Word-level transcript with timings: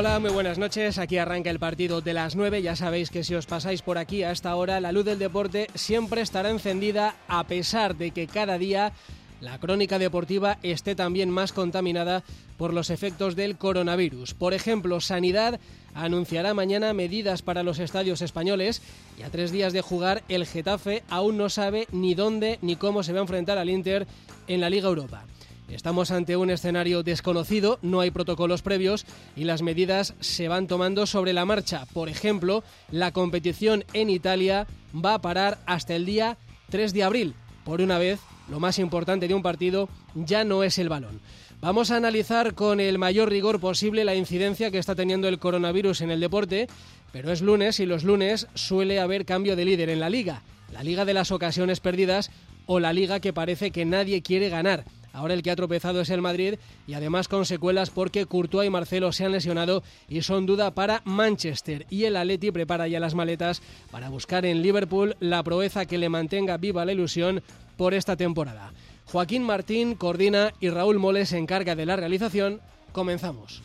Hola, 0.00 0.18
muy 0.18 0.30
buenas 0.30 0.56
noches. 0.56 0.96
Aquí 0.96 1.18
arranca 1.18 1.50
el 1.50 1.58
partido 1.58 2.00
de 2.00 2.14
las 2.14 2.34
9. 2.34 2.62
Ya 2.62 2.74
sabéis 2.74 3.10
que 3.10 3.22
si 3.22 3.34
os 3.34 3.44
pasáis 3.44 3.82
por 3.82 3.98
aquí 3.98 4.22
a 4.22 4.30
esta 4.30 4.56
hora, 4.56 4.80
la 4.80 4.92
luz 4.92 5.04
del 5.04 5.18
deporte 5.18 5.66
siempre 5.74 6.22
estará 6.22 6.48
encendida 6.48 7.16
a 7.28 7.44
pesar 7.44 7.94
de 7.94 8.10
que 8.10 8.26
cada 8.26 8.56
día 8.56 8.94
la 9.42 9.58
crónica 9.58 9.98
deportiva 9.98 10.56
esté 10.62 10.94
también 10.94 11.28
más 11.28 11.52
contaminada 11.52 12.22
por 12.56 12.72
los 12.72 12.88
efectos 12.88 13.36
del 13.36 13.58
coronavirus. 13.58 14.32
Por 14.32 14.54
ejemplo, 14.54 15.02
Sanidad 15.02 15.60
anunciará 15.92 16.54
mañana 16.54 16.94
medidas 16.94 17.42
para 17.42 17.62
los 17.62 17.78
estadios 17.78 18.22
españoles 18.22 18.80
y 19.18 19.22
a 19.22 19.28
tres 19.28 19.52
días 19.52 19.74
de 19.74 19.82
jugar 19.82 20.22
el 20.30 20.46
Getafe 20.46 21.02
aún 21.10 21.36
no 21.36 21.50
sabe 21.50 21.86
ni 21.92 22.14
dónde 22.14 22.58
ni 22.62 22.74
cómo 22.76 23.02
se 23.02 23.12
va 23.12 23.18
a 23.18 23.22
enfrentar 23.28 23.58
al 23.58 23.68
Inter 23.68 24.06
en 24.48 24.62
la 24.62 24.70
Liga 24.70 24.88
Europa. 24.88 25.26
Estamos 25.72 26.10
ante 26.10 26.36
un 26.36 26.50
escenario 26.50 27.02
desconocido, 27.02 27.78
no 27.82 28.00
hay 28.00 28.10
protocolos 28.10 28.62
previos 28.62 29.06
y 29.36 29.44
las 29.44 29.62
medidas 29.62 30.14
se 30.20 30.48
van 30.48 30.66
tomando 30.66 31.06
sobre 31.06 31.32
la 31.32 31.44
marcha. 31.44 31.86
Por 31.92 32.08
ejemplo, 32.08 32.64
la 32.90 33.12
competición 33.12 33.84
en 33.92 34.10
Italia 34.10 34.66
va 34.92 35.14
a 35.14 35.20
parar 35.20 35.58
hasta 35.66 35.94
el 35.94 36.06
día 36.06 36.38
3 36.70 36.92
de 36.92 37.04
abril. 37.04 37.34
Por 37.64 37.80
una 37.80 37.98
vez, 37.98 38.20
lo 38.50 38.58
más 38.58 38.78
importante 38.78 39.28
de 39.28 39.34
un 39.34 39.42
partido 39.42 39.88
ya 40.14 40.44
no 40.44 40.64
es 40.64 40.78
el 40.78 40.88
balón. 40.88 41.20
Vamos 41.60 41.90
a 41.90 41.96
analizar 41.96 42.54
con 42.54 42.80
el 42.80 42.98
mayor 42.98 43.28
rigor 43.28 43.60
posible 43.60 44.04
la 44.04 44.14
incidencia 44.14 44.70
que 44.70 44.78
está 44.78 44.94
teniendo 44.94 45.28
el 45.28 45.38
coronavirus 45.38 46.00
en 46.00 46.10
el 46.10 46.20
deporte, 46.20 46.68
pero 47.12 47.30
es 47.30 47.42
lunes 47.42 47.80
y 47.80 47.86
los 47.86 48.02
lunes 48.02 48.48
suele 48.54 48.98
haber 48.98 49.24
cambio 49.24 49.56
de 49.56 49.66
líder 49.66 49.90
en 49.90 50.00
la 50.00 50.10
liga. 50.10 50.42
La 50.72 50.82
liga 50.82 51.04
de 51.04 51.14
las 51.14 51.30
ocasiones 51.30 51.80
perdidas 51.80 52.30
o 52.66 52.80
la 52.80 52.92
liga 52.92 53.20
que 53.20 53.32
parece 53.32 53.70
que 53.70 53.84
nadie 53.84 54.22
quiere 54.22 54.48
ganar. 54.48 54.84
Ahora 55.12 55.34
el 55.34 55.42
que 55.42 55.50
ha 55.50 55.56
tropezado 55.56 56.00
es 56.00 56.10
el 56.10 56.22
Madrid 56.22 56.54
y 56.86 56.94
además 56.94 57.28
con 57.28 57.44
secuelas 57.44 57.90
porque 57.90 58.26
Courtois 58.26 58.68
y 58.68 58.70
Marcelo 58.70 59.12
se 59.12 59.24
han 59.24 59.32
lesionado 59.32 59.82
y 60.08 60.22
son 60.22 60.46
duda 60.46 60.72
para 60.72 61.02
Manchester. 61.04 61.86
Y 61.90 62.04
el 62.04 62.16
Atleti 62.16 62.50
prepara 62.50 62.88
ya 62.88 63.00
las 63.00 63.14
maletas 63.14 63.62
para 63.90 64.08
buscar 64.08 64.46
en 64.46 64.62
Liverpool 64.62 65.16
la 65.20 65.42
proeza 65.42 65.86
que 65.86 65.98
le 65.98 66.08
mantenga 66.08 66.56
viva 66.56 66.84
la 66.84 66.92
ilusión 66.92 67.42
por 67.76 67.94
esta 67.94 68.16
temporada. 68.16 68.72
Joaquín 69.06 69.42
Martín 69.42 69.94
coordina 69.94 70.52
y 70.60 70.70
Raúl 70.70 70.98
Moles 70.98 71.30
se 71.30 71.38
encarga 71.38 71.74
de 71.74 71.86
la 71.86 71.96
realización. 71.96 72.60
Comenzamos. 72.92 73.62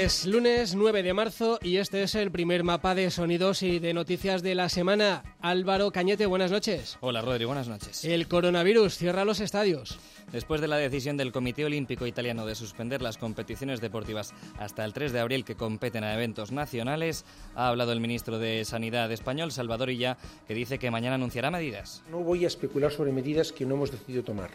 Es 0.00 0.24
lunes 0.24 0.74
9 0.74 1.02
de 1.02 1.12
marzo 1.12 1.58
y 1.60 1.76
este 1.76 2.02
es 2.02 2.14
el 2.14 2.30
primer 2.30 2.64
mapa 2.64 2.94
de 2.94 3.10
sonidos 3.10 3.62
y 3.62 3.80
de 3.80 3.92
noticias 3.92 4.42
de 4.42 4.54
la 4.54 4.70
semana. 4.70 5.36
Álvaro 5.42 5.90
Cañete, 5.90 6.24
buenas 6.24 6.50
noches. 6.50 6.96
Hola 7.02 7.20
Rodri, 7.20 7.44
buenas 7.44 7.68
noches. 7.68 8.02
El 8.06 8.26
coronavirus 8.26 8.96
cierra 8.96 9.26
los 9.26 9.40
estadios. 9.40 9.98
Después 10.32 10.62
de 10.62 10.68
la 10.68 10.78
decisión 10.78 11.18
del 11.18 11.32
Comité 11.32 11.66
Olímpico 11.66 12.06
Italiano 12.06 12.46
de 12.46 12.54
suspender 12.54 13.02
las 13.02 13.18
competiciones 13.18 13.82
deportivas 13.82 14.32
hasta 14.58 14.86
el 14.86 14.94
3 14.94 15.12
de 15.12 15.20
abril 15.20 15.44
que 15.44 15.54
competen 15.54 16.02
a 16.02 16.14
eventos 16.14 16.50
nacionales, 16.50 17.26
ha 17.54 17.68
hablado 17.68 17.92
el 17.92 18.00
ministro 18.00 18.38
de 18.38 18.64
Sanidad 18.64 19.12
español, 19.12 19.52
Salvador 19.52 19.90
Illa, 19.90 20.16
que 20.48 20.54
dice 20.54 20.78
que 20.78 20.90
mañana 20.90 21.16
anunciará 21.16 21.50
medidas. 21.50 22.02
No 22.10 22.20
voy 22.20 22.44
a 22.44 22.48
especular 22.48 22.90
sobre 22.90 23.12
medidas 23.12 23.52
que 23.52 23.66
no 23.66 23.74
hemos 23.74 23.90
decidido 23.90 24.24
tomar. 24.24 24.48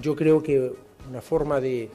Yo 0.00 0.16
creo 0.16 0.42
que 0.42 0.72
una 1.10 1.20
forma 1.20 1.60
de 1.60 1.90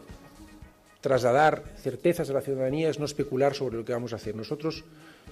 trasladar 1.01 1.63
certezas 1.77 2.29
a 2.29 2.33
la 2.33 2.41
ciudadanía 2.41 2.89
es 2.89 2.99
no 2.99 3.05
especular 3.05 3.53
sobre 3.55 3.75
lo 3.75 3.83
que 3.83 3.91
vamos 3.91 4.13
a 4.13 4.17
hacer. 4.17 4.35
Nosotros, 4.35 4.85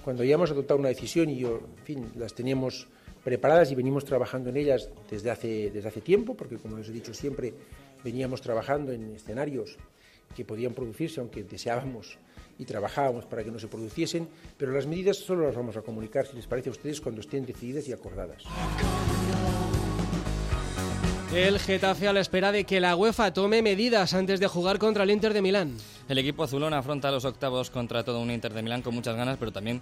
cuando 0.04 0.22
hayamos 0.22 0.50
adoptado 0.50 0.78
una 0.78 0.88
decisión 0.88 1.30
y 1.30 1.38
yo, 1.38 1.60
en 1.78 1.84
fin, 1.84 2.12
las 2.16 2.34
teníamos 2.34 2.88
preparadas 3.24 3.70
y 3.70 3.74
venimos 3.74 4.04
trabajando 4.04 4.50
en 4.50 4.56
ellas 4.56 4.88
desde 5.10 5.30
hace, 5.30 5.70
desde 5.70 5.88
hace 5.88 6.00
tiempo, 6.00 6.34
porque 6.34 6.56
como 6.56 6.76
les 6.76 6.88
he 6.88 6.92
dicho 6.92 7.14
siempre, 7.14 7.54
veníamos 8.02 8.40
trabajando 8.40 8.92
en 8.92 9.14
escenarios 9.14 9.76
que 10.34 10.44
podían 10.44 10.74
producirse, 10.74 11.20
aunque 11.20 11.44
deseábamos 11.44 12.18
y 12.58 12.64
trabajábamos 12.64 13.24
para 13.24 13.42
que 13.44 13.50
no 13.50 13.58
se 13.58 13.68
produciesen, 13.68 14.28
pero 14.58 14.72
las 14.72 14.86
medidas 14.86 15.16
solo 15.16 15.46
las 15.46 15.56
vamos 15.56 15.76
a 15.76 15.82
comunicar, 15.82 16.26
si 16.26 16.36
les 16.36 16.46
parece 16.46 16.68
a 16.68 16.72
ustedes, 16.72 17.00
cuando 17.00 17.20
estén 17.20 17.46
decididas 17.46 17.88
y 17.88 17.92
acordadas. 17.92 18.44
El 21.32 21.60
Getafe 21.60 22.08
a 22.08 22.12
la 22.12 22.18
espera 22.18 22.50
de 22.50 22.64
que 22.64 22.80
la 22.80 22.96
UEFA 22.96 23.32
tome 23.32 23.62
medidas 23.62 24.14
antes 24.14 24.40
de 24.40 24.48
jugar 24.48 24.80
contra 24.80 25.04
el 25.04 25.12
Inter 25.12 25.32
de 25.32 25.40
Milán. 25.40 25.76
El 26.08 26.18
equipo 26.18 26.42
azulón 26.42 26.74
afronta 26.74 27.12
los 27.12 27.24
octavos 27.24 27.70
contra 27.70 28.02
todo 28.02 28.18
un 28.18 28.32
Inter 28.32 28.52
de 28.52 28.62
Milán 28.62 28.82
con 28.82 28.96
muchas 28.96 29.14
ganas, 29.14 29.36
pero 29.38 29.52
también 29.52 29.80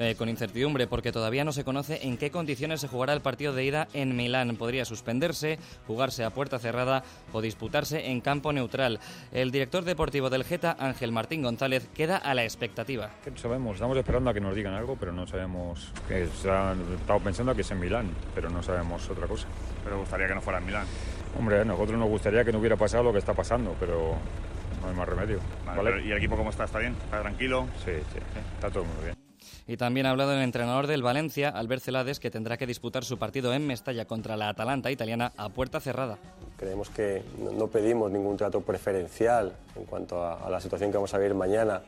eh, 0.00 0.14
con 0.16 0.30
incertidumbre, 0.30 0.86
porque 0.86 1.12
todavía 1.12 1.44
no 1.44 1.52
se 1.52 1.62
conoce 1.62 2.06
en 2.06 2.16
qué 2.16 2.30
condiciones 2.30 2.80
se 2.80 2.88
jugará 2.88 3.12
el 3.12 3.20
partido 3.20 3.52
de 3.52 3.64
ida 3.64 3.86
en 3.92 4.16
Milán. 4.16 4.56
Podría 4.56 4.86
suspenderse, 4.86 5.58
jugarse 5.86 6.24
a 6.24 6.30
puerta 6.30 6.58
cerrada 6.58 7.04
o 7.34 7.42
disputarse 7.42 8.10
en 8.10 8.22
campo 8.22 8.50
neutral. 8.50 8.98
El 9.30 9.50
director 9.50 9.84
deportivo 9.84 10.30
del 10.30 10.44
Geta, 10.44 10.74
Ángel 10.78 11.12
Martín 11.12 11.42
González, 11.42 11.86
queda 11.94 12.16
a 12.16 12.32
la 12.32 12.44
expectativa. 12.44 13.10
No 13.30 13.36
sabemos, 13.36 13.74
estamos 13.74 13.94
esperando 13.98 14.30
a 14.30 14.34
que 14.34 14.40
nos 14.40 14.54
digan 14.54 14.72
algo, 14.72 14.96
pero 14.98 15.12
no 15.12 15.26
sabemos. 15.26 15.92
Que 16.08 16.22
estamos 16.22 17.22
pensando 17.22 17.54
que 17.54 17.60
es 17.60 17.70
en 17.70 17.80
Milán, 17.80 18.08
pero 18.34 18.48
no 18.48 18.62
sabemos 18.62 19.06
otra 19.10 19.26
cosa. 19.26 19.46
Pero 19.84 19.98
gustaría 19.98 20.28
que 20.28 20.34
no 20.34 20.40
fuera 20.40 20.60
en 20.60 20.64
Milán. 20.64 20.86
Hombre, 21.38 21.60
a 21.60 21.64
nosotros 21.66 21.98
nos 21.98 22.08
gustaría 22.08 22.42
que 22.42 22.52
no 22.52 22.58
hubiera 22.58 22.76
pasado 22.76 23.04
lo 23.04 23.12
que 23.12 23.18
está 23.18 23.34
pasando, 23.34 23.76
pero 23.78 24.16
no 24.80 24.88
hay 24.88 24.94
más 24.94 25.06
remedio. 25.06 25.40
Vale, 25.66 25.90
¿vale? 25.90 26.06
¿Y 26.06 26.10
el 26.10 26.16
equipo 26.16 26.38
cómo 26.38 26.48
está? 26.48 26.64
¿Está 26.64 26.78
bien? 26.78 26.96
¿Está 27.04 27.20
tranquilo? 27.20 27.66
Sí, 27.84 27.92
sí, 27.92 28.18
sí. 28.18 28.40
está 28.56 28.70
todo 28.70 28.84
muy 28.84 29.04
bien. 29.04 29.19
Y 29.70 29.76
también 29.76 30.06
ha 30.06 30.10
hablado 30.10 30.32
el 30.32 30.42
entrenador 30.42 30.88
del 30.88 31.00
Valencia, 31.00 31.48
Albert 31.48 31.84
Celades, 31.84 32.18
que 32.18 32.28
tendrá 32.28 32.56
que 32.56 32.66
disputar 32.66 33.04
su 33.04 33.20
partido 33.20 33.54
en 33.54 33.68
Mestalla 33.68 34.04
contra 34.04 34.36
la 34.36 34.48
Atalanta 34.48 34.90
italiana 34.90 35.32
a 35.36 35.48
puerta 35.48 35.78
cerrada. 35.78 36.18
Creemos 36.56 36.90
que 36.90 37.22
no 37.56 37.68
pedimos 37.68 38.10
ningún 38.10 38.36
trato 38.36 38.62
preferencial 38.62 39.52
en 39.76 39.84
cuanto 39.84 40.26
a, 40.26 40.50
la 40.50 40.60
situación 40.60 40.90
que 40.90 40.96
vamos 40.96 41.14
a 41.14 41.18
vivir 41.18 41.36
mañana 41.36 41.82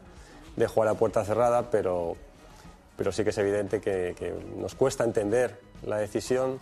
de 0.54 0.66
jugar 0.69 0.91
a 0.91 0.94
puerta 0.94 1.25
cerrada, 1.25 1.72
pero, 1.72 2.16
pero 2.97 3.10
sí 3.10 3.25
que 3.25 3.31
es 3.31 3.38
evidente 3.38 3.81
que, 3.81 4.32
nos 4.56 4.76
cuesta 4.76 5.03
entender 5.03 5.59
la 5.84 5.97
decisión 5.97 6.60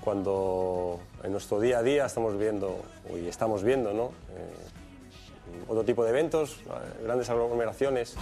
cuando 0.00 1.00
en 1.24 1.32
nuestro 1.32 1.58
día 1.58 1.78
a 1.78 1.82
día 1.82 2.06
estamos 2.06 2.38
viendo 2.38 2.84
y 3.12 3.26
estamos 3.26 3.64
viendo 3.64 3.92
¿no? 3.92 4.12
eh, 4.30 5.66
otro 5.66 5.82
tipo 5.82 6.04
de 6.04 6.10
eventos, 6.10 6.60
grandes 7.02 7.28
aglomeraciones. 7.30 8.16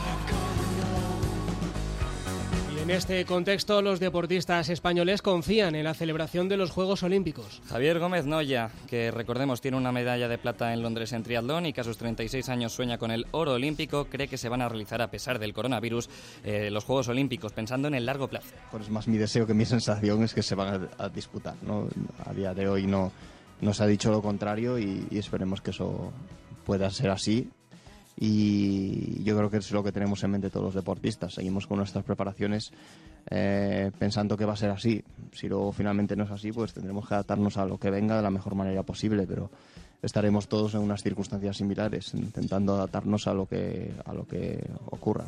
En 2.90 2.96
este 2.96 3.24
contexto, 3.24 3.82
los 3.82 4.00
deportistas 4.00 4.68
españoles 4.68 5.22
confían 5.22 5.76
en 5.76 5.84
la 5.84 5.94
celebración 5.94 6.48
de 6.48 6.56
los 6.56 6.72
Juegos 6.72 7.04
Olímpicos. 7.04 7.62
Javier 7.68 8.00
Gómez 8.00 8.26
Noya, 8.26 8.72
que 8.88 9.12
recordemos 9.12 9.60
tiene 9.60 9.76
una 9.76 9.92
medalla 9.92 10.26
de 10.26 10.38
plata 10.38 10.72
en 10.72 10.82
Londres 10.82 11.12
en 11.12 11.22
triatlón 11.22 11.66
y 11.66 11.72
que 11.72 11.82
a 11.82 11.84
sus 11.84 11.98
36 11.98 12.48
años 12.48 12.72
sueña 12.72 12.98
con 12.98 13.12
el 13.12 13.28
oro 13.30 13.52
olímpico, 13.52 14.06
cree 14.06 14.26
que 14.26 14.36
se 14.36 14.48
van 14.48 14.60
a 14.60 14.68
realizar 14.68 15.00
a 15.02 15.08
pesar 15.08 15.38
del 15.38 15.54
coronavirus 15.54 16.10
eh, 16.42 16.68
los 16.72 16.82
Juegos 16.82 17.06
Olímpicos, 17.06 17.52
pensando 17.52 17.86
en 17.86 17.94
el 17.94 18.04
largo 18.04 18.26
plazo. 18.26 18.48
Pues 18.72 18.90
más 18.90 19.06
mi 19.06 19.18
deseo 19.18 19.46
que 19.46 19.54
mi 19.54 19.66
sensación 19.66 20.24
es 20.24 20.34
que 20.34 20.42
se 20.42 20.56
van 20.56 20.90
a, 20.98 21.04
a 21.04 21.08
disputar. 21.08 21.54
¿no? 21.62 21.86
A 22.26 22.34
día 22.34 22.54
de 22.54 22.68
hoy 22.68 22.88
no, 22.88 23.12
no 23.60 23.72
se 23.72 23.84
ha 23.84 23.86
dicho 23.86 24.10
lo 24.10 24.20
contrario 24.20 24.80
y, 24.80 25.06
y 25.12 25.18
esperemos 25.18 25.60
que 25.60 25.70
eso 25.70 26.12
pueda 26.66 26.90
ser 26.90 27.10
así 27.10 27.50
y 28.22 29.24
yo 29.24 29.34
creo 29.34 29.50
que 29.50 29.56
es 29.56 29.70
lo 29.72 29.82
que 29.82 29.92
tenemos 29.92 30.22
en 30.22 30.32
mente 30.32 30.50
todos 30.50 30.66
los 30.66 30.74
deportistas. 30.74 31.32
Seguimos 31.32 31.66
con 31.66 31.78
nuestras 31.78 32.04
preparaciones 32.04 32.70
eh, 33.30 33.90
pensando 33.98 34.36
que 34.36 34.44
va 34.44 34.52
a 34.52 34.56
ser 34.56 34.70
así. 34.70 35.02
Si 35.32 35.48
luego 35.48 35.72
finalmente 35.72 36.14
no 36.14 36.24
es 36.24 36.30
así, 36.30 36.52
pues 36.52 36.74
tendremos 36.74 37.08
que 37.08 37.14
adaptarnos 37.14 37.56
a 37.56 37.64
lo 37.64 37.78
que 37.78 37.90
venga 37.90 38.16
de 38.16 38.22
la 38.22 38.30
mejor 38.30 38.54
manera 38.54 38.82
posible, 38.82 39.26
pero 39.26 39.50
estaremos 40.02 40.48
todos 40.48 40.74
en 40.74 40.82
unas 40.82 41.02
circunstancias 41.02 41.56
similares, 41.56 42.12
intentando 42.12 42.74
adaptarnos 42.74 43.26
a 43.26 43.32
lo 43.32 43.46
que, 43.46 43.90
a 44.04 44.12
lo 44.12 44.26
que 44.26 44.68
ocurra. 44.90 45.24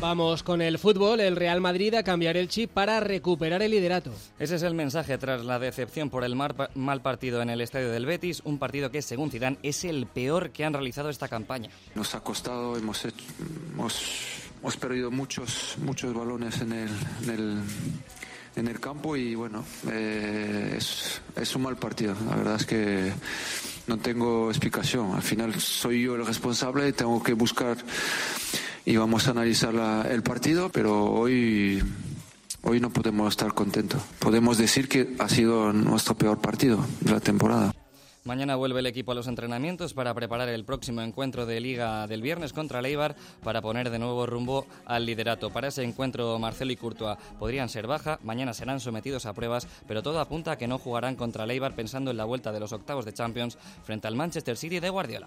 Vamos 0.00 0.42
con 0.42 0.60
el 0.60 0.78
fútbol. 0.78 1.20
El 1.20 1.36
Real 1.36 1.62
Madrid 1.62 1.94
a 1.94 2.02
cambiar 2.02 2.36
el 2.36 2.48
chip 2.48 2.70
para 2.70 3.00
recuperar 3.00 3.62
el 3.62 3.70
liderato. 3.70 4.12
Ese 4.38 4.56
es 4.56 4.62
el 4.62 4.74
mensaje 4.74 5.16
tras 5.16 5.44
la 5.44 5.58
decepción 5.58 6.10
por 6.10 6.22
el 6.22 6.36
mal 6.36 7.02
partido 7.02 7.40
en 7.40 7.48
el 7.48 7.62
estadio 7.62 7.90
del 7.90 8.04
Betis, 8.04 8.42
un 8.44 8.58
partido 8.58 8.90
que, 8.90 9.00
según 9.00 9.30
Zidane, 9.30 9.58
es 9.62 9.84
el 9.84 10.06
peor 10.06 10.50
que 10.50 10.66
han 10.66 10.74
realizado 10.74 11.08
esta 11.08 11.28
campaña. 11.28 11.70
Nos 11.94 12.14
ha 12.14 12.20
costado, 12.20 12.76
hemos, 12.76 13.06
hemos, 13.06 14.76
perdido 14.76 15.10
muchos, 15.10 15.76
muchos 15.78 16.12
balones 16.12 16.60
en 16.60 16.72
el, 16.72 16.90
en 17.22 17.30
el, 17.30 17.62
en 18.56 18.68
el 18.68 18.78
campo 18.78 19.16
y 19.16 19.34
bueno, 19.34 19.64
eh, 19.90 20.74
es, 20.76 21.22
es 21.34 21.56
un 21.56 21.62
mal 21.62 21.76
partido. 21.76 22.14
La 22.28 22.36
verdad 22.36 22.56
es 22.56 22.66
que 22.66 23.12
no 23.86 23.98
tengo 23.98 24.50
explicación. 24.50 25.14
Al 25.14 25.22
final 25.22 25.58
soy 25.58 26.02
yo 26.02 26.16
el 26.16 26.26
responsable 26.26 26.88
y 26.88 26.92
tengo 26.92 27.22
que 27.22 27.32
buscar 27.32 27.78
y 28.86 28.96
vamos 28.96 29.26
a 29.26 29.32
analizar 29.32 29.74
el 30.10 30.22
partido, 30.22 30.70
pero 30.70 31.04
hoy, 31.04 31.82
hoy 32.62 32.80
no 32.80 32.90
podemos 32.90 33.28
estar 33.28 33.52
contentos. 33.52 34.00
Podemos 34.20 34.58
decir 34.58 34.88
que 34.88 35.14
ha 35.18 35.28
sido 35.28 35.72
nuestro 35.72 36.14
peor 36.14 36.38
partido 36.38 36.86
de 37.00 37.10
la 37.10 37.20
temporada. 37.20 37.74
Mañana 38.24 38.56
vuelve 38.56 38.80
el 38.80 38.86
equipo 38.86 39.12
a 39.12 39.14
los 39.14 39.28
entrenamientos 39.28 39.94
para 39.94 40.14
preparar 40.14 40.48
el 40.48 40.64
próximo 40.64 41.00
encuentro 41.00 41.46
de 41.46 41.60
liga 41.60 42.06
del 42.06 42.22
viernes 42.22 42.52
contra 42.52 42.82
Leibar 42.82 43.14
para 43.42 43.62
poner 43.62 43.90
de 43.90 44.00
nuevo 44.00 44.26
rumbo 44.26 44.66
al 44.84 45.06
liderato. 45.06 45.50
Para 45.50 45.68
ese 45.68 45.84
encuentro 45.84 46.36
Marcelo 46.38 46.72
y 46.72 46.76
Courtois 46.76 47.18
podrían 47.38 47.68
ser 47.68 47.86
baja, 47.86 48.18
mañana 48.24 48.52
serán 48.52 48.80
sometidos 48.80 49.26
a 49.26 49.32
pruebas, 49.32 49.68
pero 49.86 50.02
todo 50.02 50.18
apunta 50.20 50.52
a 50.52 50.58
que 50.58 50.66
no 50.66 50.78
jugarán 50.78 51.14
contra 51.14 51.46
Leibar 51.46 51.74
pensando 51.74 52.10
en 52.10 52.16
la 52.16 52.24
vuelta 52.24 52.50
de 52.50 52.60
los 52.60 52.72
octavos 52.72 53.04
de 53.04 53.14
Champions 53.14 53.58
frente 53.84 54.08
al 54.08 54.16
Manchester 54.16 54.56
City 54.56 54.80
de 54.80 54.90
Guardiola. 54.90 55.26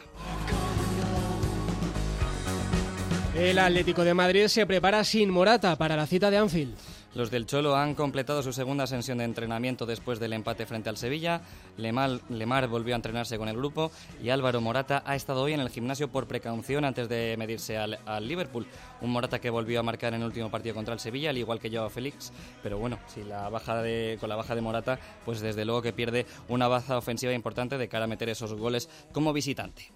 El 3.39 3.57
Atlético 3.57 4.03
de 4.03 4.13
Madrid 4.13 4.47
se 4.47 4.65
prepara 4.65 5.01
sin 5.06 5.30
Morata 5.30 5.77
para 5.77 5.95
la 5.95 6.06
cita 6.06 6.30
de 6.30 6.38
Anfield. 6.38 6.75
Los 7.15 7.31
del 7.31 7.45
Cholo 7.45 7.74
han 7.74 7.95
completado 7.95 8.44
su 8.44 8.51
segunda 8.51 8.86
sesión 8.86 9.19
de 9.19 9.24
entrenamiento 9.24 9.86
después 9.86 10.19
del 10.19 10.33
empate 10.33 10.65
frente 10.65 10.89
al 10.89 10.97
Sevilla. 10.97 11.39
Lemar, 11.77 12.68
volvió 12.68 12.94
a 12.94 12.97
entrenarse 12.97 13.38
con 13.38 13.47
el 13.47 13.56
grupo 13.56 13.91
y 14.21 14.30
Álvaro 14.30 14.59
Morata 14.59 15.03
ha 15.06 15.15
estado 15.15 15.41
hoy 15.41 15.53
en 15.53 15.62
el 15.62 15.69
gimnasio 15.69 16.09
por 16.09 16.27
precaución 16.27 16.83
antes 16.83 17.07
de 17.07 17.36
medirse 17.39 17.77
al, 17.77 17.97
Liverpool. 18.27 18.68
Un 19.00 19.12
Morata 19.12 19.39
que 19.39 19.50
volvió 19.50 19.80
a 19.80 19.83
marcar 19.83 20.13
en 20.13 20.19
el 20.19 20.27
último 20.27 20.51
partido 20.51 20.75
contra 20.75 20.94
el 20.94 21.00
Sevilla, 21.00 21.30
al 21.30 21.38
igual 21.38 21.62
que 21.62 21.71
Joao 21.71 21.89
Félix. 21.89 22.33
Pero 22.62 22.77
bueno, 22.77 23.00
si 23.07 23.24
la 23.24 23.47
baja 23.47 23.81
con 24.19 24.27
la 24.27 24.36
baja 24.36 24.53
de 24.53 24.62
Morata, 24.62 25.00
pues 25.24 25.39
desde 25.39 25.63
luego 25.63 25.81
que 25.81 25.94
pierde 25.94 26.25
una 26.50 26.68
baza 26.68 26.97
ofensiva 26.97 27.31
importante 27.31 27.77
de 27.77 27.88
cara 27.88 28.03
a 28.03 28.07
meter 28.09 28.27
esos 28.27 28.53
goles 28.53 28.89
como 29.13 29.31
visitante. 29.31 29.94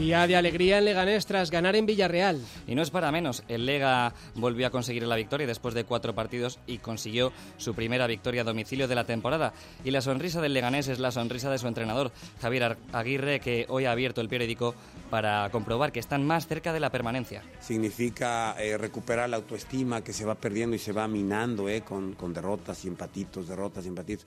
Día 0.00 0.26
de 0.26 0.34
alegría 0.34 0.78
en 0.78 0.86
Leganés 0.86 1.26
tras 1.26 1.50
ganar 1.50 1.76
en 1.76 1.84
Villarreal. 1.84 2.40
Y 2.66 2.74
no 2.74 2.80
es 2.80 2.90
para 2.90 3.12
menos, 3.12 3.42
el 3.48 3.66
Lega 3.66 4.14
volvió 4.34 4.66
a 4.66 4.70
conseguir 4.70 5.02
la 5.02 5.14
victoria 5.14 5.46
después 5.46 5.74
de 5.74 5.84
cuatro 5.84 6.14
partidos 6.14 6.58
y 6.66 6.78
consiguió 6.78 7.32
su 7.58 7.74
primera 7.74 8.06
victoria 8.06 8.40
a 8.40 8.44
domicilio 8.44 8.88
de 8.88 8.94
la 8.94 9.04
temporada. 9.04 9.52
Y 9.84 9.90
la 9.90 10.00
sonrisa 10.00 10.40
del 10.40 10.54
Leganés 10.54 10.88
es 10.88 11.00
la 11.00 11.10
sonrisa 11.10 11.50
de 11.50 11.58
su 11.58 11.68
entrenador, 11.68 12.12
Javier 12.40 12.78
Aguirre, 12.94 13.40
que 13.40 13.66
hoy 13.68 13.84
ha 13.84 13.92
abierto 13.92 14.22
el 14.22 14.30
periódico 14.30 14.74
para 15.10 15.50
comprobar 15.50 15.92
que 15.92 16.00
están 16.00 16.24
más 16.24 16.46
cerca 16.46 16.72
de 16.72 16.80
la 16.80 16.90
permanencia. 16.90 17.42
Significa 17.60 18.54
eh, 18.58 18.78
recuperar 18.78 19.28
la 19.28 19.36
autoestima 19.36 20.02
que 20.02 20.14
se 20.14 20.24
va 20.24 20.36
perdiendo 20.36 20.76
y 20.76 20.78
se 20.78 20.92
va 20.92 21.08
minando 21.08 21.68
eh, 21.68 21.82
con, 21.82 22.16
derrotas 22.32 22.84
y 22.84 22.88
empatitos, 22.88 23.48
derrotas 23.48 23.84
y 23.84 23.88
empatitos. 23.88 24.24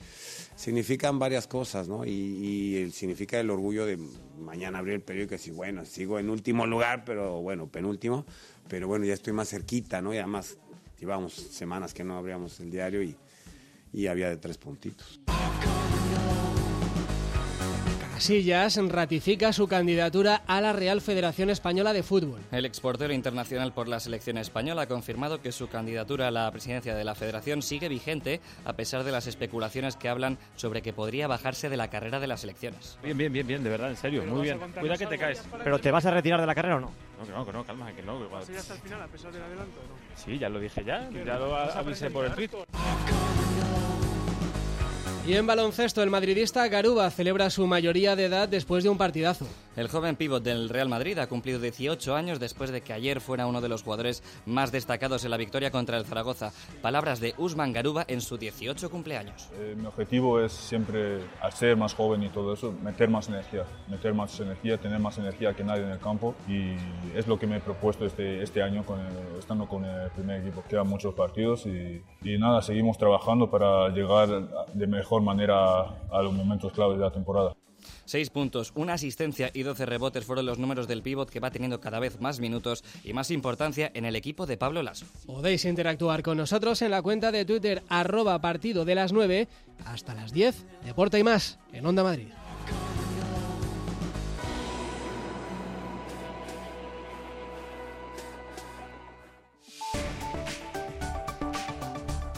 Significan 0.56 1.18
varias 1.18 1.48
cosas, 1.48 1.88
¿no? 1.88 2.06
Y, 2.06 2.92
significa 2.94 3.40
el 3.40 3.50
orgullo 3.50 3.86
de 3.86 3.98
mañana 4.40 4.80
abrir 4.80 4.96
el 4.96 5.02
periódico 5.02 5.34
y 5.34 5.38
decir, 5.38 5.54
bueno, 5.64 5.86
sigo 5.86 6.20
en 6.20 6.30
último 6.30 6.68
lugar, 6.68 7.06
pero 7.06 7.40
bueno, 7.40 7.68
penúltimo, 7.68 8.26
pero 8.68 8.86
bueno, 8.90 9.06
ya 9.06 9.14
estoy 9.14 9.32
más 9.32 9.48
cerquita, 9.48 10.02
¿no? 10.02 10.14
Y 10.14 10.18
además 10.18 10.58
llevamos 11.00 11.32
semanas 11.32 11.94
que 11.94 12.04
no 12.04 12.18
abríamos 12.18 12.60
el 12.60 12.70
diario 12.70 13.02
y, 13.02 13.16
y 13.94 14.08
había 14.08 14.28
de 14.28 14.36
tres 14.36 14.58
puntitos. 14.58 15.22
Casillas 18.24 18.78
ratifica 18.88 19.52
su 19.52 19.68
candidatura 19.68 20.44
a 20.48 20.62
la 20.62 20.72
Real 20.72 21.02
Federación 21.02 21.50
Española 21.50 21.92
de 21.92 22.04
Fútbol. 22.04 22.40
El 22.54 22.64
exportero 22.64 23.12
internacional 23.12 23.74
por 23.74 23.90
la 23.90 24.00
selección 24.00 24.38
española 24.38 24.84
ha 24.84 24.88
confirmado 24.88 25.42
que 25.42 25.52
su 25.52 25.68
candidatura 25.68 26.30
a 26.30 26.32
la 26.32 26.50
presidencia 26.50 26.96
de 26.96 27.04
la 27.04 27.16
Federación 27.16 27.62
sigue 27.62 27.90
vigente 27.90 28.40
a 28.64 28.78
pesar 28.78 29.04
de 29.04 29.12
las 29.12 29.28
especulaciones 29.28 29.98
que 29.98 30.08
hablan 30.08 30.38
sobre 30.56 30.82
que 30.82 30.94
podría 30.94 31.28
bajarse 31.28 31.68
de 31.68 31.76
la 31.76 31.90
carrera 31.90 32.22
de 32.22 32.28
las 32.28 32.40
selecciones. 32.40 32.98
Bien, 33.04 33.18
bien, 33.18 33.34
bien, 33.34 33.46
bien, 33.46 33.62
de 33.62 33.70
verdad, 33.70 33.90
en 33.90 33.98
serio, 33.98 34.24
muy 34.24 34.44
bien. 34.44 34.58
Cuida 34.80 34.96
que 34.96 35.06
te 35.06 35.18
caes. 35.18 35.44
¿Pero 35.62 35.80
te 35.80 35.92
vas 35.92 36.06
a 36.06 36.12
retirar 36.12 36.40
de 36.40 36.48
la 36.48 36.56
carrera 36.56 36.78
o 36.78 36.80
no? 36.80 36.94
No, 37.20 37.26
que 37.26 37.32
no, 37.34 37.46
que 37.46 37.52
no, 37.52 37.66
calma, 37.66 37.92
que 37.92 38.04
no. 38.04 38.20
Que 38.40 38.46
¿Sí 38.46 38.56
hasta 38.56 38.76
el 38.76 38.80
final 38.80 39.02
a 39.02 39.08
pesar 39.08 39.34
del 39.34 39.44
adelanto 39.44 39.82
no? 39.90 39.96
Sí, 40.16 40.40
ya 40.40 40.48
lo 40.48 40.62
dije 40.62 40.82
ya, 40.86 41.10
ya 41.12 41.38
lo 41.38 41.58
avisé 41.58 42.10
por 42.10 42.24
el 42.24 42.32
tweet. 42.32 42.52
Y 45.26 45.36
en 45.36 45.48
baloncesto, 45.48 46.04
el 46.04 46.10
madridista 46.10 46.68
Garuba 46.68 47.10
celebra 47.10 47.50
su 47.50 47.66
mayoría 47.66 48.18
de 48.18 48.26
edad 48.26 48.50
después 48.50 48.84
de 48.84 48.90
un 48.90 48.98
partidazo. 48.98 49.48
El 49.76 49.88
joven 49.88 50.16
pívot 50.16 50.44
del 50.44 50.70
Real 50.70 50.88
Madrid 50.88 51.18
ha 51.18 51.26
cumplido 51.26 51.60
18 51.60 52.16
años 52.16 52.40
después 52.40 52.70
de 52.70 52.82
que 52.82 52.94
ayer 52.94 53.20
fuera 53.20 53.48
uno 53.48 53.60
de 53.60 53.70
los 53.70 53.82
jugadores 53.82 54.22
más 54.46 54.72
destacados 54.72 55.26
en 55.26 55.32
la 55.32 55.38
victoria 55.38 55.72
contra 55.72 55.98
el 55.98 56.06
Zaragoza. 56.06 56.52
Palabras 56.84 57.20
de 57.20 57.34
Usman 57.40 57.74
Garuba 57.74 58.06
en 58.08 58.22
su 58.22 58.38
18 58.38 58.92
cumpleaños. 58.92 59.50
Eh, 59.58 59.76
mi 59.76 59.88
objetivo 59.88 60.40
es 60.40 60.52
siempre, 60.52 61.22
al 61.42 61.52
ser 61.54 61.76
más 61.76 61.96
joven 61.96 62.22
y 62.22 62.30
todo 62.30 62.54
eso, 62.54 62.72
meter 62.84 63.10
más 63.10 63.30
energía, 63.30 63.66
meter 63.90 64.14
más 64.14 64.40
energía, 64.40 64.78
tener 64.78 65.00
más 65.00 65.18
energía 65.18 65.56
que 65.56 65.64
nadie 65.64 65.82
en 65.82 65.90
el 65.90 66.00
campo 66.00 66.36
y 66.48 66.76
es 67.18 67.28
lo 67.28 67.40
que 67.40 67.48
me 67.48 67.58
he 67.58 67.60
propuesto 67.60 68.06
este, 68.06 68.44
este 68.44 68.62
año 68.62 68.86
con 68.86 69.00
estando 69.40 69.68
con 69.68 69.86
el 69.86 70.12
primer 70.12 70.42
equipo. 70.42 70.64
Quedan 70.70 70.88
muchos 70.88 71.16
partidos 71.16 71.66
y, 71.66 72.04
nada, 72.38 72.62
seguimos 72.62 73.00
trabajando 73.00 73.50
para 73.50 73.90
llegar 73.90 74.68
de 74.72 74.88
mejor 74.88 75.24
manera 75.24 75.82
a 76.12 76.22
los 76.22 76.32
momentos 76.32 76.72
claves 76.74 77.00
de 77.00 77.04
la 77.06 77.12
temporada. 77.12 77.56
Seis 78.06 78.30
puntos, 78.30 78.72
una 78.76 78.94
asistencia 78.94 79.50
y 79.54 79.64
12 79.64 79.86
rebotes 79.86 80.26
fueron 80.26 80.46
los 80.46 80.60
números 80.60 80.88
del 80.88 81.02
pívot 81.02 81.30
que 81.30 81.40
va 81.40 81.52
teniendo 81.52 81.80
cada 81.80 82.00
vez 82.00 82.20
más 82.20 82.40
minutos 82.40 82.84
y 83.04 83.14
más 83.14 83.32
importancia 83.32 83.92
en 83.94 84.06
el 84.06 84.16
equipo 84.16 84.46
de 84.46 84.58
Pablo 84.58 84.84
Lasso. 84.84 85.06
Podéis 85.26 85.66
interactuar 85.66 86.22
con 86.24 86.38
nosotros 86.38 86.82
en 86.82 86.92
la 86.92 87.02
cuenta 87.02 87.32
de 87.32 87.46
Twitter 87.46 87.84
arroba 87.90 88.40
partido 88.42 88.86
de 88.86 88.96
las 88.96 89.14
9 89.14 89.48
hasta 89.86 90.14
las 90.14 90.34
10, 90.34 90.66
Deporte 90.86 91.20
y 91.20 91.24
más, 91.24 91.60
en 91.72 91.86
Onda 91.86 92.04
Madrid. 92.04 92.28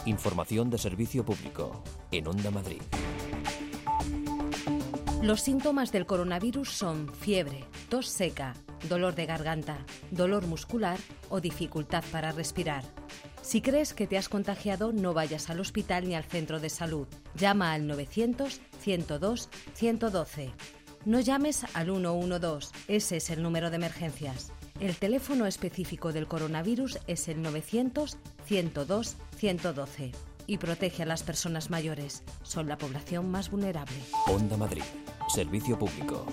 Información 0.06 0.70
de 0.70 0.78
servicio 0.78 1.24
público 1.24 1.82
en 2.12 2.28
Onda 2.28 2.52
Madrid. 2.52 2.80
Los 5.26 5.40
síntomas 5.40 5.90
del 5.90 6.06
coronavirus 6.06 6.70
son 6.70 7.12
fiebre, 7.12 7.64
tos 7.88 8.06
seca, 8.06 8.54
dolor 8.88 9.16
de 9.16 9.26
garganta, 9.26 9.84
dolor 10.12 10.46
muscular 10.46 11.00
o 11.30 11.40
dificultad 11.40 12.04
para 12.12 12.30
respirar. 12.30 12.84
Si 13.42 13.60
crees 13.60 13.92
que 13.92 14.06
te 14.06 14.18
has 14.18 14.28
contagiado, 14.28 14.92
no 14.92 15.14
vayas 15.14 15.50
al 15.50 15.58
hospital 15.58 16.06
ni 16.06 16.14
al 16.14 16.22
centro 16.22 16.60
de 16.60 16.70
salud. 16.70 17.08
Llama 17.34 17.72
al 17.72 17.88
900-102-112. 17.88 20.52
No 21.06 21.18
llames 21.18 21.64
al 21.74 21.86
112, 21.86 22.72
ese 22.86 23.16
es 23.16 23.30
el 23.30 23.42
número 23.42 23.70
de 23.70 23.76
emergencias. 23.76 24.52
El 24.78 24.94
teléfono 24.94 25.46
específico 25.46 26.12
del 26.12 26.28
coronavirus 26.28 27.00
es 27.08 27.26
el 27.26 27.42
900-102-112 27.42 30.12
y 30.46 30.58
protege 30.58 31.02
a 31.02 31.06
las 31.06 31.24
personas 31.24 31.70
mayores. 31.70 32.22
Son 32.44 32.68
la 32.68 32.78
población 32.78 33.28
más 33.28 33.50
vulnerable. 33.50 33.96
Onda 34.28 34.56
Madrid. 34.56 34.84
Servicio 35.28 35.76
Público. 35.76 36.24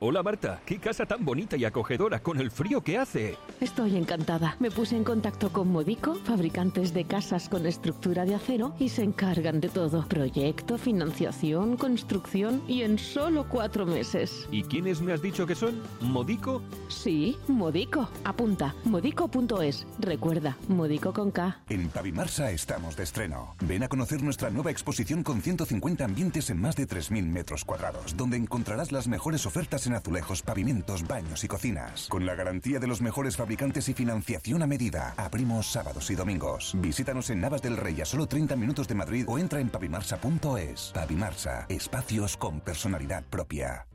Hola 0.00 0.22
Marta, 0.22 0.60
qué 0.64 0.78
casa 0.78 1.06
tan 1.06 1.24
bonita 1.24 1.56
y 1.56 1.64
acogedora 1.64 2.20
con 2.20 2.38
el 2.38 2.52
frío 2.52 2.82
que 2.82 2.98
hace. 2.98 3.36
Estoy 3.60 3.96
encantada. 3.96 4.54
Me 4.60 4.70
puse 4.70 4.94
en 4.96 5.02
contacto 5.02 5.50
con 5.50 5.72
Modico, 5.72 6.14
fabricantes 6.14 6.94
de 6.94 7.02
casas 7.02 7.48
con 7.48 7.66
estructura 7.66 8.24
de 8.24 8.36
acero, 8.36 8.76
y 8.78 8.90
se 8.90 9.02
encargan 9.02 9.60
de 9.60 9.68
todo. 9.68 10.06
Proyecto, 10.06 10.78
financiación, 10.78 11.76
construcción 11.76 12.62
y 12.68 12.82
en 12.82 12.96
solo 12.96 13.48
cuatro 13.48 13.86
meses. 13.86 14.46
¿Y 14.52 14.62
quiénes 14.62 15.00
me 15.00 15.12
has 15.12 15.20
dicho 15.20 15.48
que 15.48 15.56
son? 15.56 15.82
¿Modico? 16.00 16.62
Sí, 16.86 17.36
Modico. 17.48 18.08
Apunta, 18.22 18.76
modico.es. 18.84 19.84
Recuerda, 19.98 20.56
Modico 20.68 21.12
con 21.12 21.32
K. 21.32 21.62
En 21.70 21.88
Pavimarsa 21.88 22.52
estamos 22.52 22.96
de 22.96 23.02
estreno. 23.02 23.56
Ven 23.62 23.82
a 23.82 23.88
conocer 23.88 24.22
nuestra 24.22 24.48
nueva 24.50 24.70
exposición 24.70 25.24
con 25.24 25.42
150 25.42 26.04
ambientes 26.04 26.50
en 26.50 26.60
más 26.60 26.76
de 26.76 26.86
3.000 26.86 27.26
metros 27.26 27.64
cuadrados, 27.64 28.16
donde 28.16 28.36
encontrarás 28.36 28.92
las 28.92 29.08
mejores 29.08 29.44
ofertas 29.44 29.88
en 29.88 29.94
azulejos, 29.98 30.42
pavimentos, 30.42 31.06
baños 31.06 31.44
y 31.44 31.48
cocinas. 31.48 32.08
Con 32.08 32.26
la 32.26 32.34
garantía 32.34 32.78
de 32.78 32.86
los 32.86 33.02
mejores 33.02 33.36
fabricantes 33.36 33.88
y 33.88 33.94
financiación 33.94 34.62
a 34.62 34.66
medida. 34.66 35.14
Abrimos 35.16 35.66
sábados 35.66 36.10
y 36.10 36.14
domingos. 36.14 36.72
Visítanos 36.78 37.30
en 37.30 37.40
Navas 37.40 37.62
del 37.62 37.76
Rey 37.76 38.00
a 38.00 38.04
solo 38.04 38.26
30 38.26 38.56
minutos 38.56 38.88
de 38.88 38.94
Madrid 38.94 39.24
o 39.28 39.38
entra 39.38 39.60
en 39.60 39.68
pavimarsa.es. 39.68 40.92
Pavimarsa, 40.94 41.66
espacios 41.68 42.36
con 42.36 42.60
personalidad 42.60 43.24
propia. 43.24 43.86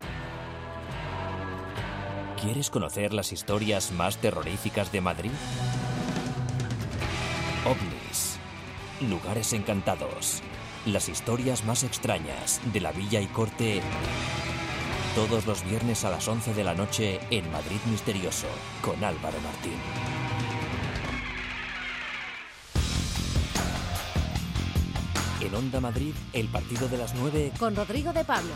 ¿Quieres 2.43 2.69
conocer 2.69 3.13
las 3.13 3.31
historias 3.31 3.93
más 3.93 4.17
terroríficas 4.17 4.91
de 4.91 4.99
Madrid? 4.99 5.31
OVNIs. 7.65 8.37
Lugares 9.09 9.53
encantados. 9.53 10.41
Las 10.85 11.07
historias 11.07 11.63
más 11.63 11.83
extrañas 11.83 12.59
de 12.73 12.81
la 12.81 12.91
villa 12.91 13.21
y 13.21 13.27
corte. 13.27 13.81
Todos 15.15 15.45
los 15.45 15.63
viernes 15.63 16.05
a 16.05 16.09
las 16.09 16.27
11 16.27 16.55
de 16.55 16.63
la 16.63 16.73
noche 16.73 17.19
en 17.29 17.51
Madrid 17.51 17.77
Misterioso 17.85 18.47
con 18.81 18.95
Álvaro 19.03 19.37
Martín. 19.41 19.77
En 25.39 25.53
Onda 25.53 25.79
Madrid, 25.79 26.15
el 26.33 26.47
partido 26.47 26.87
de 26.87 26.97
las 26.97 27.13
9 27.13 27.51
Con 27.59 27.75
Rodrigo 27.75 28.11
de 28.11 28.25
Pablo. 28.25 28.53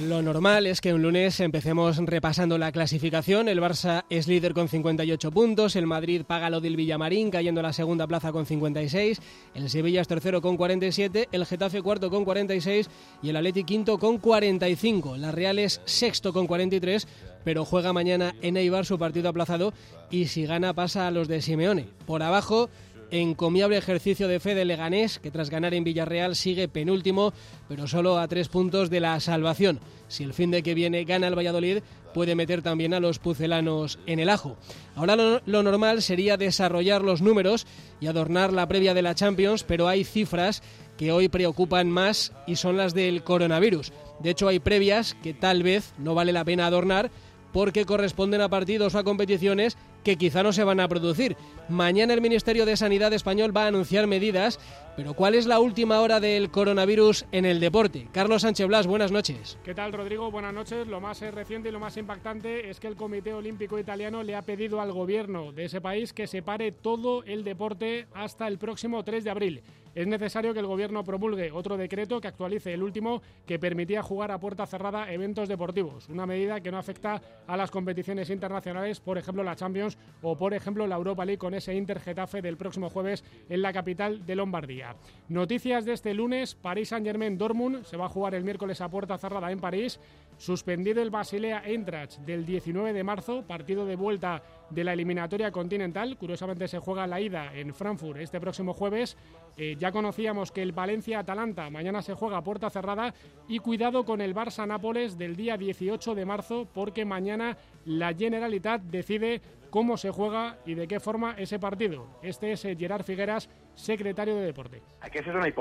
Lo 0.00 0.22
normal 0.22 0.66
es 0.66 0.80
que 0.80 0.92
un 0.92 1.02
lunes 1.02 1.38
empecemos 1.38 1.98
repasando 1.98 2.58
la 2.58 2.72
clasificación. 2.72 3.48
El 3.48 3.60
Barça 3.60 4.04
es 4.10 4.26
líder 4.26 4.52
con 4.52 4.68
58 4.68 5.30
puntos, 5.30 5.76
el 5.76 5.86
Madrid 5.86 6.22
paga 6.26 6.50
lo 6.50 6.60
del 6.60 6.74
Villamarín 6.74 7.30
cayendo 7.30 7.60
a 7.60 7.62
la 7.62 7.72
segunda 7.72 8.08
plaza 8.08 8.32
con 8.32 8.44
56, 8.44 9.20
el 9.54 9.70
Sevilla 9.70 10.00
es 10.00 10.08
tercero 10.08 10.42
con 10.42 10.56
47, 10.56 11.28
el 11.30 11.46
Getafe 11.46 11.80
cuarto 11.80 12.10
con 12.10 12.24
46 12.24 12.90
y 13.22 13.28
el 13.28 13.36
Atleti 13.36 13.62
quinto 13.62 13.98
con 13.98 14.18
45. 14.18 15.16
La 15.16 15.30
Real 15.30 15.60
es 15.60 15.80
sexto 15.84 16.32
con 16.32 16.48
43, 16.48 17.06
pero 17.44 17.64
juega 17.64 17.92
mañana 17.92 18.34
en 18.42 18.56
Eibar 18.56 18.86
su 18.86 18.98
partido 18.98 19.28
aplazado 19.28 19.72
y 20.10 20.26
si 20.26 20.44
gana 20.44 20.74
pasa 20.74 21.06
a 21.06 21.12
los 21.12 21.28
de 21.28 21.40
Simeone. 21.40 21.86
Por 22.04 22.24
abajo 22.24 22.68
encomiable 23.14 23.76
ejercicio 23.76 24.28
de 24.28 24.40
fe 24.40 24.54
de 24.54 24.64
Leganés, 24.64 25.18
que 25.18 25.30
tras 25.30 25.50
ganar 25.50 25.74
en 25.74 25.84
Villarreal 25.84 26.36
sigue 26.36 26.68
penúltimo, 26.68 27.32
pero 27.68 27.86
solo 27.86 28.18
a 28.18 28.28
tres 28.28 28.48
puntos 28.48 28.90
de 28.90 29.00
la 29.00 29.18
salvación. 29.20 29.80
Si 30.08 30.24
el 30.24 30.34
fin 30.34 30.50
de 30.50 30.62
que 30.62 30.74
viene 30.74 31.04
gana 31.04 31.28
el 31.28 31.36
Valladolid, 31.36 31.78
puede 32.12 32.34
meter 32.34 32.62
también 32.62 32.94
a 32.94 33.00
los 33.00 33.18
pucelanos 33.18 33.98
en 34.06 34.20
el 34.20 34.28
ajo. 34.28 34.56
Ahora 34.94 35.16
lo, 35.16 35.40
lo, 35.46 35.62
normal 35.62 36.02
sería 36.02 36.36
desarrollar 36.36 37.02
los 37.02 37.22
números 37.22 37.66
y 38.00 38.06
adornar 38.06 38.52
la 38.52 38.68
previa 38.68 38.94
de 38.94 39.02
la 39.02 39.14
Champions, 39.14 39.64
pero 39.64 39.88
hay 39.88 40.04
cifras 40.04 40.62
que 40.96 41.10
hoy 41.10 41.28
preocupan 41.28 41.90
más 41.90 42.32
y 42.46 42.56
son 42.56 42.76
las 42.76 42.94
del 42.94 43.24
coronavirus. 43.24 43.92
De 44.20 44.30
hecho, 44.30 44.48
hay 44.48 44.60
previas 44.60 45.16
que 45.22 45.34
tal 45.34 45.62
vez 45.62 45.92
no 45.98 46.14
vale 46.14 46.32
la 46.32 46.44
pena 46.44 46.66
adornar 46.66 47.10
porque 47.54 47.86
corresponden 47.86 48.40
a 48.40 48.48
partidos 48.48 48.94
o 48.94 48.98
a 48.98 49.04
competiciones 49.04 49.78
que 50.02 50.16
quizá 50.16 50.42
no 50.42 50.52
se 50.52 50.64
van 50.64 50.80
a 50.80 50.88
producir. 50.88 51.36
Mañana 51.68 52.12
el 52.12 52.20
Ministerio 52.20 52.66
de 52.66 52.76
Sanidad 52.76 53.12
español 53.12 53.56
va 53.56 53.64
a 53.64 53.68
anunciar 53.68 54.08
medidas, 54.08 54.58
pero 54.96 55.14
¿cuál 55.14 55.36
es 55.36 55.46
la 55.46 55.60
última 55.60 56.00
hora 56.00 56.18
del 56.18 56.50
coronavirus 56.50 57.26
en 57.30 57.44
el 57.44 57.60
deporte? 57.60 58.08
Carlos 58.10 58.42
Sánchez 58.42 58.66
Blas, 58.66 58.88
buenas 58.88 59.12
noches. 59.12 59.56
¿Qué 59.64 59.72
tal, 59.72 59.92
Rodrigo? 59.92 60.32
Buenas 60.32 60.52
noches. 60.52 60.88
Lo 60.88 61.00
más 61.00 61.20
reciente 61.20 61.68
y 61.68 61.72
lo 61.72 61.78
más 61.78 61.96
impactante 61.96 62.70
es 62.70 62.80
que 62.80 62.88
el 62.88 62.96
Comité 62.96 63.32
Olímpico 63.32 63.78
Italiano 63.78 64.24
le 64.24 64.34
ha 64.34 64.42
pedido 64.42 64.80
al 64.80 64.90
gobierno 64.90 65.52
de 65.52 65.66
ese 65.66 65.80
país 65.80 66.12
que 66.12 66.26
separe 66.26 66.72
todo 66.72 67.22
el 67.22 67.44
deporte 67.44 68.08
hasta 68.14 68.48
el 68.48 68.58
próximo 68.58 69.04
3 69.04 69.22
de 69.22 69.30
abril. 69.30 69.62
Es 69.94 70.06
necesario 70.08 70.52
que 70.52 70.60
el 70.60 70.66
gobierno 70.66 71.04
promulgue 71.04 71.52
otro 71.52 71.76
decreto 71.76 72.20
que 72.20 72.28
actualice 72.28 72.74
el 72.74 72.82
último 72.82 73.22
que 73.46 73.60
permitía 73.60 74.02
jugar 74.02 74.32
a 74.32 74.40
puerta 74.40 74.66
cerrada 74.66 75.12
eventos 75.12 75.48
deportivos, 75.48 76.08
una 76.08 76.26
medida 76.26 76.60
que 76.60 76.72
no 76.72 76.78
afecta 76.78 77.22
a 77.46 77.56
las 77.56 77.70
competiciones 77.70 78.28
internacionales, 78.30 78.98
por 78.98 79.18
ejemplo 79.18 79.44
la 79.44 79.54
Champions 79.54 79.96
o 80.22 80.36
por 80.36 80.52
ejemplo 80.52 80.86
la 80.86 80.96
Europa 80.96 81.24
League 81.24 81.38
con 81.38 81.54
ese 81.54 81.74
Inter 81.74 82.00
Getafe 82.00 82.42
del 82.42 82.56
próximo 82.56 82.90
jueves 82.90 83.22
en 83.48 83.62
la 83.62 83.72
capital 83.72 84.26
de 84.26 84.34
Lombardía. 84.34 84.96
Noticias 85.28 85.84
de 85.84 85.92
este 85.92 86.12
lunes, 86.12 86.56
París 86.56 86.88
Saint-Germain 86.88 87.38
Dortmund 87.38 87.84
se 87.84 87.96
va 87.96 88.06
a 88.06 88.08
jugar 88.08 88.34
el 88.34 88.44
miércoles 88.44 88.80
a 88.80 88.88
puerta 88.88 89.16
cerrada 89.16 89.52
en 89.52 89.60
París, 89.60 90.00
suspendido 90.38 91.02
el 91.02 91.10
Basilea 91.10 91.62
Eintracht 91.64 92.18
del 92.20 92.44
19 92.44 92.92
de 92.92 93.04
marzo, 93.04 93.42
partido 93.46 93.86
de 93.86 93.96
vuelta 93.96 94.42
de 94.70 94.84
la 94.84 94.92
eliminatoria 94.92 95.52
continental. 95.52 96.16
Curiosamente 96.16 96.68
se 96.68 96.78
juega 96.78 97.06
la 97.06 97.20
ida 97.20 97.54
en 97.54 97.74
Frankfurt 97.74 98.18
este 98.18 98.40
próximo 98.40 98.72
jueves. 98.72 99.16
Eh, 99.56 99.76
ya 99.78 99.92
conocíamos 99.92 100.50
que 100.50 100.62
el 100.62 100.72
Valencia-Atalanta 100.72 101.70
mañana 101.70 102.02
se 102.02 102.14
juega 102.14 102.38
a 102.38 102.44
puerta 102.44 102.70
cerrada 102.70 103.14
y 103.46 103.60
cuidado 103.60 104.04
con 104.04 104.20
el 104.20 104.34
Barça-Nápoles 104.34 105.16
del 105.16 105.36
día 105.36 105.56
18 105.56 106.14
de 106.14 106.24
marzo 106.24 106.66
porque 106.72 107.04
mañana 107.04 107.56
la 107.84 108.12
Generalitat 108.12 108.82
decide 108.82 109.40
cómo 109.74 109.96
se 109.96 110.12
juega 110.12 110.58
y 110.64 110.74
de 110.74 110.86
qué 110.86 111.00
forma 111.00 111.34
ese 111.36 111.58
partido. 111.58 112.06
Este 112.22 112.52
es 112.52 112.64
eh, 112.64 112.76
Gerard 112.78 113.02
Figueras, 113.02 113.50
secretario 113.74 114.36
de 114.36 114.46
Deporte. 114.46 114.82
Aquesta 115.00 115.30
és 115.30 115.36
una 115.36 115.48
el 115.48 115.54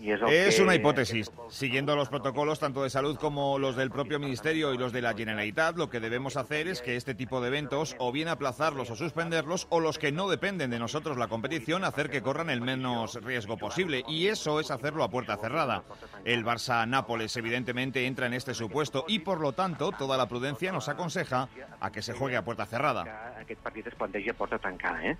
Es 0.00 0.56
que... 0.56 0.62
una 0.62 0.74
hipótesis. 0.74 1.30
Siguiendo 1.48 1.94
los 1.96 2.08
protocolos 2.08 2.58
tanto 2.58 2.82
de 2.82 2.90
salud 2.90 3.18
como 3.18 3.58
los 3.58 3.76
del 3.76 3.90
propio 3.90 4.18
Ministerio 4.18 4.72
y 4.72 4.78
los 4.78 4.92
de 4.92 5.02
la 5.02 5.14
Generalitat, 5.14 5.76
lo 5.76 5.90
que 5.90 6.00
debemos 6.00 6.36
hacer 6.36 6.68
es 6.68 6.80
que 6.80 6.96
este 6.96 7.14
tipo 7.14 7.40
de 7.40 7.48
eventos 7.48 7.96
o 7.98 8.12
bien 8.12 8.28
aplazarlos 8.28 8.90
o 8.90 8.96
suspenderlos 8.96 9.66
o 9.68 9.80
los 9.80 9.98
que 9.98 10.12
no 10.12 10.28
dependen 10.28 10.70
de 10.70 10.78
nosotros 10.78 11.18
la 11.18 11.28
competición 11.28 11.84
hacer 11.84 12.08
que 12.08 12.22
corran 12.22 12.50
el 12.50 12.60
menos 12.60 13.16
riesgo 13.22 13.58
posible 13.58 14.04
y 14.08 14.28
eso 14.28 14.60
es 14.60 14.70
hacerlo 14.70 15.04
a 15.04 15.10
puerta 15.10 15.36
cerrada. 15.36 15.82
El 16.24 16.44
Barça-Nápoles 16.44 17.36
evidentemente 17.36 18.06
entra 18.06 18.26
en 18.26 18.34
este 18.34 18.54
supuesto 18.54 19.04
y 19.08 19.18
por 19.18 19.40
lo 19.40 19.52
tanto 19.52 19.90
toda 19.90 20.16
la 20.16 20.28
prudencia 20.28 20.72
nos 20.72 20.88
aconseja 20.88 21.48
a 21.80 21.90
que 21.90 22.00
se 22.00 22.14
juegue 22.14 22.36
a 22.36 22.44
puerta 22.44 22.64
cerrada. 22.64 23.39
Aquest 23.40 23.60
partit 23.60 23.86
eh? 23.86 25.16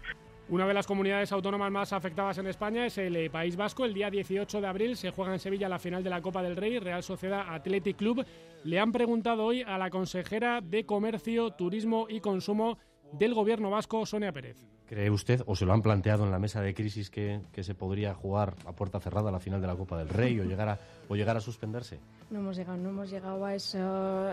Una 0.49 0.67
de 0.67 0.75
las 0.75 0.87
comunidades 0.87 1.31
autónomas 1.33 1.71
más 1.71 1.93
afectadas 1.93 2.39
en 2.39 2.49
España 2.49 2.85
es 2.85 2.99
el 2.99 3.15
eh, 3.17 3.31
País 3.31 3.57
Vasco. 3.57 3.85
El 3.85 3.95
día 3.95 4.11
18 4.11 4.61
de 4.61 4.67
abril 4.67 4.97
se 4.97 5.11
juega 5.11 5.33
en 5.33 5.39
Sevilla 5.39 5.69
la 5.69 5.79
final 5.79 6.03
de 6.03 6.11
la 6.11 6.21
Copa 6.21 6.43
del 6.43 6.57
Rey, 6.57 6.79
Real 6.79 7.03
Sociedad 7.03 7.47
Athletic 7.49 7.97
Club. 7.97 8.27
Le 8.65 8.81
han 8.81 8.93
preguntado 8.93 9.45
hoy 9.45 9.63
a 9.63 9.79
la 9.79 9.91
consejera 9.91 10.61
de 10.61 10.85
Comercio, 10.85 11.53
Turismo 11.53 12.07
y 12.09 12.21
Consumo 12.21 12.79
del 13.13 13.35
Gobierno 13.35 13.71
vasco, 13.71 14.05
Sonia 14.07 14.33
Pérez. 14.33 14.57
¿Cree 14.87 15.09
usted, 15.09 15.43
o 15.47 15.55
se 15.55 15.65
lo 15.65 15.73
han 15.73 15.83
planteado 15.83 16.25
en 16.25 16.33
la 16.33 16.41
mesa 16.41 16.61
de 16.61 16.75
crisis, 16.75 17.11
que, 17.11 17.41
que 17.53 17.63
se 17.63 17.77
podría 17.77 18.13
jugar 18.13 18.57
a 18.67 18.73
puerta 18.73 18.99
cerrada 18.99 19.31
la 19.31 19.39
final 19.39 19.61
de 19.61 19.69
la 19.69 19.77
Copa 19.77 19.97
del 19.97 20.09
Rey 20.09 20.41
o 20.41 20.45
llegar 20.45 20.69
a, 20.69 20.81
o 21.09 21.15
llegar 21.15 21.37
a 21.37 21.41
suspenderse? 21.41 22.01
No 22.29 22.41
hemos 22.41 22.57
llegado, 22.57 22.77
no 22.77 22.89
hemos 22.89 23.09
llegado 23.09 23.45
a 23.45 23.55
ese, 23.55 23.79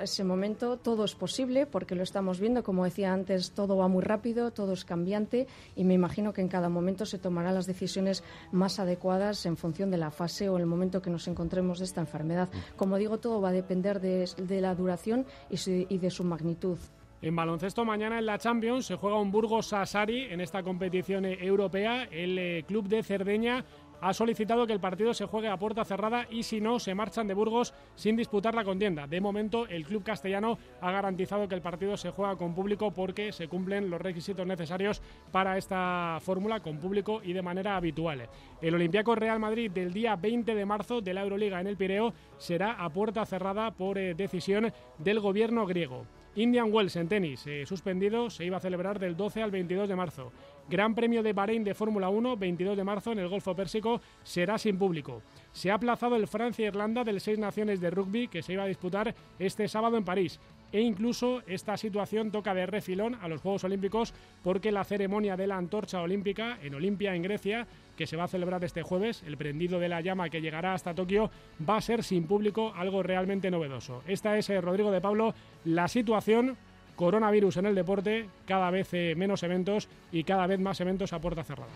ese 0.01 0.24
momento. 0.24 0.77
Todo 0.77 1.05
es 1.05 1.13
posible 1.13 1.67
porque 1.67 1.93
lo 1.93 2.01
estamos 2.01 2.39
viendo. 2.39 2.63
Como 2.63 2.86
decía 2.86 3.13
antes, 3.13 3.51
todo 3.51 3.77
va 3.77 3.88
muy 3.88 4.01
rápido, 4.01 4.50
todo 4.50 4.74
es 4.74 4.84
cambiante 4.84 5.46
y 5.75 5.84
me 5.84 5.93
imagino 5.93 6.34
que 6.34 6.41
en 6.41 6.48
cada 6.48 6.69
momento 6.69 7.05
se 7.05 7.19
tomarán 7.19 7.53
las 7.53 7.67
decisiones 7.67 8.24
más 8.51 8.79
adecuadas 8.79 9.46
en 9.46 9.57
función 9.57 9.91
de 9.91 9.98
la 9.98 10.10
fase 10.10 10.50
o 10.50 10.57
el 10.57 10.65
momento 10.65 11.03
que 11.03 11.12
nos 11.12 11.27
encontremos 11.27 11.77
de 11.77 11.86
esta 11.86 12.01
enfermedad. 12.01 12.50
Como 12.75 12.98
digo, 12.98 13.19
todo 13.19 13.41
va 13.41 13.50
a 13.50 13.53
depender 13.53 14.01
de, 14.01 14.27
de 14.38 14.62
la 14.62 14.74
duración 14.74 15.27
y, 15.51 15.57
su, 15.57 15.69
y 15.69 16.00
de 16.00 16.10
su 16.10 16.24
magnitud. 16.24 16.79
En 17.19 17.36
baloncesto, 17.36 17.83
mañana 17.83 18.19
en 18.19 18.27
la 18.27 18.38
Champions 18.38 18.86
se 18.86 18.95
juega 18.95 19.19
un 19.19 19.31
Burgos 19.31 19.67
Sassari 19.67 20.25
en 20.25 20.39
esta 20.39 20.62
competición 20.62 21.25
europea. 21.25 22.03
El 22.12 22.38
eh, 22.38 22.63
club 22.67 22.88
de 22.88 23.01
Cerdeña 23.01 23.65
ha 24.01 24.13
solicitado 24.13 24.67
que 24.67 24.74
el 24.74 24.79
partido 24.79 25.15
se 25.15 25.25
juegue 25.25 25.47
a 25.47 25.57
puerta 25.57 25.83
cerrada 25.83 26.27
y 26.29 26.43
si 26.43 26.62
no, 26.62 26.79
se 26.79 26.93
marchan 26.93 27.27
de 27.27 27.33
Burgos 27.33 27.74
sin 27.95 28.15
disputar 28.15 28.53
la 28.53 28.63
contienda. 28.63 29.07
De 29.07 29.19
momento, 29.19 29.65
el 29.65 29.83
club 29.83 30.03
castellano 30.03 30.59
ha 30.79 30.91
garantizado 30.91 31.47
que 31.47 31.55
el 31.55 31.63
partido 31.63 31.97
se 31.97 32.12
juega 32.12 32.36
con 32.36 32.53
público 32.53 32.91
porque 32.91 33.31
se 33.31 33.47
cumplen 33.47 33.89
los 33.89 34.00
requisitos 34.00 34.45
necesarios 34.45 35.01
para 35.31 35.57
esta 35.57 36.19
fórmula 36.21 36.59
con 36.59 36.77
público 36.77 37.21
y 37.24 37.33
de 37.33 37.41
manera 37.41 37.77
habitual. 37.77 38.29
El 38.62 38.75
Olympiacos 38.75 39.17
Real 39.17 39.39
Madrid 39.39 39.71
del 39.71 39.91
día 39.91 40.15
20 40.15 40.53
de 40.53 40.65
marzo 40.67 41.01
de 41.01 41.15
la 41.15 41.24
Euroliga 41.24 41.59
en 41.59 41.65
el 41.65 41.77
Pireo 41.77 42.13
será 42.38 42.74
a 42.74 42.89
puerta 42.89 43.25
cerrada 43.25 43.71
por 43.71 43.97
eh, 43.97 44.13
decisión 44.13 44.71
del 45.00 45.19
gobierno 45.19 45.65
griego. 45.65 46.05
Indian 46.38 46.72
Wells 46.72 46.96
en 46.98 47.08
tenis, 47.08 47.48
eh, 47.48 47.65
suspendido, 47.65 48.29
se 48.29 48.46
iba 48.46 48.58
a 48.58 48.60
celebrar 48.60 49.00
del 49.00 49.17
12 49.17 49.41
al 49.41 49.50
22 49.50 49.89
de 49.89 49.96
marzo. 49.96 50.32
Gran 50.70 50.94
Premio 50.94 51.24
de 51.24 51.34
Bahrein 51.34 51.63
de 51.63 51.74
Fórmula 51.74 52.10
1, 52.10 52.38
22 52.38 52.77
de 52.77 52.84
marzo 52.84 53.12
en 53.12 53.17
el 53.17 53.27
Golfo 53.27 53.56
Pérsico, 53.56 54.00
será 54.22 54.60
sin 54.60 54.77
público. 54.77 55.24
Se 55.51 55.72
ha 55.72 55.74
aplazado 55.74 56.15
el 56.15 56.27
Francia-Irlanda 56.27 57.03
del 57.03 57.22
Seis 57.22 57.39
Naciones 57.39 57.82
de 57.82 57.89
Rugby 57.89 58.27
que 58.27 58.44
se 58.44 58.53
iba 58.53 58.62
a 58.63 58.67
disputar 58.67 59.15
este 59.39 59.67
sábado 59.67 59.98
en 59.98 60.06
París. 60.06 60.39
E 60.71 60.81
incluso 60.81 61.41
esta 61.47 61.77
situación 61.77 62.31
toca 62.31 62.53
de 62.53 62.65
refilón 62.65 63.15
a 63.15 63.27
los 63.27 63.41
Juegos 63.41 63.63
Olímpicos 63.63 64.13
porque 64.43 64.71
la 64.71 64.83
ceremonia 64.83 65.38
de 65.38 65.47
la 65.47 65.57
antorcha 65.57 66.01
olímpica 66.01 66.57
en 66.62 66.75
Olimpia, 66.75 67.15
en 67.15 67.24
Grecia, 67.24 67.67
que 67.95 68.07
se 68.07 68.17
va 68.17 68.25
a 68.25 68.27
celebrar 68.27 68.63
este 68.63 68.83
jueves, 68.83 69.24
el 69.25 69.38
prendido 69.38 69.79
de 69.79 69.89
la 69.89 70.01
llama 70.01 70.29
que 70.29 70.41
llegará 70.41 70.74
hasta 70.74 70.93
Tokio, 70.93 71.31
va 71.67 71.77
a 71.77 71.81
ser 71.81 72.03
sin 72.03 72.27
público, 72.27 72.74
algo 72.75 73.01
realmente 73.01 73.50
novedoso. 73.50 74.03
Esta 74.07 74.38
es, 74.38 74.50
eh, 74.50 74.62
Rodrigo 74.62 74.91
de 74.91 75.01
Pablo, 75.01 75.33
la 75.65 75.88
situación 75.88 76.57
coronavirus 76.95 77.57
en 77.57 77.67
el 77.67 77.75
deporte, 77.75 78.27
cada 78.45 78.69
vez 78.71 78.89
eh, 78.93 79.13
menos 79.15 79.43
eventos 79.43 79.88
y 80.12 80.24
cada 80.24 80.47
vez 80.47 80.59
más 80.59 80.81
eventos 80.81 81.13
a 81.13 81.21
puerta 81.21 81.43
cerrada. 81.43 81.71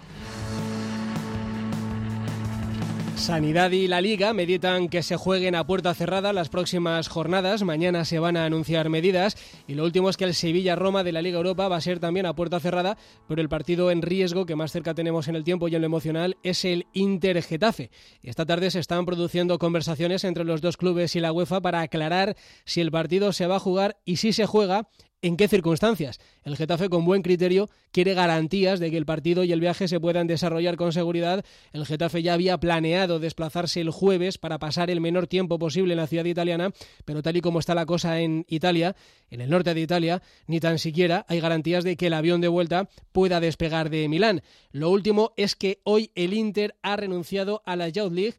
Sanidad 3.21 3.69
y 3.69 3.87
la 3.87 4.01
Liga 4.01 4.33
meditan 4.33 4.89
que 4.89 5.03
se 5.03 5.15
jueguen 5.15 5.53
a 5.53 5.67
puerta 5.67 5.93
cerrada 5.93 6.33
las 6.33 6.49
próximas 6.49 7.07
jornadas. 7.07 7.61
Mañana 7.61 8.03
se 8.03 8.17
van 8.17 8.35
a 8.35 8.45
anunciar 8.45 8.89
medidas. 8.89 9.37
Y 9.67 9.75
lo 9.75 9.83
último 9.83 10.09
es 10.09 10.17
que 10.17 10.23
el 10.23 10.33
Sevilla-Roma 10.33 11.03
de 11.03 11.11
la 11.11 11.21
Liga 11.21 11.37
Europa 11.37 11.67
va 11.67 11.75
a 11.75 11.81
ser 11.81 11.99
también 11.99 12.25
a 12.25 12.33
puerta 12.33 12.59
cerrada, 12.59 12.97
pero 13.27 13.39
el 13.39 13.47
partido 13.47 13.91
en 13.91 14.01
riesgo 14.01 14.47
que 14.47 14.55
más 14.55 14.71
cerca 14.71 14.95
tenemos 14.95 15.27
en 15.27 15.35
el 15.35 15.43
tiempo 15.43 15.67
y 15.67 15.75
en 15.75 15.81
lo 15.81 15.85
emocional 15.85 16.35
es 16.41 16.65
el 16.65 16.87
Inter-Getafe. 16.93 17.91
Esta 18.23 18.47
tarde 18.47 18.71
se 18.71 18.79
están 18.79 19.05
produciendo 19.05 19.59
conversaciones 19.59 20.23
entre 20.23 20.43
los 20.43 20.61
dos 20.61 20.75
clubes 20.75 21.15
y 21.15 21.19
la 21.19 21.31
UEFA 21.31 21.61
para 21.61 21.81
aclarar 21.81 22.35
si 22.65 22.81
el 22.81 22.89
partido 22.89 23.33
se 23.33 23.45
va 23.45 23.57
a 23.57 23.59
jugar 23.59 23.97
y 24.03 24.15
si 24.15 24.33
se 24.33 24.47
juega 24.47 24.89
en 25.21 25.37
qué 25.37 25.47
circunstancias. 25.47 26.19
El 26.43 26.57
Getafe, 26.57 26.89
con 26.89 27.05
buen 27.05 27.21
criterio, 27.21 27.69
quiere 27.91 28.13
garantías 28.13 28.79
de 28.79 28.89
que 28.89 28.97
el 28.97 29.05
partido 29.05 29.43
y 29.43 29.51
el 29.51 29.59
viaje 29.59 29.87
se 29.87 29.99
puedan 29.99 30.27
desarrollar 30.27 30.77
con 30.77 30.93
seguridad. 30.93 31.45
El 31.73 31.85
Getafe 31.85 32.23
ya 32.23 32.33
había 32.33 32.59
planeado 32.59 33.19
desplazarse 33.19 33.81
el 33.81 33.91
jueves 33.91 34.37
para 34.37 34.59
pasar 34.59 34.89
el 34.89 35.01
menor 35.01 35.27
tiempo 35.27 35.59
posible 35.59 35.93
en 35.93 35.99
la 35.99 36.07
ciudad 36.07 36.25
italiana, 36.25 36.71
pero 37.05 37.21
tal 37.21 37.37
y 37.37 37.41
como 37.41 37.59
está 37.59 37.75
la 37.75 37.85
cosa 37.85 38.19
en 38.19 38.45
Italia, 38.47 38.95
en 39.29 39.41
el 39.41 39.49
norte 39.49 39.73
de 39.73 39.81
Italia, 39.81 40.21
ni 40.47 40.59
tan 40.59 40.79
siquiera 40.79 41.25
hay 41.27 41.39
garantías 41.39 41.83
de 41.83 41.95
que 41.95 42.07
el 42.07 42.13
avión 42.13 42.41
de 42.41 42.47
vuelta 42.47 42.89
pueda 43.11 43.39
despegar 43.39 43.89
de 43.89 44.07
Milán. 44.09 44.41
Lo 44.71 44.89
último 44.89 45.33
es 45.37 45.55
que 45.55 45.79
hoy 45.83 46.11
el 46.15 46.33
Inter 46.33 46.75
ha 46.81 46.95
renunciado 46.95 47.61
a 47.65 47.75
la 47.75 47.89
Youth 47.89 48.11
League 48.11 48.35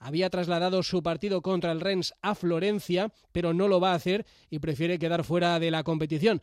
había 0.00 0.30
trasladado 0.30 0.82
su 0.82 1.02
partido 1.02 1.42
contra 1.42 1.70
el 1.70 1.80
Rennes 1.80 2.14
a 2.22 2.34
Florencia, 2.34 3.12
pero 3.30 3.54
no 3.54 3.68
lo 3.68 3.80
va 3.80 3.92
a 3.92 3.96
hacer 3.96 4.26
y 4.48 4.58
prefiere 4.58 4.98
quedar 4.98 5.22
fuera 5.22 5.60
de 5.60 5.70
la 5.70 5.84
competición. 5.84 6.42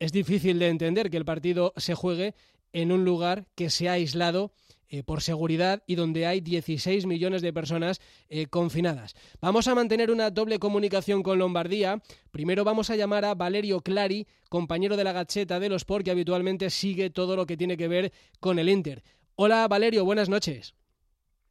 Es 0.00 0.10
difícil 0.10 0.58
de 0.58 0.68
entender 0.68 1.10
que 1.10 1.18
el 1.18 1.24
partido 1.24 1.72
se 1.76 1.94
juegue 1.94 2.34
en 2.72 2.90
un 2.90 3.04
lugar 3.04 3.46
que 3.54 3.70
se 3.70 3.88
ha 3.88 3.92
aislado 3.92 4.52
eh, 4.88 5.02
por 5.02 5.22
seguridad 5.22 5.82
y 5.86 5.94
donde 5.94 6.26
hay 6.26 6.40
16 6.40 7.06
millones 7.06 7.42
de 7.42 7.52
personas 7.52 8.00
eh, 8.28 8.46
confinadas. 8.46 9.14
Vamos 9.40 9.68
a 9.68 9.74
mantener 9.74 10.10
una 10.10 10.30
doble 10.30 10.58
comunicación 10.58 11.22
con 11.22 11.38
Lombardía. 11.38 12.02
Primero 12.30 12.64
vamos 12.64 12.90
a 12.90 12.96
llamar 12.96 13.24
a 13.24 13.34
Valerio 13.34 13.80
Clari, 13.80 14.26
compañero 14.48 14.96
de 14.96 15.04
la 15.04 15.12
Gacheta 15.12 15.60
de 15.60 15.68
los 15.68 15.82
Sport, 15.82 16.04
que 16.04 16.10
habitualmente 16.10 16.70
sigue 16.70 17.10
todo 17.10 17.36
lo 17.36 17.46
que 17.46 17.56
tiene 17.56 17.76
que 17.76 17.88
ver 17.88 18.12
con 18.40 18.58
el 18.58 18.68
Inter. 18.68 19.02
Hola 19.36 19.66
Valerio, 19.68 20.04
buenas 20.04 20.28
noches. 20.28 20.74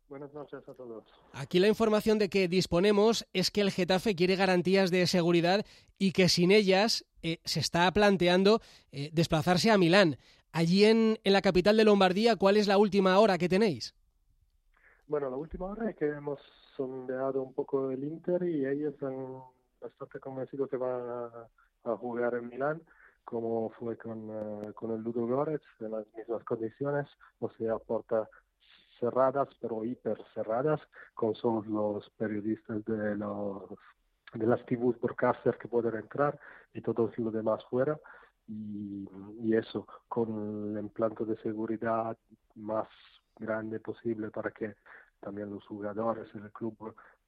Buenas 0.07 0.33
noches 0.33 0.67
a 0.67 0.74
todos. 0.74 1.03
Aquí 1.35 1.57
la 1.57 1.67
información 1.67 2.19
de 2.19 2.29
que 2.29 2.47
disponemos 2.47 3.27
es 3.33 3.49
que 3.49 3.61
el 3.61 3.71
Getafe 3.71 4.15
quiere 4.15 4.35
garantías 4.35 4.91
de 4.91 5.07
seguridad 5.07 5.65
y 5.97 6.11
que 6.11 6.29
sin 6.29 6.51
ellas 6.51 7.05
eh, 7.23 7.39
se 7.43 7.59
está 7.59 7.91
planteando 7.91 8.61
eh, 8.91 9.09
desplazarse 9.11 9.71
a 9.71 9.79
Milán. 9.79 10.17
Allí 10.51 10.85
en, 10.85 11.17
en, 11.23 11.33
la 11.33 11.41
capital 11.41 11.75
de 11.75 11.85
Lombardía, 11.85 12.35
¿cuál 12.35 12.55
es 12.57 12.67
la 12.67 12.77
última 12.77 13.17
hora 13.17 13.39
que 13.39 13.49
tenéis? 13.49 13.95
Bueno, 15.07 15.31
la 15.31 15.35
última 15.35 15.65
hora 15.65 15.89
es 15.89 15.95
que 15.95 16.05
hemos 16.05 16.39
sondeado 16.77 17.41
un 17.41 17.53
poco 17.53 17.89
el 17.89 18.03
Inter 18.03 18.43
y 18.43 18.67
ellos 18.67 18.93
han 19.01 19.41
bastante 19.81 20.19
convencidos 20.19 20.69
que 20.69 20.77
van 20.77 21.01
a, 21.83 21.97
jugar 21.97 22.35
en 22.35 22.47
Milán 22.47 22.81
como 23.25 23.71
fue 23.71 23.97
con, 23.97 24.29
uh, 24.29 24.73
con 24.73 24.91
el 24.91 25.01
Ludo 25.01 25.25
Goretz, 25.25 25.63
en 25.79 25.91
las 25.91 26.05
mismas 26.15 26.43
condiciones, 26.43 27.07
o 27.39 27.49
sea, 27.51 27.77
porta 27.79 28.29
cerradas, 29.00 29.50
pero 29.59 29.83
hiper 29.83 30.17
cerradas, 30.33 30.79
con 31.13 31.35
solo 31.35 31.63
los 31.93 32.09
periodistas 32.12 32.83
de 32.85 33.15
los 33.15 33.69
de 34.33 34.47
las 34.47 34.65
tribus 34.65 35.00
broadcaster 35.00 35.57
que 35.57 35.67
pueden 35.67 35.95
entrar 35.95 36.39
y 36.73 36.81
todos 36.81 37.17
los 37.17 37.33
demás 37.33 37.63
fuera. 37.65 38.00
Y, 38.47 39.07
eso, 39.55 39.88
con 40.07 40.75
el 40.75 40.83
implante 40.83 41.23
de 41.25 41.38
seguridad 41.38 42.17
más 42.55 42.88
grande 43.38 43.79
posible 43.79 44.31
para 44.31 44.51
que 44.51 44.75
también 45.19 45.51
los 45.51 45.65
jugadores 45.67 46.31
del 46.33 46.51
club 46.51 46.75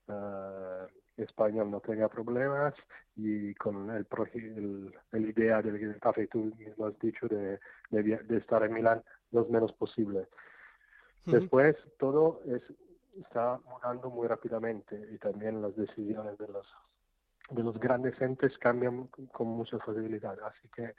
uh, 0.08 1.22
español 1.22 1.70
no 1.72 1.80
tenga 1.80 2.10
problemas 2.10 2.74
y 3.16 3.54
con 3.56 3.90
el, 3.92 4.08
el, 4.34 4.94
el 5.14 5.30
idea 5.30 5.62
del 5.62 5.80
que 5.80 6.28
tú 6.28 6.54
mismo 6.58 6.88
has 6.88 7.00
dicho 7.00 7.28
de, 7.28 7.60
de, 7.92 8.04
de 8.18 8.38
estar 8.38 8.64
en 8.64 8.74
Milán 8.74 9.04
lo 9.32 9.46
menos 9.46 9.72
posible. 9.74 10.28
Después 11.26 11.76
todo 11.98 12.42
es, 12.46 12.62
está 13.20 13.60
mudando 13.70 14.10
muy 14.10 14.28
rápidamente 14.28 15.10
y 15.12 15.18
también 15.18 15.62
las 15.62 15.76
decisiones 15.76 16.38
de 16.38 16.48
los 16.48 16.66
de 17.52 17.62
los 17.62 17.78
grandes 17.80 18.20
entes 18.22 18.58
cambian 18.58 19.08
con 19.32 19.48
mucha 19.48 19.78
facilidad. 19.80 20.38
Así 20.44 20.68
que 20.76 20.96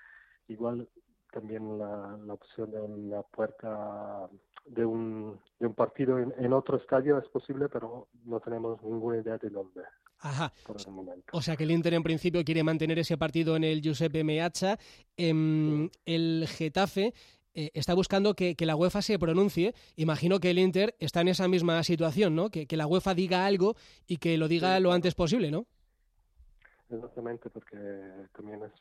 igual 0.48 0.88
también 1.32 1.78
la, 1.78 2.16
la 2.24 2.34
opción 2.34 2.70
de 2.70 2.80
una 2.80 3.22
puerta 3.22 4.28
de 4.64 4.84
un, 4.84 5.38
de 5.58 5.66
un 5.66 5.74
partido 5.74 6.18
en, 6.18 6.32
en, 6.38 6.52
otro 6.52 6.76
estadio 6.76 7.18
es 7.18 7.28
posible, 7.28 7.68
pero 7.68 8.08
no 8.24 8.40
tenemos 8.40 8.82
ninguna 8.82 9.18
idea 9.18 9.38
de 9.38 9.50
dónde. 9.50 9.82
Ajá. 10.20 10.52
O 11.32 11.42
sea 11.42 11.56
que 11.56 11.64
el 11.64 11.70
Inter 11.70 11.94
en 11.94 12.02
principio 12.02 12.42
quiere 12.44 12.64
mantener 12.64 12.98
ese 12.98 13.18
partido 13.18 13.54
en 13.54 13.64
el 13.64 13.82
Giuseppe 13.82 14.24
Meazza. 14.24 14.78
Eh, 15.16 15.88
el 16.06 16.46
Getafe 16.48 17.12
eh, 17.56 17.70
está 17.72 17.94
buscando 17.94 18.34
que, 18.34 18.54
que, 18.54 18.66
la 18.66 18.76
UEFA 18.76 19.00
se 19.00 19.18
pronuncie. 19.18 19.74
Imagino 19.96 20.40
que 20.40 20.50
el 20.50 20.58
Inter 20.58 20.94
está 21.00 21.22
en 21.22 21.28
esa 21.28 21.48
misma 21.48 21.82
situación, 21.82 22.36
¿no? 22.36 22.50
Que, 22.50 22.66
que 22.66 22.76
la 22.76 22.86
UEFA 22.86 23.14
diga 23.14 23.46
algo 23.46 23.76
y 24.06 24.18
que 24.18 24.36
lo 24.36 24.46
diga 24.46 24.76
sí, 24.76 24.82
lo 24.82 24.92
antes 24.92 25.14
posible, 25.14 25.50
¿no? 25.50 25.66
Exactamente, 26.90 27.48
porque 27.48 27.78
también 28.36 28.62
es 28.62 28.72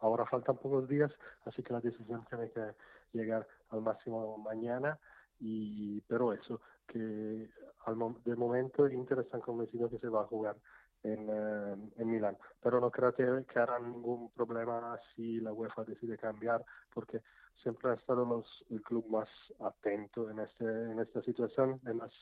ahora 0.00 0.26
faltan 0.26 0.56
pocos 0.58 0.88
días, 0.88 1.10
así 1.46 1.62
que 1.62 1.72
la 1.72 1.80
decisión 1.80 2.24
tiene 2.28 2.50
que 2.50 2.72
llegar 3.12 3.46
al 3.70 3.80
máximo 3.80 4.36
mañana. 4.38 4.98
Y 5.40 6.00
pero 6.02 6.34
eso 6.34 6.60
que 6.86 7.48
al 7.86 7.96
de 8.24 8.36
momento 8.36 8.88
Inter 8.88 9.20
están 9.20 9.40
convencidos 9.40 9.90
que 9.90 9.98
se 9.98 10.08
va 10.08 10.22
a 10.22 10.26
jugar 10.26 10.56
en, 11.02 11.28
uh, 11.28 11.90
en 11.96 12.10
Milán. 12.10 12.36
Pero 12.60 12.80
no 12.80 12.90
creo 12.90 13.12
que, 13.14 13.44
que 13.52 13.58
harán 13.58 13.92
ningún 13.92 14.30
problema 14.30 14.98
si 15.14 15.40
la 15.40 15.52
UEFA 15.52 15.84
decide 15.84 16.18
cambiar, 16.18 16.64
porque 16.92 17.22
siempre 17.62 17.90
ha 17.90 17.94
estado 17.94 18.24
los, 18.24 18.64
el 18.70 18.82
club 18.82 19.06
más 19.08 19.28
atento 19.60 20.30
en, 20.30 20.40
este, 20.40 20.64
en 20.64 20.98
esta 21.00 21.22
situación, 21.22 21.80
es 21.86 21.94
más 21.94 22.12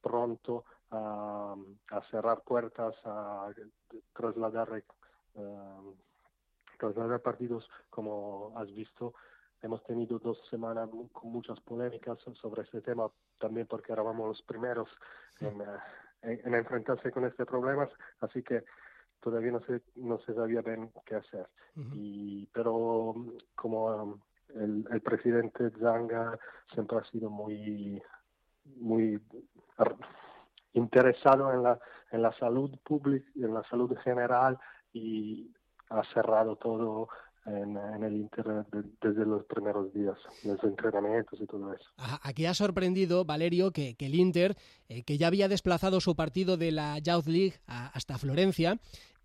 pronto 0.00 0.64
a, 0.90 1.54
a 1.90 2.00
cerrar 2.10 2.42
puertas, 2.42 2.94
a 3.04 3.50
trasladar, 4.14 4.82
uh, 5.34 5.94
trasladar 6.78 7.20
partidos, 7.20 7.68
como 7.90 8.52
has 8.56 8.72
visto. 8.72 9.14
Hemos 9.60 9.82
tenido 9.82 10.20
dos 10.20 10.38
semanas 10.48 10.88
con 11.12 11.32
muchas 11.32 11.60
polémicas 11.60 12.18
sobre 12.40 12.62
este 12.62 12.80
tema, 12.80 13.10
también 13.40 13.66
porque 13.66 13.92
éramos 13.92 14.28
los 14.28 14.42
primeros 14.42 14.88
en, 15.40 15.60
uh, 15.60 15.64
en, 16.22 16.40
en 16.44 16.54
enfrentarse 16.54 17.10
con 17.10 17.24
este 17.24 17.44
problema, 17.44 17.88
así 18.20 18.42
que 18.42 18.64
todavía 19.20 19.52
no 19.52 19.60
se, 19.60 19.82
no 19.96 20.18
se 20.20 20.34
sabía 20.34 20.62
bien 20.62 20.90
qué 21.04 21.16
hacer. 21.16 21.46
Uh 21.76 21.80
-huh. 21.80 21.90
y, 21.94 22.46
pero 22.52 23.14
como 23.54 23.86
um, 23.86 24.20
el, 24.54 24.86
el, 24.90 25.00
presidente 25.00 25.70
Zanga 25.78 26.38
siempre 26.72 26.98
ha 26.98 27.04
sido 27.04 27.30
muy, 27.30 28.02
muy 28.76 29.20
interesado 30.72 31.52
en 31.52 31.62
la, 31.62 31.78
en 32.10 32.22
la 32.22 32.32
salud 32.32 32.70
pública, 32.84 33.28
en 33.36 33.54
la 33.54 33.62
salud 33.64 33.96
general 33.98 34.58
y 34.92 35.52
ha 35.90 36.02
cerrado 36.14 36.56
todo 36.56 37.08
en, 37.48 38.02
el 38.04 38.14
Inter 38.14 38.44
desde 39.00 39.24
los 39.24 39.44
primeros 39.44 39.92
días, 39.92 40.16
los 40.44 40.62
entrenamientos 40.62 41.40
y 41.40 41.46
todo 41.46 41.72
eso. 41.72 41.84
Aquí 42.22 42.46
ha 42.46 42.54
sorprendido, 42.54 43.24
Valerio, 43.24 43.72
que, 43.72 43.96
el 43.98 44.14
Inter, 44.14 44.56
eh, 44.88 45.02
que 45.02 45.18
ya 45.18 45.26
había 45.26 45.48
desplazado 45.48 46.00
su 46.00 46.14
partido 46.14 46.56
de 46.56 46.72
la 46.72 46.98
Youth 46.98 47.26
League 47.26 47.54
hasta 47.66 48.18
Florencia, 48.18 48.78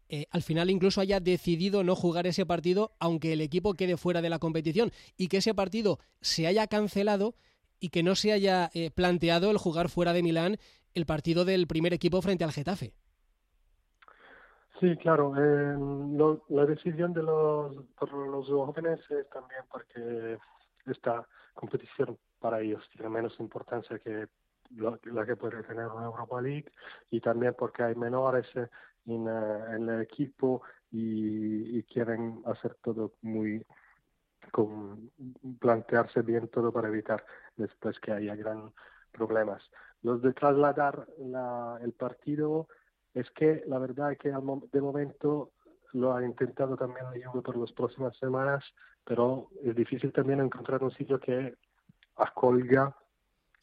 eh, 0.10 0.28
al 0.32 0.44
final 0.44 0.70
incluso 0.70 1.02
haya 1.02 1.20
decidido 1.20 1.84
no 1.84 1.96
jugar 1.96 2.28
ese 2.28 2.46
partido 2.46 2.92
aunque 3.00 3.34
el 3.34 3.42
equipo 3.42 3.74
quede 3.74 3.98
fuera 3.98 4.22
de 4.22 4.30
la 4.30 4.38
competición 4.38 4.92
y 5.18 5.28
que 5.28 5.38
ese 5.38 5.54
partido 5.54 5.98
se 6.22 6.46
haya 6.46 6.68
cancelado 6.68 7.36
y 7.80 7.90
que 7.90 8.04
no 8.04 8.16
se 8.16 8.32
haya 8.32 8.70
eh, 8.74 8.92
planteado 8.92 9.50
el 9.50 9.58
jugar 9.58 9.90
fuera 9.90 10.14
de 10.14 10.22
Milán 10.22 10.58
el 10.94 11.06
partido 11.06 11.46
del 11.46 11.68
primer 11.68 11.94
equipo 11.94 12.22
frente 12.22 12.44
al 12.44 12.52
Getafe. 12.52 12.94
Sí, 14.84 14.98
claro. 14.98 15.34
Eh, 15.38 15.78
lo, 15.78 16.44
la 16.50 16.66
decisión 16.66 17.14
de 17.14 17.24
los, 17.24 17.74
por 17.98 18.12
los 18.12 18.48
jóvenes 18.48 19.00
es 19.10 19.30
también 19.30 19.62
porque 19.72 20.38
esta 20.86 21.26
competición 21.54 22.18
para 22.38 22.60
ellos 22.60 22.84
tiene 22.92 23.08
menos 23.08 23.40
importancia 23.40 23.98
que 24.00 24.28
lo, 24.72 25.00
la 25.06 25.26
que 25.26 25.38
puede 25.38 25.64
tener 25.64 25.88
una 25.88 26.04
Europa 26.08 26.42
League 26.42 26.70
y 27.10 27.22
también 27.22 27.56
porque 27.58 27.82
hay 27.84 27.96
menores 27.96 28.46
en, 29.06 29.26
en 29.26 29.88
el 29.88 30.02
equipo 30.02 30.64
y, 30.92 31.78
y, 31.78 31.84
quieren 31.84 32.42
hacer 32.46 32.76
todo 32.84 33.14
muy 33.22 33.66
con 34.52 35.12
plantearse 35.62 36.24
bien 36.24 36.50
todo 36.50 36.74
para 36.74 36.90
evitar 36.90 37.26
después 37.56 37.98
que 38.02 38.12
haya 38.12 38.36
gran 38.36 38.74
problemas. 39.14 39.64
Los 40.02 40.22
de 40.22 40.34
trasladar 40.34 41.08
la, 41.20 41.80
el 41.82 41.94
partido 41.94 42.68
es 43.14 43.30
que 43.32 43.64
la 43.68 43.80
verdad 43.80 44.12
es 44.12 44.18
que 44.18 44.30
de 44.30 44.82
momento 44.82 45.52
lo 45.94 46.16
ha 46.16 46.26
intentado 46.26 46.76
también 46.76 47.06
la 47.06 47.30
Juve 47.30 47.42
por 47.42 47.58
las 47.58 47.72
próximas 47.72 48.18
semanas, 48.18 48.64
pero 49.04 49.50
es 49.64 49.76
difícil 49.76 50.12
también 50.12 50.40
encontrar 50.40 50.84
un 50.84 50.92
sitio 50.92 51.20
que 51.20 51.56
acolga 52.16 52.96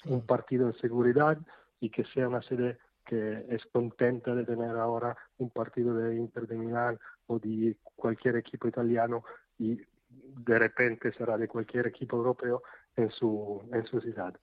un 0.06 0.24
partido 0.24 0.66
en 0.66 0.74
seguridad 0.78 1.38
y 1.80 1.90
que 1.90 2.04
sea 2.04 2.28
una 2.28 2.42
sede 2.42 2.78
que 3.04 3.44
es 3.48 3.64
contenta 3.66 4.34
de 4.34 4.44
tener 4.44 4.76
ahora 4.76 5.16
un 5.38 5.50
partido 5.50 5.94
de 5.94 6.16
Inter 6.16 6.46
de 6.46 6.56
Milán 6.56 6.98
o 7.26 7.38
de 7.38 7.76
cualquier 7.96 8.36
equipo 8.36 8.68
italiano 8.68 9.24
y 9.58 9.80
de 10.08 10.58
repente 10.58 11.12
será 11.12 11.36
de 11.36 11.48
cualquier 11.48 11.88
equipo 11.88 12.16
europeo 12.16 12.62
en 12.96 13.10
su, 13.10 13.62
en 13.72 13.84
su 13.86 14.00
ciudad. 14.00 14.34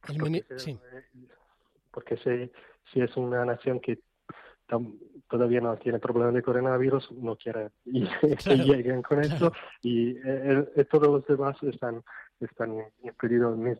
porque, 0.00 0.44
sí. 0.56 0.78
porque 1.90 2.16
si, 2.16 2.50
si 2.92 3.00
es 3.00 3.16
una 3.16 3.44
nación 3.44 3.80
que 3.80 4.00
todavía 5.28 5.60
no 5.60 5.76
tiene 5.76 5.98
problemas 5.98 6.34
de 6.34 6.42
coronavirus, 6.42 7.12
no 7.12 7.36
quiere 7.36 7.70
y, 7.84 8.04
que 8.44 8.56
lleguen 8.56 9.02
con 9.02 9.20
esto 9.20 9.52
y 9.82 10.16
eh, 10.24 10.86
todos 10.90 11.08
los 11.08 11.26
demás 11.26 11.56
están 11.62 12.02
están 12.40 12.76
impedidos 13.02 13.58
de 13.58 13.76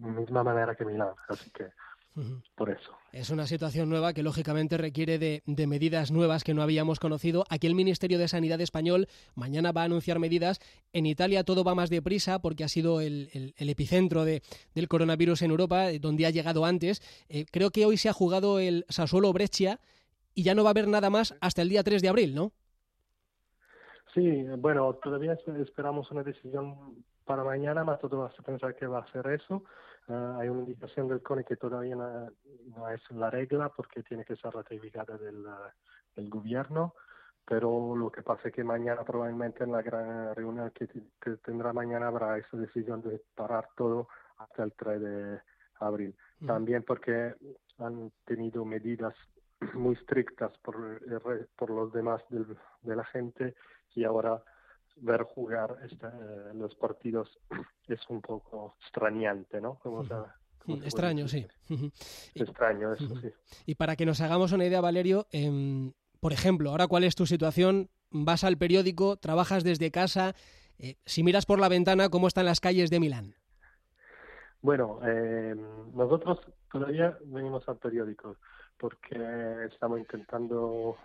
la 0.00 0.08
misma 0.08 0.42
manera 0.42 0.74
que 0.74 0.84
Milán, 0.84 1.10
así 1.28 1.48
que 1.50 1.66
por 2.54 2.70
eso. 2.70 2.96
Es 3.12 3.30
una 3.30 3.46
situación 3.46 3.88
nueva 3.88 4.12
que 4.12 4.22
lógicamente 4.22 4.76
requiere 4.76 5.18
de, 5.18 5.66
medidas 5.66 6.12
nuevas 6.12 6.44
que 6.44 6.54
no 6.54 6.62
habíamos 6.62 7.00
conocido. 7.00 7.44
Aquí 7.48 7.66
el 7.66 7.74
Ministerio 7.74 8.18
de 8.18 8.28
Sanidad 8.28 8.60
español 8.60 9.08
mañana 9.34 9.72
va 9.72 9.82
a 9.82 9.86
anunciar 9.86 10.20
medidas. 10.20 10.60
En 10.92 11.06
Italia 11.06 11.42
todo 11.42 11.64
va 11.64 11.74
más 11.74 11.90
deprisa 11.90 12.38
porque 12.38 12.62
ha 12.62 12.68
sido 12.68 13.00
el, 13.00 13.54
epicentro 13.56 14.24
de, 14.24 14.42
del 14.74 14.86
coronavirus 14.86 15.42
en 15.42 15.50
Europa, 15.50 15.90
eh, 15.90 15.98
donde 15.98 16.26
ha 16.26 16.30
llegado 16.30 16.64
antes. 16.64 17.02
Eh, 17.28 17.46
creo 17.50 17.70
que 17.70 17.84
hoy 17.84 17.96
se 17.96 18.08
ha 18.08 18.12
jugado 18.12 18.60
el 18.60 18.84
Sassuolo 18.88 19.32
Breccia 19.32 19.80
y 20.34 20.42
ya 20.42 20.54
no 20.54 20.62
va 20.62 20.70
a 20.70 20.72
haber 20.72 20.88
nada 20.88 21.10
más 21.10 21.36
hasta 21.40 21.62
el 21.62 21.68
día 21.68 21.82
3 21.82 22.02
de 22.02 22.08
abril, 22.08 22.34
¿no? 22.34 22.52
Sí, 24.14 24.44
bueno, 24.58 24.94
todavía 24.94 25.36
esperamos 25.60 26.10
una 26.12 26.22
decisión 26.22 27.04
para 27.24 27.42
mañana, 27.42 27.84
más 27.84 27.98
todo 28.00 28.20
vas 28.20 28.38
a 28.38 28.42
pensar 28.42 28.74
que 28.76 28.86
va 28.86 29.00
a 29.00 29.12
ser 29.12 29.26
eso. 29.28 29.64
Ah, 30.08 30.36
hay 30.40 30.48
una 30.48 30.60
indicación 30.60 31.08
del 31.08 31.22
CONE 31.22 31.44
que 31.44 31.56
todavía 31.56 31.96
no, 31.96 32.88
es 32.90 33.00
la 33.10 33.30
regla 33.30 33.70
porque 33.70 34.02
tiene 34.02 34.24
que 34.24 34.36
ser 34.36 34.52
ratificada 34.52 35.16
del, 35.16 35.44
del, 36.14 36.28
gobierno, 36.28 36.94
pero 37.44 37.96
lo 37.96 38.12
que 38.12 38.22
pasa 38.22 38.48
es 38.48 38.54
que 38.54 38.62
mañana 38.62 39.02
probablemente 39.02 39.64
en 39.64 39.72
la 39.72 39.82
gran 39.82 40.34
reunión 40.34 40.70
que, 40.72 40.86
tendrá 41.42 41.72
mañana 41.72 42.08
habrá 42.08 42.38
esa 42.38 42.56
decisión 42.56 43.00
de 43.02 43.20
parar 43.34 43.68
todo 43.76 44.08
hasta 44.36 44.62
el 44.62 44.72
3 44.74 45.00
de 45.00 45.40
abril. 45.80 46.14
También 46.46 46.82
porque 46.82 47.34
han 47.78 48.12
tenido 48.26 48.64
medidas 48.64 49.14
muy 49.74 49.94
estrictas 49.94 50.52
por, 50.58 51.00
por 51.56 51.70
los 51.70 51.92
demás 51.92 52.22
de 52.30 52.96
la 52.96 53.04
gente 53.04 53.54
y 53.94 54.04
ahora 54.04 54.42
ver 54.96 55.22
jugar 55.22 55.76
este, 55.82 56.06
los 56.54 56.74
partidos 56.76 57.38
es 57.88 58.00
un 58.08 58.20
poco 58.20 58.76
extrañante, 58.80 59.60
¿no? 59.60 59.78
Como 59.78 60.04
Extraño, 60.66 61.28
sí. 61.28 61.46
Extraño, 62.34 62.94
eso 62.94 63.14
sí. 63.20 63.30
Y 63.66 63.74
para 63.74 63.96
que 63.96 64.06
nos 64.06 64.22
hagamos 64.22 64.52
una 64.52 64.64
idea, 64.64 64.80
Valerio, 64.80 65.26
em, 65.30 65.92
por 66.20 66.32
ejemplo, 66.32 66.70
ahora 66.70 66.86
cuál 66.86 67.04
es 67.04 67.14
tu 67.14 67.26
situación, 67.26 67.90
vas 68.10 68.44
al 68.44 68.56
periódico, 68.56 69.18
trabajas 69.18 69.62
desde 69.62 69.90
casa, 69.90 70.34
eh, 70.78 70.96
si 71.04 71.22
miras 71.22 71.44
por 71.44 71.60
la 71.60 71.68
ventana, 71.68 72.08
¿cómo 72.08 72.28
están 72.28 72.46
las 72.46 72.60
calles 72.60 72.88
de 72.88 72.98
Milán? 72.98 73.34
Bueno, 74.62 75.00
eh, 75.06 75.54
nosotros 75.92 76.40
todavía 76.72 77.18
venimos 77.26 77.68
al 77.68 77.76
periódico 77.76 78.38
porque 78.84 79.64
estamos 79.64 79.98
intentando 79.98 80.98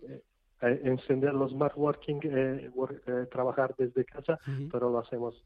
eh, 0.00 0.22
eh, 0.62 0.80
encender 0.84 1.34
los 1.34 1.50
smart 1.50 1.76
working, 1.76 2.18
eh, 2.22 2.70
eh, 3.08 3.26
trabajar 3.30 3.74
desde 3.76 4.06
casa, 4.06 4.38
pero 4.72 4.88
lo 4.88 5.00
hacemos 5.00 5.44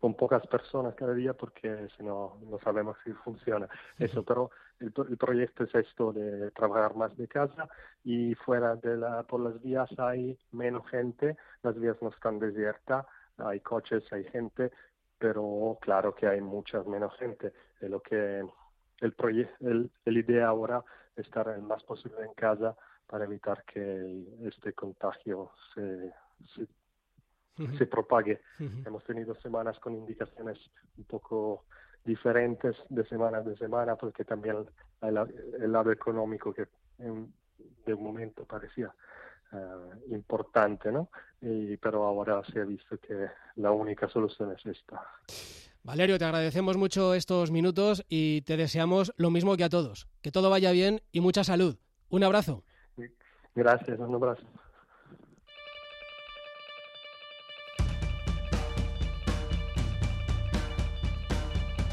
con 0.00 0.16
pocas 0.16 0.44
personas 0.48 0.96
cada 0.96 1.14
día 1.14 1.34
porque 1.34 1.86
si 1.96 2.02
no, 2.02 2.40
no 2.50 2.58
sabemos 2.58 2.96
si 3.04 3.12
funciona 3.12 3.68
eso. 3.98 4.24
Pero 4.24 4.50
el, 4.80 4.92
el, 5.08 5.16
proyecto 5.16 5.62
es 5.62 5.72
esto 5.76 6.12
de 6.12 6.50
trabajar 6.50 6.96
más 6.96 7.16
de 7.16 7.28
casa 7.28 7.68
y 8.02 8.34
fuera 8.34 8.74
de 8.74 8.96
la, 8.96 9.22
por 9.22 9.42
las 9.42 9.62
vías 9.62 9.88
hay 9.96 10.36
menos 10.50 10.88
gente, 10.90 11.36
las 11.62 11.78
vías 11.78 11.96
no 12.02 12.08
están 12.08 12.40
desiertas, 12.40 13.06
hay 13.36 13.60
coches, 13.60 14.02
hay 14.12 14.24
gente, 14.24 14.72
pero 15.18 15.78
claro 15.80 16.12
que 16.16 16.26
hay 16.26 16.40
mucha 16.40 16.82
menos 16.82 17.16
gente. 17.16 17.52
Es 17.80 17.88
lo 17.88 18.00
que 18.00 18.44
el, 19.02 19.14
el, 19.60 19.90
el 20.04 20.16
idea 20.16 20.48
ahora 20.48 20.82
es 21.16 21.26
estar 21.26 21.48
el 21.48 21.62
más 21.62 21.82
posible 21.82 22.24
en 22.24 22.32
casa 22.34 22.74
para 23.06 23.24
evitar 23.24 23.64
que 23.64 24.24
este 24.42 24.72
contagio 24.72 25.50
se, 25.74 26.12
se, 27.76 27.86
propague. 27.86 28.40
Hemos 28.58 29.04
tenido 29.04 29.34
semanas 29.36 29.78
con 29.78 29.94
indicaciones 29.94 30.58
un 30.96 31.04
poco 31.04 31.64
diferentes 32.04 32.74
de 32.88 33.04
semana 33.06 33.38
a 33.38 33.56
semana, 33.56 33.96
porque 33.96 34.24
también 34.24 34.64
el, 35.02 35.18
el 35.60 35.72
lado 35.72 35.92
económico 35.92 36.54
que 36.54 36.68
en, 36.98 37.32
de 37.84 37.94
un 37.94 38.02
momento 38.02 38.44
parecía 38.44 38.94
uh, 39.52 40.14
importante, 40.14 40.90
¿no? 40.90 41.10
Y, 41.40 41.76
pero 41.76 42.04
ahora 42.04 42.42
se 42.44 42.60
ha 42.60 42.64
visto 42.64 42.98
que 42.98 43.28
la 43.56 43.72
única 43.72 44.08
solución 44.08 44.52
es 44.52 44.64
esta. 44.64 45.02
Valerio, 45.84 46.16
te 46.16 46.24
agradecemos 46.24 46.76
mucho 46.76 47.12
estos 47.14 47.50
minutos 47.50 48.04
y 48.08 48.42
te 48.42 48.56
deseamos 48.56 49.12
lo 49.16 49.30
mismo 49.30 49.56
que 49.56 49.64
a 49.64 49.68
todos. 49.68 50.06
Que 50.20 50.30
todo 50.30 50.48
vaya 50.48 50.70
bien 50.70 51.02
y 51.10 51.20
mucha 51.20 51.42
salud. 51.42 51.76
Un 52.08 52.22
abrazo. 52.22 52.62
Gracias, 53.54 53.98
un 53.98 54.14
abrazo. 54.14 54.42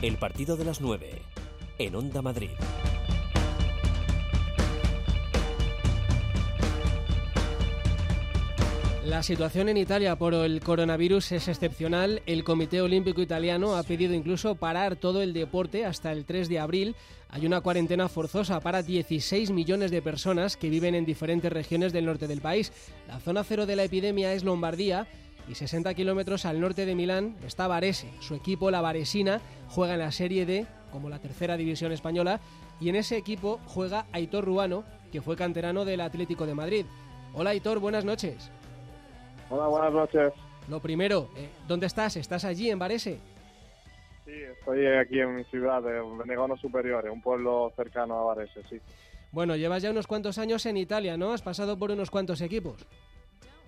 El 0.03 0.17
partido 0.17 0.55
de 0.55 0.65
las 0.65 0.81
9 0.81 1.21
en 1.79 1.95
Onda 1.95 2.21
Madrid. 2.21 2.51
La 9.09 9.23
situación 9.23 9.69
en 9.69 9.77
Italia 9.77 10.15
por 10.17 10.35
el 10.35 10.61
coronavirus 10.61 11.31
es 11.31 11.47
excepcional. 11.47 12.21
El 12.27 12.43
Comité 12.43 12.79
Olímpico 12.79 13.23
Italiano 13.23 13.75
ha 13.75 13.81
pedido 13.81 14.13
incluso 14.13 14.53
parar 14.53 14.97
todo 14.97 15.23
el 15.23 15.33
deporte 15.33 15.83
hasta 15.83 16.11
el 16.11 16.25
3 16.25 16.47
de 16.47 16.59
abril. 16.59 16.95
Hay 17.29 17.47
una 17.47 17.61
cuarentena 17.61 18.07
forzosa 18.07 18.59
para 18.59 18.83
16 18.83 19.49
millones 19.49 19.89
de 19.89 20.03
personas 20.03 20.57
que 20.57 20.69
viven 20.69 20.93
en 20.93 21.05
diferentes 21.05 21.51
regiones 21.51 21.91
del 21.91 22.05
norte 22.05 22.27
del 22.27 22.39
país. 22.39 22.71
La 23.07 23.19
zona 23.19 23.43
cero 23.43 23.65
de 23.65 23.75
la 23.75 23.83
epidemia 23.83 24.31
es 24.33 24.43
Lombardía 24.43 25.07
y 25.49 25.55
60 25.55 25.91
kilómetros 25.95 26.45
al 26.45 26.61
norte 26.61 26.85
de 26.85 26.93
Milán 26.93 27.35
está 27.43 27.67
Varese. 27.67 28.11
Su 28.19 28.35
equipo, 28.35 28.69
la 28.69 28.81
Varesina, 28.81 29.41
juega 29.69 29.95
en 29.95 30.01
la 30.01 30.11
Serie 30.11 30.45
D 30.45 30.67
como 30.91 31.09
la 31.09 31.17
tercera 31.17 31.57
división 31.57 31.91
española 31.91 32.41
y 32.79 32.89
en 32.89 32.95
ese 32.95 33.17
equipo 33.17 33.59
juega 33.65 34.05
Aitor 34.11 34.45
Ruano, 34.45 34.83
que 35.11 35.23
fue 35.23 35.35
canterano 35.35 35.83
del 35.83 36.01
Atlético 36.01 36.45
de 36.45 36.53
Madrid. 36.53 36.85
Hola 37.33 37.49
Aitor, 37.49 37.79
buenas 37.79 38.05
noches. 38.05 38.51
Hola, 39.49 39.67
buenas 39.67 39.93
noches. 39.93 40.33
Lo 40.67 40.79
primero, 40.79 41.29
eh, 41.35 41.49
¿dónde 41.67 41.87
estás? 41.87 42.15
¿Estás 42.17 42.45
allí 42.45 42.69
en 42.69 42.77
Varese? 42.77 43.19
Sí, 44.25 44.31
estoy 44.31 44.85
aquí 44.85 45.19
en 45.19 45.37
mi 45.37 45.43
ciudad, 45.45 45.83
en 45.87 46.17
Venegano 46.19 46.55
Superiore, 46.57 47.09
un 47.09 47.21
pueblo 47.21 47.73
cercano 47.75 48.19
a 48.19 48.23
Varese, 48.25 48.61
sí. 48.69 48.79
Bueno, 49.31 49.55
llevas 49.55 49.81
ya 49.81 49.89
unos 49.89 50.05
cuantos 50.05 50.37
años 50.37 50.65
en 50.67 50.77
Italia, 50.77 51.17
¿no? 51.17 51.33
Has 51.33 51.41
pasado 51.41 51.77
por 51.77 51.89
unos 51.89 52.11
cuantos 52.11 52.41
equipos. 52.41 52.85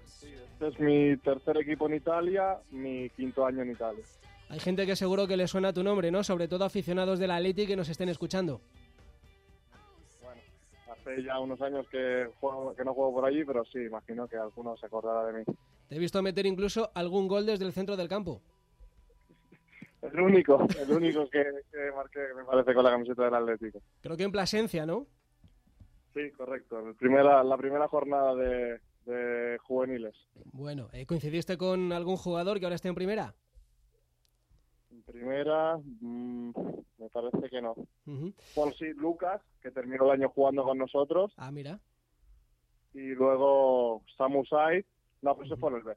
Sí, 0.05 0.27
este 0.51 0.67
es 0.67 0.79
mi 0.79 1.17
tercer 1.17 1.57
equipo 1.57 1.87
en 1.87 1.95
Italia, 1.95 2.57
mi 2.69 3.09
quinto 3.09 3.45
año 3.45 3.63
en 3.63 3.71
Italia. 3.71 4.03
Hay 4.49 4.59
gente 4.59 4.85
que 4.85 4.95
seguro 4.95 5.27
que 5.27 5.37
le 5.37 5.47
suena 5.47 5.73
tu 5.73 5.81
nombre, 5.81 6.11
¿no? 6.11 6.23
Sobre 6.23 6.47
todo 6.47 6.65
aficionados 6.65 7.17
de 7.17 7.27
la 7.27 7.37
Atleti 7.37 7.65
que 7.65 7.75
nos 7.75 7.89
estén 7.89 8.09
escuchando 8.09 8.61
hace 11.01 11.23
ya 11.23 11.39
unos 11.39 11.61
años 11.61 11.85
que, 11.89 12.27
que 12.77 12.85
no 12.85 12.93
juego 12.93 13.13
por 13.13 13.25
allí, 13.25 13.43
pero 13.43 13.63
sí, 13.65 13.79
imagino 13.79 14.27
que 14.27 14.37
alguno 14.37 14.77
se 14.77 14.85
acordará 14.85 15.25
de 15.27 15.39
mí. 15.39 15.43
Te 15.87 15.95
he 15.95 15.99
visto 15.99 16.21
meter 16.21 16.45
incluso 16.45 16.91
algún 16.93 17.27
gol 17.27 17.45
desde 17.45 17.65
el 17.65 17.73
centro 17.73 17.97
del 17.97 18.07
campo. 18.07 18.41
El 20.01 20.19
único, 20.19 20.67
el 20.79 20.91
único 20.91 21.29
que, 21.29 21.45
marqué, 21.95 22.21
me 22.35 22.43
parece, 22.43 22.73
con 22.73 22.83
la 22.83 22.89
camiseta 22.89 23.23
del 23.25 23.35
Atlético. 23.35 23.83
Creo 24.01 24.17
que 24.17 24.23
en 24.23 24.31
Plasencia, 24.31 24.83
¿no? 24.83 25.05
Sí, 26.15 26.31
correcto. 26.31 26.81
La 26.81 26.93
primera, 26.93 27.43
la 27.43 27.55
primera 27.55 27.87
jornada 27.87 28.33
de, 28.33 29.59
juveniles. 29.61 30.15
Bueno, 30.53 30.89
¿eh, 30.93 31.05
¿coincidiste 31.05 31.55
con 31.55 31.93
algún 31.93 32.17
jugador 32.17 32.59
que 32.59 32.65
ahora 32.65 32.77
esté 32.77 32.87
en 32.87 32.95
primera? 32.95 33.35
Primera, 35.11 35.77
mm, 35.77 36.51
me 36.97 37.09
parece 37.09 37.49
que 37.49 37.61
no. 37.61 37.75
Bueno, 38.55 38.71
sí, 38.77 38.93
Lucas, 38.95 39.41
que 39.61 39.71
terminó 39.71 40.05
el 40.05 40.11
año 40.21 40.29
jugando 40.29 40.63
con 40.63 40.77
nosotros. 40.77 41.33
Ah, 41.37 41.51
mira. 41.51 41.79
Y 42.93 43.09
luego 43.09 44.03
Samu 44.17 44.45
Said, 44.45 44.85
no, 45.21 45.35
pues 45.35 45.49
se 45.49 45.55
fue 45.57 45.69
en 45.71 45.75
el 45.77 45.83
B. 45.83 45.95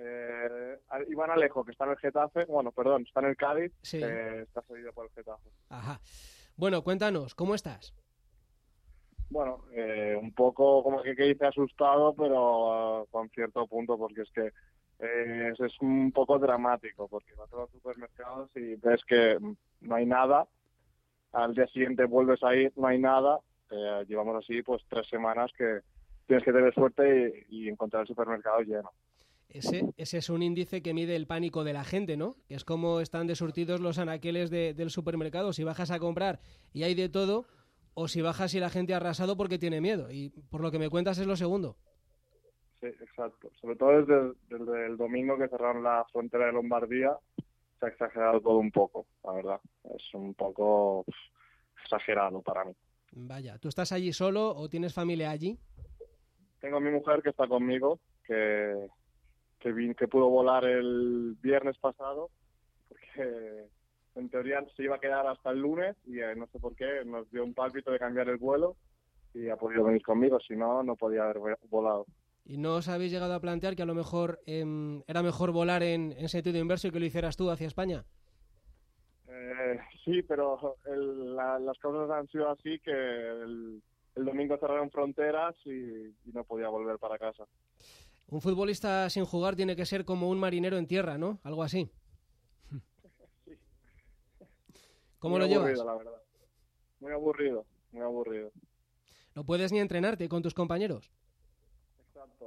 eh, 0.00 0.78
Iván 1.08 1.30
Alejo, 1.30 1.64
que 1.64 1.72
está 1.72 1.84
en 1.84 1.90
el 1.92 1.98
Getafe, 1.98 2.44
bueno, 2.46 2.72
perdón, 2.72 3.02
está 3.06 3.20
en 3.20 3.26
el 3.26 3.36
Cádiz, 3.36 3.72
sí. 3.82 4.00
está 4.02 4.62
seguido 4.62 4.92
por 4.92 5.06
el 5.06 5.12
Getafe. 5.12 5.48
Ajá. 5.68 6.00
Bueno, 6.56 6.82
cuéntanos, 6.82 7.34
¿cómo 7.34 7.54
estás? 7.54 7.94
Bueno, 9.30 9.64
eh, 9.72 10.18
un 10.20 10.32
poco 10.34 10.82
como 10.82 11.02
que, 11.02 11.14
que 11.14 11.28
hice 11.30 11.46
asustado, 11.46 12.14
pero 12.14 13.02
uh, 13.02 13.06
con 13.06 13.28
cierto 13.30 13.66
punto, 13.68 13.96
porque 13.96 14.22
es 14.22 14.30
que 14.32 14.50
es, 15.00 15.60
es, 15.60 15.80
un 15.80 16.12
poco 16.12 16.38
dramático, 16.38 17.08
porque 17.08 17.34
vas 17.34 17.52
a 17.52 17.56
los 17.56 17.70
supermercados 17.70 18.50
y 18.56 18.74
ves 18.76 19.02
que 19.06 19.38
no 19.80 19.94
hay 19.94 20.06
nada 20.06 20.46
al 21.32 21.54
día 21.54 21.66
siguiente 21.68 22.04
vuelves 22.04 22.42
a 22.42 22.54
ir, 22.54 22.72
no 22.76 22.86
hay 22.86 22.98
nada. 22.98 23.40
Eh, 23.70 24.04
llevamos 24.08 24.36
así 24.36 24.62
pues 24.62 24.82
tres 24.88 25.08
semanas 25.08 25.50
que 25.56 25.80
tienes 26.26 26.44
que 26.44 26.52
tener 26.52 26.74
suerte 26.74 27.46
y, 27.48 27.68
encontrar 27.68 28.02
el 28.02 28.08
supermercado 28.08 28.60
lleno. 28.60 28.90
Ese, 29.48 29.92
ese, 29.96 30.18
es 30.18 30.30
un 30.30 30.42
índice 30.42 30.80
que 30.80 30.94
mide 30.94 31.16
el 31.16 31.26
pánico 31.26 31.64
de 31.64 31.72
la 31.72 31.82
gente, 31.82 32.16
¿no? 32.16 32.36
Que 32.46 32.54
es 32.54 32.64
como 32.64 33.00
están 33.00 33.26
desurtidos 33.26 33.80
los 33.80 33.98
anaqueles 33.98 34.50
del 34.50 34.90
supermercado. 34.90 35.52
Si 35.52 35.64
bajas 35.64 35.90
a 35.90 35.98
comprar 35.98 36.40
y 36.72 36.84
hay 36.84 36.94
de 36.94 37.08
todo, 37.08 37.46
o 37.94 38.06
si 38.06 38.22
bajas 38.22 38.54
y 38.54 38.60
la 38.60 38.70
gente 38.70 38.94
ha 38.94 38.98
arrasado 38.98 39.36
porque 39.36 39.58
tiene 39.58 39.80
miedo. 39.80 40.10
Y 40.10 40.30
por 40.50 40.60
lo 40.60 40.70
que 40.70 40.78
me 40.78 40.88
cuentas 40.88 41.18
es 41.18 41.26
lo 41.26 41.34
segundo. 41.34 41.76
Sí, 42.80 42.86
exacto. 42.86 43.50
Sobre 43.60 43.76
todo 43.76 44.02
desde, 44.02 44.32
desde 44.48 44.86
el 44.86 44.96
domingo 44.96 45.36
que 45.36 45.48
cerraron 45.48 45.82
la 45.82 46.04
frontera 46.10 46.46
de 46.46 46.52
Lombardía, 46.52 47.16
se 47.78 47.86
ha 47.86 47.88
exagerado 47.88 48.40
todo 48.40 48.58
un 48.58 48.70
poco, 48.70 49.06
la 49.24 49.32
verdad. 49.32 49.60
Es 49.94 50.14
un 50.14 50.34
poco 50.34 51.04
exagerado 51.82 52.40
para 52.42 52.64
mí. 52.64 52.74
Vaya, 53.12 53.58
¿tú 53.58 53.68
estás 53.68 53.92
allí 53.92 54.12
solo 54.12 54.54
o 54.54 54.68
tienes 54.68 54.94
familia 54.94 55.30
allí? 55.30 55.58
Tengo 56.60 56.76
a 56.76 56.80
mi 56.80 56.90
mujer 56.90 57.22
que 57.22 57.30
está 57.30 57.48
conmigo, 57.48 57.98
que, 58.24 58.88
que, 59.58 59.94
que 59.96 60.08
pudo 60.08 60.28
volar 60.28 60.64
el 60.64 61.36
viernes 61.40 61.76
pasado, 61.78 62.30
porque 62.88 63.66
en 64.14 64.28
teoría 64.28 64.64
se 64.76 64.84
iba 64.84 64.96
a 64.96 65.00
quedar 65.00 65.26
hasta 65.26 65.50
el 65.50 65.60
lunes 65.60 65.96
y 66.06 66.20
eh, 66.20 66.34
no 66.36 66.46
sé 66.48 66.58
por 66.58 66.76
qué 66.76 67.04
nos 67.04 67.30
dio 67.30 67.44
un 67.44 67.54
pálpito 67.54 67.90
de 67.90 67.98
cambiar 67.98 68.28
el 68.28 68.36
vuelo 68.36 68.76
y 69.34 69.48
ha 69.48 69.56
podido 69.56 69.84
venir 69.84 70.02
conmigo, 70.02 70.38
si 70.40 70.54
no, 70.54 70.82
no 70.82 70.96
podía 70.96 71.24
haber 71.24 71.58
volado. 71.68 72.06
¿Y 72.44 72.56
no 72.58 72.76
os 72.76 72.88
habéis 72.88 73.12
llegado 73.12 73.34
a 73.34 73.40
plantear 73.40 73.76
que 73.76 73.82
a 73.82 73.86
lo 73.86 73.94
mejor 73.94 74.40
em, 74.46 75.02
era 75.06 75.22
mejor 75.22 75.52
volar 75.52 75.82
en, 75.82 76.12
en, 76.12 76.28
sentido 76.28 76.58
inverso 76.58 76.88
y 76.88 76.90
que 76.90 77.00
lo 77.00 77.06
hicieras 77.06 77.36
tú 77.36 77.50
hacia 77.50 77.66
España? 77.66 78.04
Eh, 79.28 79.78
sí, 80.04 80.22
pero 80.22 80.76
las 80.86 81.78
cosas 81.78 82.10
han 82.10 82.26
sido 82.28 82.50
así 82.50 82.78
que 82.80 82.90
el, 82.90 83.82
domingo 84.16 84.56
cerraron 84.58 84.90
fronteras 84.90 85.54
y, 85.64 86.12
no 86.32 86.44
podía 86.44 86.68
volver 86.68 86.98
para 86.98 87.18
casa. 87.18 87.44
Un 88.28 88.40
futbolista 88.40 89.08
sin 89.10 89.24
jugar 89.24 89.56
tiene 89.56 89.76
que 89.76 89.86
ser 89.86 90.04
como 90.04 90.28
un 90.28 90.38
marinero 90.38 90.76
en 90.78 90.86
tierra, 90.86 91.18
¿no? 91.18 91.38
Algo 91.42 91.62
así. 91.62 91.90
sí. 93.44 93.52
¿Cómo 95.18 95.38
lo 95.38 95.46
llevas? 95.46 95.78
la 95.78 95.96
verdad. 95.96 96.22
Muy 97.00 97.12
aburrido, 97.12 97.64
muy 97.92 98.02
aburrido. 98.02 98.52
¿No 99.34 99.44
puedes 99.44 99.72
ni 99.72 99.78
entrenarte 99.78 100.28
con 100.28 100.42
tus 100.42 100.54
compañeros? 100.54 101.10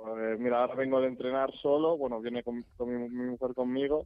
Eh, 0.06 0.36
mira, 0.38 0.62
ahora 0.62 0.76
vengo 0.76 1.00
de 1.00 1.08
entrenar 1.08 1.52
solo, 1.62 1.98
bueno, 1.98 2.20
viene 2.20 2.44
con, 2.44 2.66
mi, 2.80 3.10
mujer 3.10 3.54
conmigo 3.54 4.06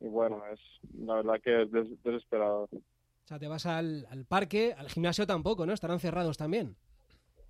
y 0.00 0.08
bueno, 0.08 0.42
es 0.50 0.60
la 0.98 1.16
verdad 1.16 1.40
que 1.42 1.62
es 1.62 1.70
desesperado. 2.02 2.68
O 2.72 3.28
sea, 3.28 3.38
te 3.38 3.48
vas 3.48 3.66
al, 3.66 4.06
parque, 4.28 4.74
al 4.76 4.88
gimnasio 4.88 5.26
tampoco, 5.26 5.66
¿no? 5.66 5.72
Estarán 5.74 6.00
cerrados 6.00 6.38
también. 6.38 6.76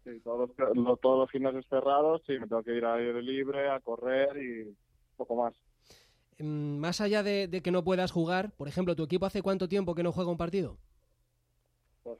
Sí, 0.04 0.20
todos 0.20 0.50
los, 0.56 1.00
todos 1.00 1.18
los 1.18 1.30
gimnasios 1.30 1.66
cerrados, 1.68 2.22
sí, 2.26 2.32
me 2.38 2.48
tengo 2.48 2.62
que 2.62 2.74
ir 2.74 2.84
a 2.84 2.94
aire 2.94 3.22
libre, 3.22 3.70
a 3.70 3.78
correr 3.80 4.36
y 4.36 4.76
poco 5.16 5.36
más. 5.36 5.54
Mm, 6.38 6.78
más 6.78 7.00
allá 7.00 7.22
de, 7.22 7.46
de, 7.46 7.62
que 7.62 7.70
no 7.70 7.84
puedas 7.84 8.10
jugar, 8.10 8.52
por 8.56 8.68
ejemplo, 8.68 8.96
¿tu 8.96 9.04
equipo 9.04 9.26
hace 9.26 9.42
cuánto 9.42 9.68
tiempo 9.68 9.94
que 9.94 10.02
no 10.02 10.12
juega 10.12 10.30
un 10.30 10.36
partido? 10.36 10.76
Pues 12.02 12.18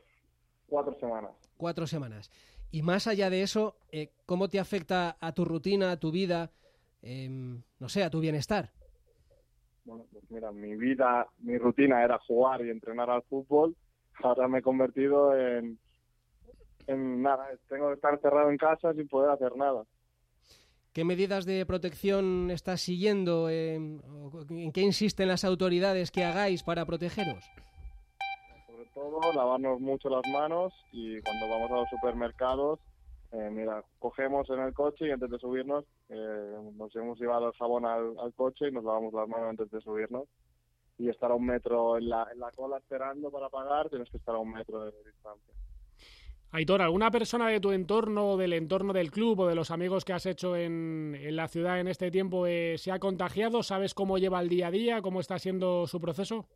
cuatro 0.68 0.96
semanas. 0.98 1.32
Cuatro 1.56 1.86
semanas. 1.86 2.30
Y 2.76 2.82
más 2.82 3.06
allá 3.06 3.30
de 3.30 3.40
eso, 3.40 3.74
eh, 3.90 4.10
¿cómo 4.26 4.50
te 4.50 4.60
afecta 4.60 5.16
a 5.18 5.32
tu 5.32 5.46
rutina, 5.46 5.92
a 5.92 5.96
tu 5.96 6.12
vida, 6.12 6.50
em, 7.00 7.62
no 7.78 7.88
sé, 7.88 8.04
a 8.04 8.10
tu 8.10 8.20
bienestar? 8.20 8.70
Bueno, 9.86 10.04
pues 10.12 10.30
mira, 10.30 10.52
mi 10.52 10.76
vida, 10.76 11.26
mi 11.38 11.56
rutina 11.56 12.04
era 12.04 12.18
jugar 12.18 12.62
y 12.66 12.68
entrenar 12.68 13.08
al 13.08 13.22
fútbol. 13.22 13.74
Ahora 14.22 14.46
me 14.46 14.58
he 14.58 14.62
convertido 14.62 15.34
en, 15.34 15.78
en 16.86 17.22
nada, 17.22 17.48
tengo 17.66 17.88
que 17.88 17.94
estar 17.94 18.20
cerrado 18.20 18.50
en 18.50 18.58
casa 18.58 18.92
sin 18.92 19.08
poder 19.08 19.30
hacer 19.30 19.56
nada. 19.56 19.82
¿Qué 20.92 21.02
medidas 21.02 21.46
de 21.46 21.64
protección 21.64 22.50
estás 22.50 22.82
siguiendo? 22.82 23.48
Em, 23.48 24.02
¿En 24.50 24.72
qué 24.72 24.82
insisten 24.82 25.28
las 25.28 25.46
autoridades 25.46 26.10
que 26.10 26.24
hagáis 26.24 26.62
para 26.62 26.84
protegeros? 26.84 27.42
Todo, 28.96 29.20
lavarnos 29.34 29.78
mucho 29.78 30.08
las 30.08 30.26
manos 30.32 30.72
y 30.90 31.20
cuando 31.20 31.48
vamos 31.50 31.70
a 31.70 31.76
los 31.76 31.88
supermercados, 31.90 32.80
eh, 33.30 33.50
mira, 33.52 33.84
cogemos 33.98 34.48
en 34.48 34.60
el 34.60 34.72
coche 34.72 35.06
y 35.06 35.10
antes 35.10 35.30
de 35.30 35.38
subirnos 35.38 35.84
eh, 36.08 36.56
nos 36.76 36.96
hemos 36.96 37.20
llevado 37.20 37.48
el 37.48 37.52
jabón 37.52 37.84
al, 37.84 38.32
coche 38.34 38.68
y 38.68 38.72
nos 38.72 38.84
lavamos 38.84 39.12
las 39.12 39.28
manos 39.28 39.50
antes 39.50 39.70
de 39.70 39.80
subirnos. 39.82 40.24
Y 40.98 41.10
estar 41.10 41.30
a 41.30 41.34
un 41.34 41.44
metro 41.44 41.98
en 41.98 42.08
la, 42.08 42.26
en 42.32 42.40
la 42.40 42.50
cola 42.52 42.78
esperando 42.78 43.30
para 43.30 43.50
pagar, 43.50 43.90
tienes 43.90 44.08
que 44.08 44.16
estar 44.16 44.34
a 44.34 44.38
un 44.38 44.50
metro 44.50 44.86
de 44.86 44.92
distancia. 45.04 45.52
Aitor, 46.52 46.80
¿alguna 46.80 47.10
persona 47.10 47.48
de 47.48 47.60
tu 47.60 47.72
entorno, 47.72 48.38
del 48.38 48.54
entorno 48.54 48.94
del 48.94 49.10
club 49.10 49.40
o 49.40 49.46
de 49.46 49.54
los 49.54 49.70
amigos 49.70 50.06
que 50.06 50.14
has 50.14 50.24
hecho 50.24 50.56
en, 50.56 51.14
en 51.20 51.36
la 51.36 51.48
ciudad 51.48 51.80
en 51.80 51.88
este 51.88 52.10
tiempo 52.10 52.46
eh, 52.46 52.78
se 52.78 52.92
ha 52.92 52.98
contagiado? 52.98 53.62
¿Sabes 53.62 53.92
cómo 53.92 54.16
lleva 54.16 54.40
el 54.40 54.48
día 54.48 54.68
a 54.68 54.70
día? 54.70 55.02
¿Cómo 55.02 55.20
está 55.20 55.38
siendo 55.38 55.86
su 55.86 56.00
proceso? 56.00 56.46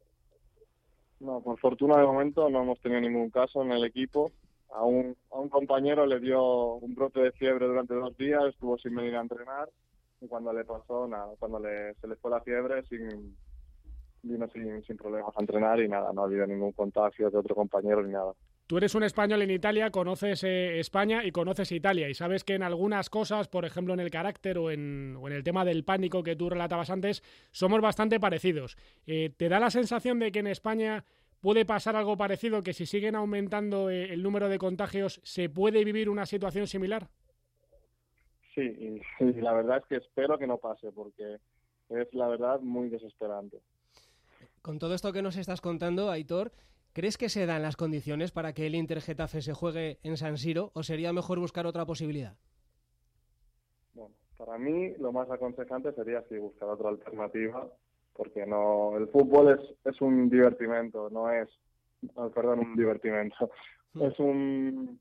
No, 1.21 1.41
por 1.43 1.59
fortuna 1.59 1.99
de 1.99 2.07
momento 2.07 2.49
no 2.49 2.63
hemos 2.63 2.81
tenido 2.81 3.01
ningún 3.01 3.31
caso 3.31 3.63
en 3.63 3.73
el 3.73 3.85
equipo. 3.85 4.33
A 4.73 4.85
un, 4.85 5.17
a 5.31 5.39
un 5.39 5.49
compañero 5.49 6.07
le 6.07 6.21
dio 6.21 6.75
un 6.75 6.95
brote 6.95 7.21
de 7.21 7.33
fiebre 7.33 7.67
durante 7.67 7.95
dos 7.95 8.17
días, 8.17 8.43
estuvo 8.45 8.79
sin 8.79 8.95
venir 8.95 9.17
a 9.17 9.21
entrenar 9.21 9.69
y 10.21 10.29
cuando 10.29 10.53
le 10.53 10.65
pasó, 10.65 11.07
nada, 11.09 11.29
cuando 11.39 11.59
le, 11.59 11.95
se 11.95 12.07
le 12.07 12.17
fue 12.17 12.31
la 12.31 12.41
fiebre, 12.41 12.83
sin, 12.85 13.37
vino 14.23 14.49
sin, 14.49 14.83
sin 14.85 14.97
problemas 14.97 15.37
a 15.37 15.41
entrenar 15.41 15.81
y 15.81 15.89
nada, 15.89 16.13
no 16.13 16.23
ha 16.23 16.25
habido 16.25 16.47
ningún 16.47 16.73
contagio 16.73 17.31
de 17.31 17.39
otro 17.39 17.55
compañero 17.55 18.03
ni 18.03 18.13
nada. 18.13 18.33
Tú 18.71 18.77
eres 18.77 18.95
un 18.95 19.03
español 19.03 19.43
en 19.43 19.51
Italia, 19.51 19.91
conoces 19.91 20.45
eh, 20.45 20.79
España 20.79 21.25
y 21.25 21.33
conoces 21.33 21.73
Italia 21.73 22.09
y 22.09 22.15
sabes 22.15 22.45
que 22.45 22.55
en 22.55 22.63
algunas 22.63 23.11
cosas, 23.11 23.49
por 23.49 23.65
ejemplo 23.65 23.95
en 23.95 23.99
el 23.99 24.13
carácter 24.13 24.59
o 24.59 24.71
en, 24.71 25.17
o 25.21 25.27
en 25.27 25.35
el 25.35 25.43
tema 25.43 25.65
del 25.65 25.83
pánico 25.83 26.23
que 26.23 26.37
tú 26.37 26.49
relatabas 26.49 26.89
antes, 26.89 27.25
somos 27.51 27.81
bastante 27.81 28.21
parecidos. 28.21 28.77
Eh, 29.09 29.31
¿Te 29.37 29.49
da 29.49 29.59
la 29.59 29.71
sensación 29.71 30.21
de 30.21 30.31
que 30.31 30.39
en 30.39 30.47
España 30.47 31.05
puede 31.41 31.65
pasar 31.65 31.97
algo 31.97 32.17
parecido, 32.17 32.63
que 32.63 32.73
si 32.73 32.87
siguen 32.87 33.17
aumentando 33.17 33.91
eh, 33.91 34.13
el 34.13 34.23
número 34.23 34.49
de 34.49 34.59
contagios, 34.59 35.21
se 35.25 35.49
puede 35.49 35.83
vivir 35.83 36.09
una 36.09 36.25
situación 36.25 36.69
similar? 36.69 37.09
Sí, 38.55 38.63
y 39.19 39.33
la 39.41 39.53
verdad 39.53 39.79
es 39.79 39.87
que 39.87 39.97
espero 39.97 40.39
que 40.39 40.47
no 40.47 40.59
pase 40.59 40.93
porque 40.93 41.39
es 41.89 42.15
la 42.15 42.29
verdad 42.29 42.61
muy 42.61 42.89
desesperante. 42.89 43.59
Con 44.63 44.79
todo 44.79 44.95
esto 44.95 45.13
que 45.13 45.23
nos 45.23 45.37
estás 45.37 45.61
contando, 45.61 46.09
Aitor, 46.09 46.53
¿Crees 46.93 47.17
que 47.17 47.29
se 47.29 47.47
dan 47.47 47.63
las 47.63 47.77
condiciones 47.77 48.33
para 48.33 48.53
que 48.53 48.67
el 48.67 48.75
Inter 48.75 49.01
Getafe 49.01 49.43
se 49.43 49.55
juegue 49.55 49.99
en 50.03 50.17
San 50.17 50.37
Siro 50.37 50.73
o 50.75 50.83
sería 50.83 51.13
mejor 51.13 51.39
buscar 51.39 51.65
otra 51.67 51.87
posibilidad? 51.87 52.37
Bueno, 53.95 54.15
para 54.37 54.59
mí 54.59 54.95
lo 54.99 55.13
más 55.13 55.31
aconsejante 55.31 55.93
sería 55.93 56.23
sí 56.29 56.37
buscar 56.37 56.69
otra 56.69 56.89
alternativa, 56.89 57.69
porque 58.13 58.45
no 58.45 58.97
el 58.97 59.07
fútbol 59.09 59.57
es, 59.57 59.93
es 59.93 60.01
un 60.01 60.29
divertimento, 60.29 61.09
no 61.11 61.31
es, 61.31 61.49
perdón, 62.35 62.59
un 62.59 62.75
divertimento, 62.75 63.51
hmm. 63.93 64.03
es 64.03 64.19
un 64.19 65.01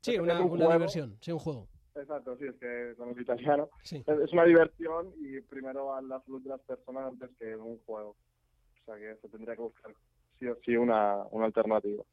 sí 0.00 0.18
una, 0.20 0.38
diversión, 0.38 1.16
sí 1.20 1.32
un 1.32 1.40
juego. 1.40 1.66
Exacto, 1.96 2.36
sí, 2.36 2.44
es 2.44 2.54
que 2.60 2.94
con 2.96 3.08
el 3.08 3.20
italiano 3.20 3.68
es, 3.82 4.32
una 4.32 4.44
diversión 4.44 5.12
y 5.16 5.40
primero 5.40 5.86
van 5.86 6.08
la 6.08 6.20
salud 6.20 6.40
de 6.42 6.50
las 6.50 6.60
personas 6.60 7.08
antes 7.08 7.30
que 7.40 7.56
un 7.56 7.76
juego. 7.84 8.10
O 8.10 8.84
sea 8.84 8.94
que 8.94 9.16
se 9.20 9.28
tendría 9.28 9.56
que 9.56 9.62
buscar 9.62 9.92
sí 10.38 10.46
o 10.46 10.56
sí 10.64 10.76
una, 10.76 11.24
una 11.30 11.46
alternativa. 11.46 12.04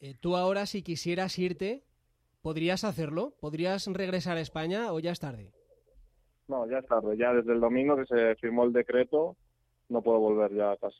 Eh, 0.00 0.14
tú 0.20 0.36
ahora, 0.36 0.66
si 0.66 0.82
quisieras 0.82 1.38
irte, 1.38 1.84
¿podrías 2.42 2.84
hacerlo? 2.84 3.34
¿Podrías 3.40 3.86
regresar 3.86 4.36
a 4.36 4.40
España 4.40 4.92
o 4.92 5.00
ya 5.00 5.12
es 5.12 5.20
tarde? 5.20 5.52
No, 6.48 6.68
ya 6.68 6.78
es 6.78 6.86
tarde. 6.86 7.16
Ya 7.16 7.32
desde 7.32 7.52
el 7.52 7.60
domingo 7.60 7.96
que 7.96 8.06
se 8.06 8.34
firmó 8.36 8.64
el 8.64 8.72
decreto, 8.72 9.36
no 9.88 10.02
puedo 10.02 10.18
volver 10.18 10.52
ya 10.54 10.72
a 10.72 10.76
casa. 10.76 10.96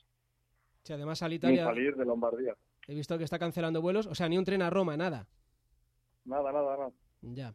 Sí, 0.82 0.92
además 0.92 1.22
al 1.22 1.32
Italia... 1.32 1.62
Ni 1.62 1.68
salir 1.68 1.96
de 1.96 2.04
Lombardía. 2.04 2.54
He 2.86 2.94
visto 2.94 3.18
que 3.18 3.24
está 3.24 3.38
cancelando 3.38 3.80
vuelos, 3.80 4.06
o 4.06 4.14
sea, 4.14 4.28
ni 4.28 4.38
un 4.38 4.44
tren 4.44 4.62
a 4.62 4.70
Roma, 4.70 4.96
nada. 4.96 5.26
Nada, 6.24 6.52
nada, 6.52 6.76
nada. 6.76 6.90
Ya. 7.22 7.54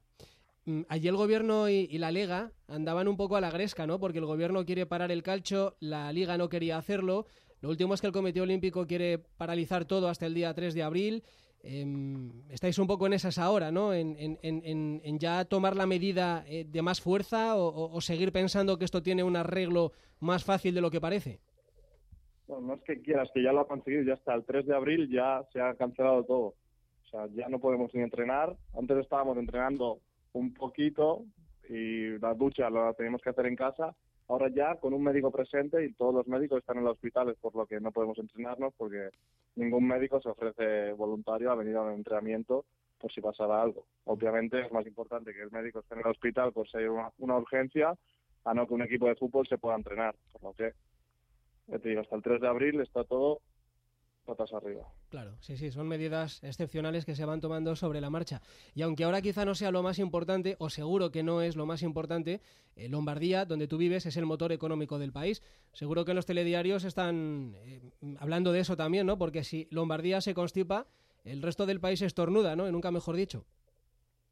Mm, 0.65 0.81
allí 0.89 1.07
el 1.07 1.15
gobierno 1.15 1.69
y, 1.69 1.87
y, 1.89 1.97
la 1.97 2.11
Liga 2.11 2.51
andaban 2.67 3.07
un 3.07 3.17
poco 3.17 3.35
a 3.35 3.41
la 3.41 3.51
gresca, 3.51 3.87
¿no? 3.87 3.99
Porque 3.99 4.19
el 4.19 4.25
gobierno 4.25 4.65
quiere 4.65 4.85
parar 4.85 5.11
el 5.11 5.23
calcho, 5.23 5.75
la 5.79 6.11
Liga 6.11 6.37
no 6.37 6.49
quería 6.49 6.77
hacerlo, 6.77 7.25
lo 7.61 7.69
último 7.69 7.93
es 7.93 8.01
que 8.01 8.07
el 8.07 8.13
Comité 8.13 8.41
Olímpico 8.41 8.85
quiere 8.85 9.17
paralizar 9.17 9.85
todo 9.85 10.09
hasta 10.09 10.25
el 10.25 10.33
día 10.33 10.53
3 10.53 10.73
de 10.75 10.83
abril. 10.83 11.23
Em, 11.63 12.31
estáis 12.49 12.77
un 12.77 12.85
poco 12.85 13.07
en 13.07 13.13
esas 13.13 13.39
ahora, 13.39 13.71
¿no? 13.71 13.93
En, 13.93 15.19
ya 15.19 15.43
tomar 15.45 15.75
la 15.75 15.87
medida 15.87 16.43
eh, 16.47 16.65
de 16.65 16.81
más 16.83 17.01
fuerza 17.01 17.55
o, 17.57 17.99
seguir 17.99 18.31
pensando 18.31 18.77
que 18.77 18.85
esto 18.85 19.01
tiene 19.01 19.23
un 19.23 19.35
arreglo 19.35 19.91
más 20.19 20.43
fácil 20.43 20.75
de 20.75 20.81
lo 20.81 20.91
que 20.91 21.01
parece. 21.01 21.39
Bueno, 22.47 22.67
no 22.67 22.73
es 22.75 22.81
que 22.83 23.01
quieras, 23.01 23.29
que 23.33 23.41
ya 23.41 23.51
lo 23.51 23.61
ha 23.61 23.67
conseguido, 23.67 24.03
ya 24.03 24.13
hasta 24.13 24.35
el 24.35 24.45
3 24.45 24.67
de 24.67 24.75
abril 24.75 25.09
ya 25.09 25.43
se 25.51 25.59
ha 25.59 25.73
cancelado 25.73 26.23
todo. 26.23 26.53
O 27.05 27.09
sea, 27.09 27.27
ya 27.33 27.49
no 27.49 27.59
podemos 27.59 27.93
ni 27.93 28.01
entrenar. 28.01 28.55
Antes 28.77 28.97
estábamos 28.97 29.37
entrenando 29.37 29.99
un 30.33 30.53
poquito 30.53 31.25
y 31.67 32.19
la 32.19 32.35
ducha 32.35 32.69
la 32.69 32.93
teníamos 32.93 33.21
que 33.21 33.31
hacer 33.31 33.47
en 33.47 33.55
casa 33.55 33.95
ahora 34.27 34.49
ya 34.49 34.75
con 34.75 34.93
un 34.93 35.03
médico 35.03 35.31
presente 35.31 35.83
y 35.85 35.93
todos 35.93 36.13
los 36.13 36.27
médicos 36.27 36.59
están 36.59 36.77
en 36.77 36.83
los 36.83 36.93
hospitales, 36.93 37.37
por 37.39 37.55
lo 37.55 37.65
que 37.65 37.79
no 37.79 37.91
podemos 37.91 38.17
entrenarnos 38.17 38.73
porque 38.75 39.09
ningún 39.55 39.87
médico 39.87 40.21
se 40.21 40.29
ofrece 40.29 40.91
voluntario 40.93 41.51
a 41.51 41.55
venir 41.55 41.75
a 41.75 41.83
un 41.83 41.93
entrenamiento 41.93 42.65
por 42.99 43.11
si 43.11 43.21
pasara 43.21 43.61
algo. 43.61 43.85
Obviamente 44.05 44.61
es 44.61 44.71
más 44.71 44.85
importante 44.85 45.33
que 45.33 45.41
el 45.41 45.51
médico 45.51 45.79
esté 45.79 45.95
en 45.95 46.01
el 46.01 46.07
hospital 46.07 46.51
por 46.51 46.67
si 46.67 46.77
hay 46.77 46.85
una, 46.85 47.11
una 47.19 47.37
urgencia 47.37 47.93
a 48.43 48.53
no 48.53 48.67
que 48.67 48.73
un 48.73 48.81
equipo 48.81 49.07
de 49.07 49.15
fútbol 49.15 49.47
se 49.47 49.57
pueda 49.57 49.75
entrenar. 49.75 50.15
Por 50.31 50.43
lo 50.43 50.53
que, 50.53 50.73
te 51.79 51.89
digo, 51.89 52.01
hasta 52.01 52.15
el 52.15 52.23
3 52.23 52.41
de 52.41 52.47
abril 52.47 52.81
está 52.81 53.03
todo 53.03 53.41
patas 54.27 54.53
arriba. 54.53 54.83
Claro, 55.09 55.31
sí, 55.39 55.57
sí, 55.57 55.71
son 55.71 55.87
medidas 55.87 56.43
excepcionales 56.43 57.05
que 57.05 57.15
se 57.15 57.25
van 57.25 57.41
tomando 57.41 57.75
sobre 57.75 58.01
la 58.01 58.09
marcha. 58.09 58.41
Y 58.75 58.83
aunque 58.83 59.05
ahora 59.05 59.21
quizá 59.21 59.45
no 59.45 59.55
sea 59.55 59.71
lo 59.71 59.81
más 59.81 59.97
importante, 59.97 60.57
o 60.59 60.69
seguro 60.69 61.09
que 61.09 61.23
no 61.23 61.41
es 61.41 61.55
lo 61.55 61.65
más 61.65 61.81
importante, 61.81 62.41
eh, 62.75 62.89
Lombardía, 62.89 63.45
donde 63.45 63.67
tú 63.67 63.77
vives, 63.77 64.05
es 64.05 64.17
el 64.17 64.25
motor 64.25 64.51
económico 64.51 64.99
del 64.99 65.13
país. 65.13 65.41
Seguro 65.71 66.05
que 66.05 66.11
en 66.11 66.17
los 66.17 66.25
telediarios 66.25 66.83
están 66.83 67.55
eh, 67.55 67.81
hablando 68.19 68.51
de 68.51 68.59
eso 68.59 68.75
también, 68.75 69.07
¿no? 69.07 69.17
Porque 69.17 69.43
si 69.43 69.67
Lombardía 69.71 70.21
se 70.21 70.33
constipa, 70.33 70.85
el 71.23 71.41
resto 71.41 71.65
del 71.65 71.79
país 71.79 72.01
estornuda, 72.01 72.55
¿no? 72.55 72.67
Y 72.67 72.71
nunca 72.71 72.91
mejor 72.91 73.15
dicho. 73.15 73.45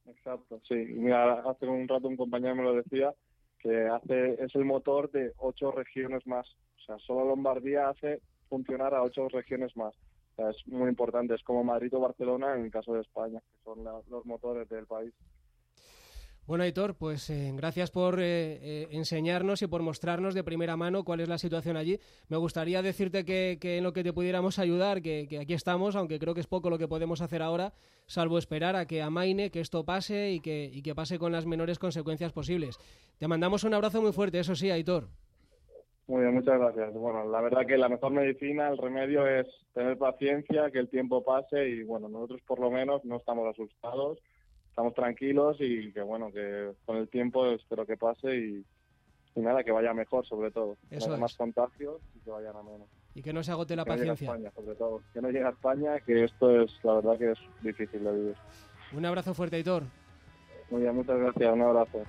Exacto, 0.06 0.62
sí. 0.68 0.76
Mira, 0.76 1.42
hace 1.50 1.66
un 1.66 1.88
rato 1.88 2.08
un 2.08 2.18
compañero 2.18 2.56
me 2.56 2.64
lo 2.64 2.76
decía, 2.76 3.14
que 3.60 3.88
hace 3.88 4.44
es 4.44 4.54
el 4.54 4.66
motor 4.66 5.10
de 5.12 5.32
ocho 5.38 5.72
regiones 5.72 6.28
más. 6.28 6.48
O 6.78 6.86
sea, 6.86 6.98
solo 7.00 7.26
Lombardía 7.26 7.90
hace 7.90 8.22
funcionar 8.50 8.94
a 8.94 9.04
ocho 9.04 9.28
regiones 9.30 9.76
más. 9.76 9.94
O 10.34 10.36
sea, 10.36 10.50
es 10.50 10.68
muy 10.68 10.90
importante, 10.90 11.36
es 11.36 11.44
como 11.44 11.64
Madrid 11.64 11.94
o 11.94 12.00
Barcelona 12.00 12.56
en 12.56 12.66
el 12.66 12.72
caso 12.72 12.94
de 12.94 13.02
España, 13.02 13.40
que 13.40 13.64
son 13.64 13.84
la, 13.84 13.94
los 14.10 14.26
motores 14.26 14.68
del 14.70 14.86
país. 14.86 15.14
Bueno, 16.48 16.64
Aitor, 16.64 16.94
pues 16.94 17.28
eh, 17.32 17.52
gracias 17.56 17.90
por 17.90 18.20
eh, 18.20 18.24
eh, 18.62 18.88
enseñarnos 18.92 19.64
y 19.64 19.68
por 19.68 19.82
mostrarnos 19.82 20.36
de 20.36 20.44
primera 20.44 20.78
mano 20.78 21.04
cuál 21.04 21.22
es 21.22 21.28
la 21.28 21.40
situación 21.40 21.76
allí. 21.76 22.00
Me 22.28 22.38
gustaría 22.38 22.84
decirte 22.84 23.26
que, 23.26 23.58
que 23.60 23.80
en 23.80 23.84
lo 23.84 23.94
que 23.94 24.04
te 24.04 24.14
pudiéramos 24.14 24.60
ayudar, 24.60 25.02
que, 25.02 25.26
que, 25.28 25.40
aquí 25.40 25.56
estamos, 25.56 25.96
aunque 25.96 26.20
creo 26.20 26.36
que 26.36 26.42
es 26.42 26.48
poco 26.48 26.70
lo 26.70 26.78
que 26.78 26.88
podemos 26.88 27.22
hacer 27.22 27.42
ahora, 27.42 27.74
salvo 28.06 28.38
esperar 28.38 28.76
a 28.76 28.86
que 28.86 29.02
amaine, 29.02 29.50
que 29.50 29.60
esto 29.60 29.86
pase 29.86 30.34
y 30.34 30.40
que, 30.40 30.70
y 30.72 30.84
que 30.84 30.94
pase 30.94 31.18
con 31.18 31.32
las 31.32 31.48
menores 31.48 31.80
consecuencias 31.80 32.32
posibles. 32.32 32.78
Te 33.18 33.28
mandamos 33.28 33.64
un 33.64 33.74
abrazo 33.74 34.00
muy 34.00 34.14
fuerte, 34.14 34.38
eso 34.38 34.56
sí, 34.56 34.70
Aitor. 34.70 35.10
Muy 36.08 36.22
bien, 36.22 36.36
muchas 36.36 36.60
gracias. 36.60 36.94
Bueno, 36.94 37.28
la 37.28 37.42
verdad 37.42 37.66
que 37.66 37.78
la 37.78 37.90
mejor 37.90 38.12
medicina, 38.12 38.70
el 38.70 38.78
remedio 38.78 39.28
es 39.28 39.48
tener 39.74 39.98
paciencia, 39.98 40.70
que 40.70 40.80
el 40.80 40.90
tiempo 40.90 41.24
pase 41.24 41.68
y 41.68 41.84
bueno, 41.84 42.08
nosotros 42.08 42.42
por 42.46 42.60
lo 42.60 42.70
menos 42.70 43.04
no 43.06 43.18
estamos 43.18 43.48
asustados, 43.48 44.20
estamos 44.70 44.94
tranquilos 44.94 45.58
y 45.60 45.92
que 45.92 46.02
bueno, 46.02 46.32
que 46.32 46.74
con 46.86 46.98
el 46.98 47.10
tiempo 47.10 47.48
espero 47.48 47.88
que 47.88 47.98
pase 47.98 48.38
y, 48.38 48.66
y 49.36 49.40
nada, 49.40 49.64
que 49.64 49.72
vaya 49.72 49.94
mejor 49.96 50.28
sobre 50.28 50.52
todo. 50.52 50.74
Eso 50.74 50.90
que 50.90 50.96
haya 51.06 51.14
es. 51.16 51.22
más 51.22 51.36
contagios 51.36 52.00
y 52.16 52.20
que 52.20 52.30
vayan 52.30 52.56
a 52.56 52.62
menos. 52.62 52.88
Y 53.16 53.24
que 53.24 53.34
no 53.34 53.44
se 53.44 53.52
agote 53.52 53.76
la 53.76 53.84
que 53.84 53.90
no 53.90 53.96
llegue 53.96 54.10
a 54.10 54.14
paciencia. 54.14 54.36
España, 54.36 54.52
sobre 54.52 54.76
todo. 54.76 55.02
Que 55.12 55.22
no 55.22 55.30
llegue 55.30 55.46
a 55.46 55.50
España, 55.50 56.00
que 56.02 56.24
esto 56.24 56.62
es, 56.62 56.72
la 56.84 56.96
verdad 56.96 57.18
que 57.18 57.32
es 57.32 57.40
difícil 57.64 58.04
de 58.04 58.12
vivir. 58.12 58.36
Un 58.94 59.06
abrazo 59.06 59.34
fuerte, 59.34 59.56
Aitor. 59.56 59.84
Muy 60.70 60.82
bien, 60.82 60.96
muchas 60.96 61.18
gracias, 61.18 61.54
un 61.54 61.62
abrazo. 61.62 62.04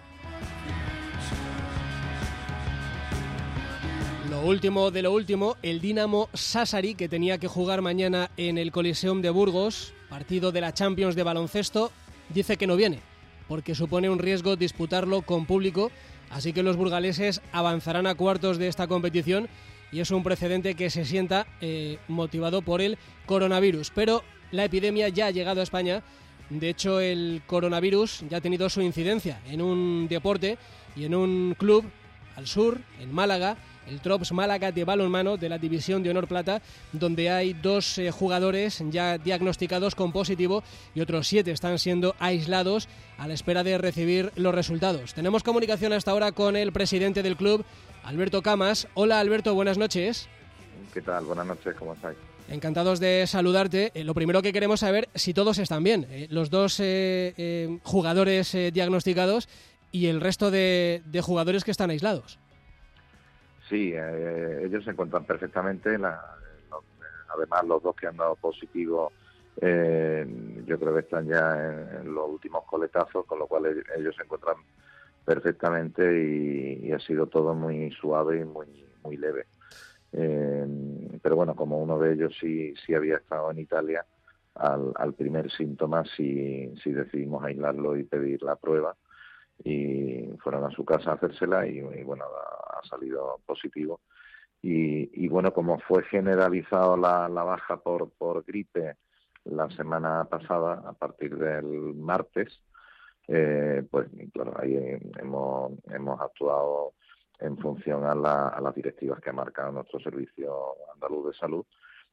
Lo 4.37 4.42
último 4.42 4.90
de 4.90 5.01
lo 5.01 5.12
último, 5.12 5.57
el 5.62 5.81
Dinamo 5.81 6.29
Sassari, 6.35 6.94
que 6.94 7.09
tenía 7.09 7.38
que 7.38 7.49
jugar 7.49 7.81
mañana 7.81 8.31
en 8.37 8.59
el 8.59 8.70
Coliseum 8.70 9.22
de 9.22 9.31
Burgos, 9.31 9.94
partido 10.11 10.53
de 10.53 10.61
la 10.61 10.75
Champions 10.75 11.14
de 11.16 11.22
baloncesto, 11.22 11.90
dice 12.29 12.59
que 12.59 12.66
no 12.66 12.77
viene, 12.77 13.01
porque 13.49 13.75
supone 13.75 14.11
un 14.11 14.18
riesgo 14.18 14.55
disputarlo 14.55 15.22
con 15.22 15.46
público, 15.46 15.90
así 16.29 16.53
que 16.53 16.62
los 16.62 16.77
burgaleses 16.77 17.40
avanzarán 17.51 18.07
a 18.07 18.14
cuartos 18.14 18.59
de 18.59 18.68
esta 18.68 18.87
competición 18.87 19.49
y 19.90 20.01
es 20.01 20.11
un 20.11 20.22
precedente 20.22 20.75
que 20.75 20.90
se 20.90 21.07
sienta 21.07 21.46
eh, 21.62 21.99
motivado 22.07 22.61
por 22.61 22.83
el 22.83 22.99
coronavirus. 23.25 23.90
Pero 23.94 24.22
la 24.51 24.66
epidemia 24.66 25.09
ya 25.09 25.29
ha 25.29 25.31
llegado 25.31 25.61
a 25.61 25.64
España, 25.64 26.03
de 26.51 26.68
hecho 26.68 27.01
el 27.01 27.40
coronavirus 27.46 28.25
ya 28.29 28.37
ha 28.37 28.42
tenido 28.42 28.68
su 28.68 28.83
incidencia 28.83 29.40
en 29.46 29.62
un 29.62 30.09
deporte 30.09 30.59
y 30.94 31.05
en 31.05 31.14
un 31.14 31.57
club 31.59 31.87
al 32.37 32.46
sur, 32.46 32.83
en 33.01 33.14
Málaga, 33.14 33.57
el 33.87 34.01
Trops 34.01 34.33
Málaga 34.33 34.72
de 34.72 34.85
balonmano 34.85 35.37
de 35.37 35.49
la 35.49 35.59
División 35.59 36.03
de 36.03 36.11
Honor 36.11 36.29
Plata, 36.29 36.61
donde 36.92 37.31
hay 37.31 37.53
dos 37.53 37.99
eh, 37.99 38.11
jugadores 38.11 38.83
ya 38.90 39.18
diagnosticados 39.18 39.94
con 39.94 40.12
positivo 40.12 40.62
y 40.94 41.01
otros 41.01 41.27
siete 41.29 41.51
están 41.51 41.79
siendo 41.79 42.14
aislados 42.18 42.88
a 43.18 43.29
la 43.29 43.35
espera 43.35 43.62
de 43.62 43.79
recibir 43.79 44.33
los 44.37 44.55
resultados. 44.55 45.14
Tenemos 45.14 45.42
comunicación 45.42 45.92
hasta 45.92 46.11
ahora 46.11 46.33
con 46.33 46.57
el 46.57 46.72
presidente 46.72 47.22
del 47.22 47.37
club, 47.37 47.64
Alberto 48.05 48.42
Camas. 48.42 48.88
Hola 48.94 49.20
Alberto, 49.20 49.55
buenas 49.55 49.79
noches. 49.79 50.29
¿Qué 50.92 51.03
tal? 51.03 51.25
Buenas 51.25 51.46
noches, 51.46 51.75
¿cómo 51.79 51.94
estáis? 51.94 52.16
Encantados 52.49 53.01
de 53.01 53.27
saludarte. 53.27 53.90
Eh, 53.94 54.05
lo 54.05 54.14
primero 54.14 54.40
que 54.40 54.53
queremos 54.53 54.81
saber 54.81 55.09
si 55.14 55.35
todos 55.35 55.59
están 55.59 55.83
bien. 55.83 56.07
Eh, 56.11 56.27
los 56.31 56.51
dos 56.51 56.81
jugadores 57.83 58.57
diagnosticados 58.72 59.49
y 59.90 60.07
el 60.07 60.20
resto 60.20 60.51
de, 60.51 61.03
de 61.07 61.20
jugadores 61.20 61.64
que 61.64 61.70
están 61.70 61.90
aislados. 61.90 62.38
Sí, 63.68 63.92
eh, 63.94 64.62
ellos 64.64 64.85
se 64.85 64.90
encuentran 64.90 65.24
perfectamente. 65.26 65.98
La- 65.98 66.22
además, 67.35 67.64
los 67.66 67.83
dos 67.83 67.96
que 67.96 68.07
han 68.07 68.16
dado 68.16 68.37
positivo, 68.37 69.14
eh, 69.61 70.24
yo 70.64 70.79
creo 70.79 70.94
que 70.94 71.00
están 71.00 71.26
ya 71.26 71.57
en, 72.00 72.14
los 72.14 72.29
últimos 72.29 72.64
coletazos, 72.66 73.26
con 73.26 73.38
lo 73.38 73.46
cual 73.48 73.66
ellos, 73.66 73.85
ellos 73.96 74.14
se 74.16 74.22
encuentran 74.24 74.57
perfectamente 75.24 76.02
y, 76.05 76.87
y 76.88 76.92
ha 76.92 77.00
sido 77.00 77.26
todo 77.29 77.55
muy 77.55 77.90
suave 77.92 78.40
y 78.40 78.44
muy, 78.44 78.88
muy 79.02 79.16
leve. 79.16 79.46
Eh, 80.12 80.66
pero 81.22 81.37
bueno, 81.37 81.55
como 81.57 81.79
uno 81.83 81.98
de 81.98 82.12
ellos 82.14 82.35
sí, 82.40 82.74
sí 82.87 82.94
había 82.94 83.16
estado 83.16 83.50
en 83.50 83.59
Italia, 83.59 84.07
al, 84.55 84.92
al 84.96 85.14
primer 85.14 85.50
síntoma 85.50 86.05
sí, 86.16 86.72
sí 86.83 86.92
decidimos 86.92 87.44
aislarlo 87.44 87.96
y 87.96 88.05
pedir 88.05 88.42
la 88.42 88.57
prueba 88.57 88.96
y 89.64 90.29
fueron 90.38 90.64
a 90.64 90.71
su 90.71 90.85
casa 90.85 91.11
a 91.11 91.14
hacérsela 91.14 91.66
y, 91.66 91.81
bueno, 92.03 92.25
ha, 92.25 92.87
salido 92.88 93.40
positivo. 93.45 94.01
Y, 94.62 95.25
y 95.25 95.29
bueno, 95.29 95.53
como 95.53 95.79
fue 95.81 96.05
generalizado 96.05 96.97
la, 96.97 97.29
baja 97.29 97.79
por, 97.79 98.11
por 98.12 98.45
gripe 98.45 98.97
la 99.45 99.69
semana 99.71 100.25
pasada, 100.25 100.83
a 100.87 100.92
partir 100.92 101.37
del 101.37 101.95
martes, 101.95 102.61
eh, 103.29 103.85
pues 103.90 104.09
claro, 104.33 104.55
ahí 104.59 104.77
hemos, 105.19 105.73
hemos 105.90 106.21
actuado 106.21 106.92
en 107.40 107.59
función 107.59 108.05
a, 108.05 108.14
la- 108.14 108.49
a 108.49 108.61
las 108.61 108.75
directivas 108.75 109.21
que 109.21 109.31
ha 109.31 109.33
marcado 109.33 109.73
nuestro 109.73 109.99
servicio 110.01 110.75
andaluz 110.95 111.27
de 111.29 111.35
salud. 111.35 111.64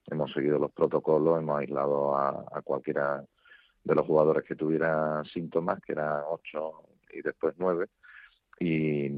Hemos 0.08 0.32
seguido 0.34 0.60
los 0.60 0.72
protocolos, 0.72 1.40
hemos 1.40 1.60
aislado 1.60 2.18
a 2.18 2.62
cualquiera 2.64 3.24
de 3.84 3.96
los 3.96 4.06
jugadores 4.06 4.44
que 4.44 4.56
tuviera 4.56 5.24
síntomas, 5.26 5.80
que 5.82 5.94
eran 5.94 6.24
ocho 6.28 6.84
y 7.14 7.22
después 7.22 7.56
nueve. 7.58 7.88
Y, 8.60 9.10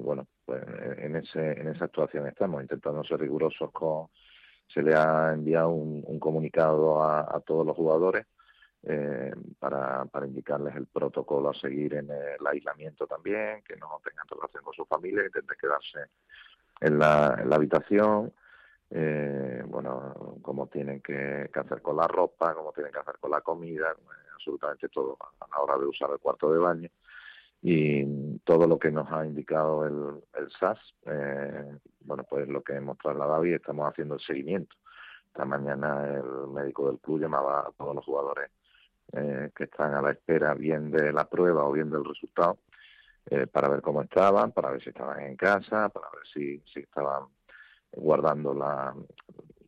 bueno, 0.00 0.26
pues 0.44 0.62
en, 0.98 1.16
ese, 1.16 1.60
en 1.60 1.68
esa 1.68 1.86
actuación 1.86 2.26
estamos, 2.26 2.62
intentando 2.62 3.02
ser 3.04 3.20
rigurosos 3.20 3.70
con... 3.72 4.08
Se 4.68 4.82
le 4.82 4.94
ha 4.94 5.32
enviado 5.32 5.70
un, 5.70 6.04
un 6.06 6.20
comunicado 6.20 7.02
a, 7.02 7.20
a 7.20 7.40
todos 7.40 7.66
los 7.66 7.74
jugadores 7.74 8.26
eh, 8.82 9.32
para, 9.58 10.04
para 10.04 10.26
indicarles 10.26 10.76
el 10.76 10.86
protocolo 10.86 11.50
a 11.50 11.54
seguir 11.54 11.94
en 11.94 12.10
el 12.10 12.46
aislamiento 12.46 13.06
también, 13.06 13.62
que 13.62 13.76
no 13.76 14.00
tengan 14.04 14.26
relación 14.28 14.62
con 14.62 14.74
su 14.74 14.84
familia, 14.84 15.24
intenten 15.24 15.56
quedarse 15.58 16.10
en 16.80 16.98
la, 16.98 17.38
en 17.40 17.48
la 17.48 17.56
habitación, 17.56 18.32
eh, 18.90 19.62
bueno, 19.66 20.38
cómo 20.42 20.66
tienen 20.68 21.00
que, 21.00 21.50
que 21.52 21.60
hacer 21.60 21.82
con 21.82 21.96
la 21.96 22.06
ropa, 22.06 22.54
cómo 22.54 22.72
tienen 22.72 22.92
que 22.92 23.00
hacer 23.00 23.16
con 23.18 23.30
la 23.30 23.40
comida, 23.40 23.96
absolutamente 24.38 24.88
todo 24.88 25.16
a 25.40 25.46
la 25.48 25.60
hora 25.62 25.78
de 25.78 25.86
usar 25.86 26.10
el 26.12 26.18
cuarto 26.18 26.52
de 26.52 26.58
baño 26.58 26.88
y 27.60 28.38
todo 28.44 28.68
lo 28.68 28.78
que 28.78 28.90
nos 28.92 29.10
ha 29.10 29.26
indicado 29.26 29.84
el, 29.84 30.22
el 30.40 30.50
SAS, 30.60 30.78
eh, 31.06 31.76
bueno, 32.00 32.22
pues 32.28 32.48
lo 32.48 32.62
que 32.62 32.74
hemos 32.74 32.96
trasladado 32.98 33.44
y 33.44 33.52
estamos 33.52 33.90
haciendo 33.90 34.14
el 34.14 34.20
seguimiento. 34.20 34.76
Esta 35.26 35.44
mañana 35.44 36.06
el 36.14 36.48
médico 36.52 36.88
del 36.88 37.00
club 37.00 37.20
llamaba 37.20 37.60
a 37.62 37.72
todos 37.76 37.96
los 37.96 38.04
jugadores 38.04 38.50
eh, 39.12 39.50
que 39.56 39.64
están 39.64 39.94
a 39.94 40.02
la 40.02 40.12
espera 40.12 40.54
bien 40.54 40.90
de 40.92 41.12
la 41.12 41.28
prueba 41.28 41.64
o 41.64 41.72
bien 41.72 41.90
del 41.90 42.04
resultado 42.04 42.58
eh, 43.30 43.46
para 43.48 43.68
ver 43.68 43.82
cómo 43.82 44.02
estaban, 44.02 44.52
para 44.52 44.70
ver 44.70 44.82
si 44.82 44.90
estaban 44.90 45.20
en 45.20 45.36
casa, 45.36 45.88
para 45.88 46.06
ver 46.10 46.26
si, 46.32 46.60
si 46.72 46.80
estaban 46.80 47.24
guardando 47.92 48.54
la- 48.54 48.94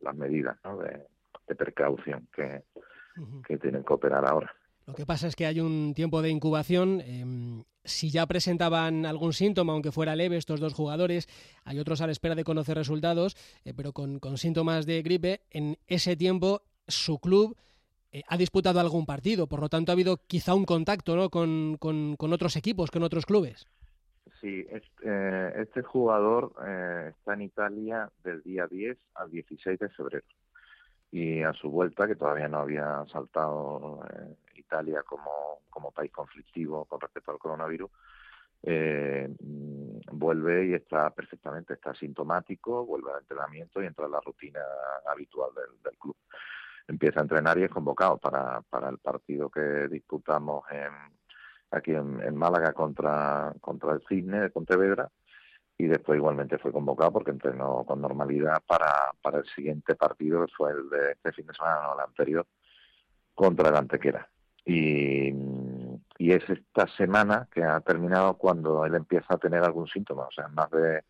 las 0.01 0.15
medidas 0.15 0.57
¿no? 0.63 0.77
de, 0.77 1.07
de 1.47 1.55
precaución 1.55 2.27
que, 2.33 2.63
que 3.45 3.57
tienen 3.57 3.83
que 3.83 3.93
operar 3.93 4.25
ahora. 4.25 4.51
Lo 4.91 4.95
que 4.95 5.05
pasa 5.05 5.27
es 5.27 5.37
que 5.37 5.45
hay 5.45 5.61
un 5.61 5.93
tiempo 5.95 6.21
de 6.21 6.29
incubación. 6.29 6.99
em, 6.99 7.63
si 7.85 8.11
ya 8.11 8.25
presentaban 8.27 9.05
algún 9.05 9.31
síntoma, 9.31 9.71
aunque 9.71 9.93
fuera 9.93 10.17
leve, 10.17 10.35
estos 10.35 10.59
dos 10.59 10.73
jugadores, 10.73 11.29
hay 11.63 11.79
otros 11.79 12.01
a 12.01 12.07
la 12.07 12.11
espera 12.11 12.35
de 12.35 12.43
conocer 12.43 12.75
resultados, 12.75 13.37
eh, 13.63 13.73
pero 13.73 13.93
con, 13.93 14.19
síntomas 14.35 14.85
de 14.85 15.01
gripe, 15.01 15.43
en 15.49 15.77
ese 15.87 16.17
tiempo 16.17 16.63
su 16.89 17.19
club 17.19 17.55
eh, 18.11 18.21
ha 18.27 18.35
disputado 18.35 18.81
algún 18.81 19.05
partido. 19.05 19.47
Por 19.47 19.61
lo 19.61 19.69
tanto, 19.69 19.93
ha 19.93 19.93
habido 19.93 20.17
quizá 20.27 20.53
un 20.53 20.65
contacto 20.65 21.15
¿no? 21.15 21.29
con, 21.29 21.77
otros 22.19 22.57
equipos, 22.57 22.91
con 22.91 23.03
otros 23.03 23.25
clubes. 23.25 23.65
Sí, 24.41 24.65
este, 24.69 25.61
este 25.61 25.83
jugador 25.83 26.53
eh, 26.67 27.13
está 27.17 27.35
en 27.35 27.43
Italia 27.43 28.11
del 28.25 28.43
día 28.43 28.67
10 28.67 28.97
al 29.15 29.31
16 29.31 29.79
de 29.79 29.89
febrero. 29.89 30.25
Y 31.11 31.43
a 31.43 31.53
su 31.53 31.69
vuelta, 31.69 32.07
que 32.07 32.15
todavía 32.15 32.47
no 32.47 32.59
había 32.59 33.05
saltado 33.11 34.01
eh, 34.09 34.35
Italia 34.55 35.03
como, 35.03 35.59
como 35.69 35.91
país 35.91 36.11
conflictivo 36.11 36.85
con 36.85 37.01
respecto 37.01 37.31
al 37.31 37.39
coronavirus, 37.39 37.91
eh, 38.63 39.27
mm, 39.39 39.99
vuelve 40.13 40.67
y 40.67 40.73
está 40.73 41.09
perfectamente, 41.09 41.73
está 41.73 41.93
sintomático, 41.93 42.85
vuelve 42.85 43.11
al 43.11 43.21
entrenamiento 43.21 43.81
y 43.81 43.87
entra 43.87 44.05
en 44.05 44.11
la 44.11 44.21
rutina 44.21 44.61
habitual 45.07 45.51
del, 45.53 45.81
del 45.83 45.97
club. 45.97 46.15
Empieza 46.87 47.19
a 47.19 47.23
entrenar 47.23 47.57
y 47.57 47.63
es 47.63 47.69
convocado 47.69 48.17
para, 48.17 48.61
para 48.61 48.89
el 48.89 48.99
partido 48.99 49.49
que 49.49 49.87
disputamos 49.89 50.63
en, 50.71 50.91
aquí 51.71 51.91
en, 51.91 52.35
Málaga 52.35 52.73
contra, 52.73 53.53
contra 53.61 53.93
el 53.93 54.01
Cisne 54.07 54.41
de 54.41 54.49
Pontevedra 54.49 55.09
y 55.81 55.87
después 55.87 56.17
igualmente 56.17 56.59
fue 56.59 56.71
convocado 56.71 57.11
porque 57.13 57.31
entrenó 57.31 57.83
con 57.85 57.99
normalidad 57.99 58.61
para, 58.67 59.11
para 59.19 59.39
el 59.39 59.45
siguiente 59.45 59.95
partido 59.95 60.45
que 60.45 60.53
fue 60.55 60.71
el 60.73 60.87
de 60.91 61.13
este 61.13 61.31
fin 61.31 61.47
de 61.47 61.55
semana, 61.55 61.81
no 61.81 61.93
el 61.95 62.01
anterior, 62.01 62.45
contra 63.33 63.69
el 63.69 63.75
Antequera. 63.75 64.29
Y, 64.63 65.33
y 66.19 66.31
es 66.33 66.47
esta 66.47 66.85
semana 66.95 67.47
que 67.51 67.63
ha 67.63 67.79
terminado 67.79 68.35
cuando 68.35 68.85
él 68.85 68.93
empieza 68.93 69.33
a 69.33 69.39
tener 69.39 69.63
algún 69.63 69.87
síntoma, 69.87 70.27
o 70.27 70.31
sea, 70.31 70.49
más 70.49 70.69
de 70.69 71.03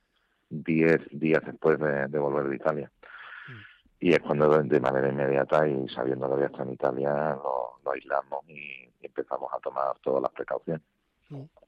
10 0.49 1.19
días 1.19 1.41
después 1.45 1.77
de, 1.77 2.07
de 2.07 2.19
volver 2.19 2.47
de 2.47 2.55
Italia. 2.55 2.91
Y 3.99 4.13
es 4.13 4.19
cuando 4.19 4.63
de 4.63 4.79
manera 4.79 5.09
inmediata 5.09 5.67
y 5.67 5.85
sabiendo 5.89 6.29
que 6.29 6.33
había 6.35 6.45
estado 6.45 6.63
en 6.63 6.73
Italia 6.75 7.11
lo, 7.35 7.73
lo 7.83 7.91
aislamos 7.91 8.47
y 8.47 8.89
empezamos 9.01 9.51
a 9.53 9.59
tomar 9.59 9.97
todas 10.01 10.21
las 10.21 10.31
precauciones. 10.31 10.81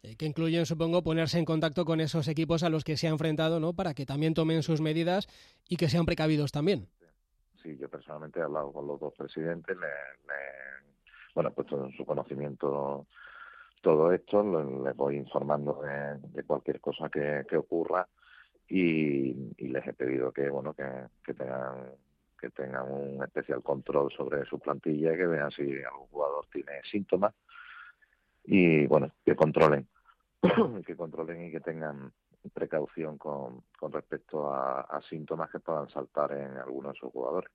Eh, 0.04 0.16
que 0.18 0.26
incluyen, 0.26 0.66
supongo, 0.66 1.04
ponerse 1.04 1.40
en 1.40 1.46
contacto 1.46 1.86
con 1.86 2.02
esos 2.02 2.28
equipos 2.28 2.64
a 2.64 2.70
los 2.70 2.84
que 2.84 2.98
se 2.98 3.08
ha 3.08 3.12
enfrentado, 3.12 3.60
¿no? 3.60 3.74
Para 3.74 3.94
que 3.94 4.06
también 4.06 4.34
tomen 4.34 4.64
sus 4.64 4.82
medidas 4.82 5.28
y 5.68 5.78
que 5.78 5.90
sean 5.90 6.06
precavidos 6.06 6.52
también. 6.52 6.88
Sí, 7.62 7.78
yo 7.78 7.90
personalmente 7.90 8.40
he 8.40 8.44
hablado 8.44 8.74
con 8.74 8.88
los 8.88 9.00
dos 9.00 9.14
presidentes, 9.18 9.78
le, 9.78 9.88
bueno, 11.34 11.50
he 11.50 11.54
puesto 11.54 11.86
en 11.86 11.94
su 11.94 12.06
conocimiento 12.06 13.08
todo 13.82 14.12
esto, 14.12 14.44
les 14.84 14.96
voy 14.96 15.16
informando 15.16 15.82
de, 15.82 16.44
cualquier 16.44 16.82
cosa 16.82 17.10
que, 17.10 17.46
ocurra 17.56 18.08
y, 18.68 19.34
les 19.58 19.88
he 19.88 19.94
pedido 19.94 20.32
que, 20.32 20.50
bueno, 20.50 20.74
que, 20.74 20.86
que 21.24 21.34
tengan 21.34 21.92
que 22.40 22.50
tengan 22.50 22.92
un 22.92 23.24
especial 23.24 23.64
control 23.64 24.12
sobre 24.12 24.44
su 24.44 24.60
plantilla, 24.60 25.16
que 25.16 25.28
vean 25.28 25.50
si 25.52 25.62
algún 25.82 26.08
jugador 26.08 26.46
tiene 26.52 26.74
síntomas 26.84 27.34
y 28.44 28.86
bueno, 28.88 29.12
que 29.26 29.36
controlen, 29.36 29.88
que 30.86 30.96
controlen 30.96 31.46
y 31.46 31.52
que 31.52 31.60
tengan 31.60 32.12
precaución 32.54 33.18
con, 33.18 33.64
con 33.80 33.92
respecto 33.92 34.54
a, 34.54 35.02
síntomas 35.10 35.50
que 35.50 35.60
puedan 35.60 35.88
saltar 35.90 36.34
en 36.34 36.58
algunos 36.58 36.94
de 36.94 37.00
sus 37.00 37.12
jugadores. 37.12 37.50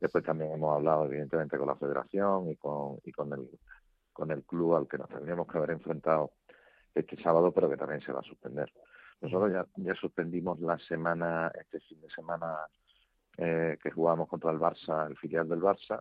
Después 0.00 0.24
también 0.24 0.52
hemos 0.52 0.74
hablado 0.74 1.06
evidentemente 1.06 1.56
con 1.56 1.68
la 1.68 1.76
federación 1.76 2.50
y 2.50 2.56
con, 2.56 2.98
y 3.04 3.12
con 3.12 3.32
el 3.32 3.48
con 4.16 4.30
el 4.30 4.44
club 4.44 4.76
al 4.76 4.88
que 4.88 4.96
nos 4.96 5.10
tendríamos 5.10 5.46
que 5.46 5.58
haber 5.58 5.72
enfrentado 5.72 6.32
este 6.94 7.22
sábado, 7.22 7.52
pero 7.52 7.68
que 7.68 7.76
también 7.76 8.00
se 8.00 8.12
va 8.12 8.20
a 8.20 8.22
suspender. 8.22 8.72
Nosotros 9.20 9.52
ya, 9.52 9.66
ya 9.76 9.94
suspendimos 9.94 10.58
la 10.60 10.78
semana, 10.78 11.52
este 11.60 11.80
fin 11.80 12.00
de 12.00 12.08
semana 12.08 12.56
eh, 13.36 13.76
que 13.82 13.90
jugábamos 13.90 14.28
contra 14.28 14.50
el 14.50 14.58
Barça, 14.58 15.06
el 15.06 15.18
filial 15.18 15.46
del 15.46 15.60
Barça. 15.60 16.00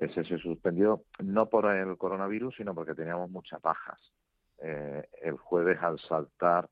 Ese 0.00 0.24
se 0.24 0.38
suspendió 0.38 1.04
no 1.18 1.50
por 1.50 1.66
el 1.66 1.98
coronavirus, 1.98 2.56
sino 2.56 2.74
porque 2.74 2.94
teníamos 2.94 3.30
muchas 3.30 3.60
bajas. 3.60 4.00
Eh, 4.58 5.06
el 5.22 5.36
jueves 5.36 5.78
al 5.82 5.98
saltar, 6.00 6.70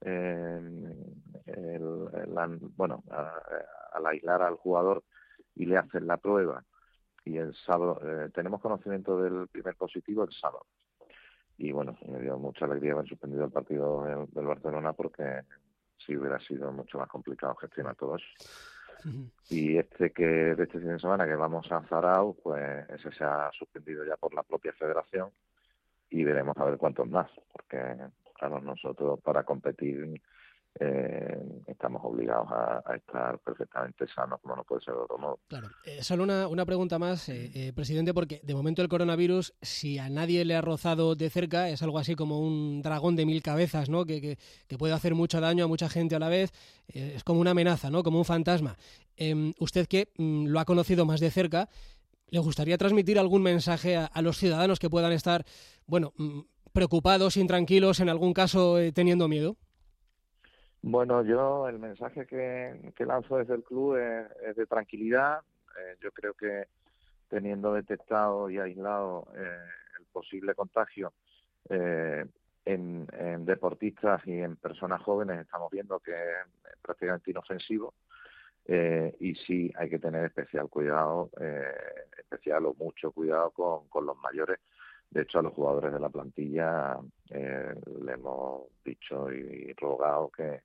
el, 0.00 0.96
bueno, 2.76 3.04
al 3.92 4.06
aislar 4.06 4.42
al 4.42 4.56
jugador 4.56 5.04
y 5.54 5.66
le 5.66 5.76
hacen 5.76 6.06
la 6.06 6.16
prueba 6.16 6.64
y 7.24 7.36
el 7.38 7.54
sábado 7.54 8.00
eh, 8.02 8.30
tenemos 8.34 8.60
conocimiento 8.60 9.20
del 9.20 9.48
primer 9.48 9.76
positivo 9.76 10.24
el 10.24 10.32
sábado 10.32 10.66
y 11.56 11.72
bueno 11.72 11.96
me 12.06 12.20
dio 12.20 12.36
mucha 12.38 12.66
alegría 12.66 12.92
haber 12.92 13.08
suspendido 13.08 13.44
el 13.44 13.52
partido 13.52 14.02
del, 14.04 14.26
del 14.30 14.46
Barcelona 14.46 14.92
porque 14.92 15.42
sí 15.96 16.16
hubiera 16.16 16.38
sido 16.40 16.70
mucho 16.72 16.98
más 16.98 17.08
complicado 17.08 17.54
gestionar 17.54 17.96
todo 17.96 18.16
eso 18.16 18.26
y 19.50 19.76
este 19.76 20.10
que 20.10 20.24
de 20.24 20.62
este 20.62 20.78
fin 20.78 20.88
de 20.88 20.98
semana 20.98 21.26
que 21.26 21.34
vamos 21.34 21.70
a 21.70 21.82
Zarao, 21.82 22.34
pues 22.42 22.88
ese 22.90 23.12
se 23.12 23.24
ha 23.24 23.50
suspendido 23.52 24.04
ya 24.04 24.16
por 24.16 24.34
la 24.34 24.42
propia 24.42 24.72
federación 24.72 25.30
y 26.10 26.24
veremos 26.24 26.56
a 26.56 26.64
ver 26.64 26.78
cuántos 26.78 27.08
más, 27.08 27.30
porque 27.52 27.96
claro, 28.34 28.60
nosotros 28.60 29.20
para 29.20 29.44
competir 29.44 30.20
eh, 30.80 31.38
estamos 31.66 32.02
obligados 32.04 32.48
a, 32.50 32.96
estar 32.96 33.38
perfectamente 33.40 34.06
sanos, 34.08 34.40
como 34.40 34.56
no 34.56 34.64
puede 34.64 34.82
ser 34.82 34.94
de 34.94 35.00
otro 35.00 35.18
modo. 35.18 35.40
Claro. 35.48 35.68
Eh, 35.84 36.02
solo 36.02 36.24
una, 36.24 36.48
una, 36.48 36.64
pregunta 36.64 36.98
más, 36.98 37.28
eh, 37.28 37.50
eh, 37.54 37.72
presidente, 37.72 38.12
porque 38.12 38.40
de 38.42 38.54
momento 38.54 38.82
el 38.82 38.88
coronavirus, 38.88 39.54
si 39.62 39.98
a 39.98 40.08
nadie 40.08 40.44
le 40.44 40.56
ha 40.56 40.60
rozado 40.60 41.14
de 41.14 41.30
cerca, 41.30 41.68
es 41.68 41.82
algo 41.82 41.98
así 41.98 42.14
como 42.16 42.40
un 42.40 42.82
dragón 42.82 43.16
de 43.16 43.26
mil 43.26 43.42
cabezas, 43.42 43.88
¿no? 43.88 44.04
Que, 44.04 44.36
que, 44.66 44.78
puede 44.78 44.92
hacer 44.92 45.14
mucho 45.14 45.40
daño 45.40 45.64
a 45.64 45.68
mucha 45.68 45.88
gente 45.88 46.16
a 46.16 46.18
la 46.18 46.28
vez. 46.28 46.50
es 46.88 47.22
como 47.22 47.40
una 47.40 47.52
amenaza, 47.52 47.90
¿no? 47.90 48.02
Como 48.02 48.18
un 48.18 48.24
fantasma. 48.24 48.76
Em, 49.16 49.54
usted 49.60 49.86
que 49.86 50.08
mm, 50.18 50.46
lo 50.46 50.58
ha 50.58 50.64
conocido 50.64 51.06
más 51.06 51.20
de 51.20 51.30
cerca, 51.30 51.68
¿le 52.28 52.40
gustaría 52.40 52.76
transmitir 52.76 53.18
algún 53.20 53.42
mensaje 53.42 53.96
a, 53.96 54.06
a 54.06 54.22
los 54.22 54.38
ciudadanos 54.38 54.80
que 54.80 54.90
puedan 54.90 55.12
estar, 55.12 55.44
bueno, 55.86 56.12
mm, 56.16 56.40
preocupados, 56.72 57.36
intranquilos, 57.36 58.00
en 58.00 58.08
algún 58.08 58.32
caso 58.32 58.78
teniendo 58.92 59.28
miedo? 59.28 59.56
Bueno, 60.86 61.22
yo 61.22 61.66
el 61.66 61.78
mensaje 61.78 62.26
que, 62.26 62.92
lanzo 63.06 63.38
desde 63.38 63.54
el 63.54 63.64
club 63.64 63.96
es, 63.96 64.54
de 64.54 64.66
tranquilidad. 64.66 65.40
Eh, 65.78 65.96
yo 65.98 66.12
creo 66.12 66.34
que 66.34 66.66
teniendo 67.26 67.72
detectado 67.72 68.50
y 68.50 68.58
aislado 68.58 69.26
eh, 69.34 69.66
el 69.98 70.04
posible 70.12 70.54
contagio 70.54 71.14
eh, 71.70 72.26
en, 72.66 73.06
deportistas 73.46 74.26
y 74.26 74.32
en 74.32 74.56
personas 74.56 75.00
jóvenes, 75.00 75.40
estamos 75.40 75.70
viendo 75.70 76.00
que 76.00 76.12
es 76.12 76.76
prácticamente 76.82 77.30
inofensivo. 77.30 77.94
y 78.68 79.34
sí 79.46 79.72
hay 79.76 79.88
que 79.88 79.98
tener 79.98 80.26
especial 80.26 80.68
cuidado, 80.68 81.30
especial 82.18 82.66
o 82.66 82.74
mucho 82.74 83.10
cuidado 83.10 83.52
con, 83.52 83.88
con 83.88 84.04
los 84.04 84.18
mayores. 84.18 84.58
De 85.08 85.22
hecho, 85.22 85.38
a 85.38 85.42
los 85.42 85.54
jugadores 85.54 85.94
de 85.94 86.00
la 86.00 86.10
plantilla 86.10 86.98
le 87.30 88.12
hemos 88.12 88.64
dicho 88.84 89.32
y 89.32 89.72
rogado 89.78 90.28
que, 90.28 90.60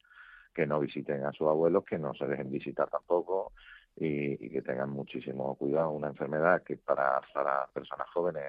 que 0.54 0.66
no 0.66 0.80
visiten 0.80 1.26
a 1.26 1.32
sus 1.32 1.48
abuelos, 1.48 1.86
que 1.86 1.98
no 1.98 2.14
se 2.14 2.26
dejen 2.28 2.52
visitar 2.52 2.90
tampoco 2.90 3.54
y, 3.96 4.50
que 4.50 4.62
tengan 4.62 4.90
muchísimo 4.90 5.56
cuidado. 5.56 5.92
Una 5.92 6.08
enfermedad 6.08 6.64
que 6.64 6.78
para, 6.78 7.22
para 7.34 7.68
personas 7.68 8.08
jóvenes 8.10 8.46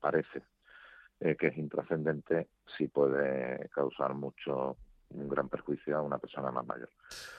parece 0.00 0.42
eh, 1.20 1.36
que 1.36 1.48
es 1.48 1.58
intrascendente, 1.58 2.48
sí 2.76 2.88
puede 2.88 3.68
causar 3.68 4.14
mucho, 4.14 4.76
un 5.10 5.28
gran 5.28 5.48
perjuicio 5.48 5.98
a 5.98 6.02
una 6.02 6.18
persona 6.18 6.50
más 6.50 6.66
mayor. 6.66 6.88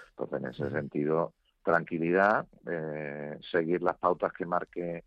Entonces, 0.09 0.39
en 0.39 0.49
ese 0.49 0.69
sentido, 0.69 1.33
tranquilidad, 1.63 2.47
eh, 2.69 3.39
seguir 3.51 3.81
las 3.81 3.97
pautas 3.97 4.33
que 4.33 4.45
marque 4.45 5.03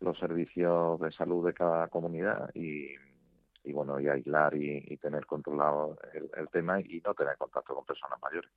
los 0.00 0.18
servicios 0.18 1.00
de 1.00 1.12
salud 1.12 1.46
de 1.46 1.52
cada 1.52 1.88
comunidad 1.88 2.50
y, 2.54 2.94
y 3.66 3.72
bueno, 3.72 4.00
y 4.00 4.08
aislar 4.08 4.54
y, 4.54 4.96
tener 4.96 5.26
controlado 5.26 5.98
el, 6.14 6.48
tema 6.48 6.80
y 6.80 7.02
no 7.04 7.14
tener 7.14 7.36
contacto 7.36 7.74
con 7.74 7.84
personas 7.84 8.18
mayores. 8.22 8.50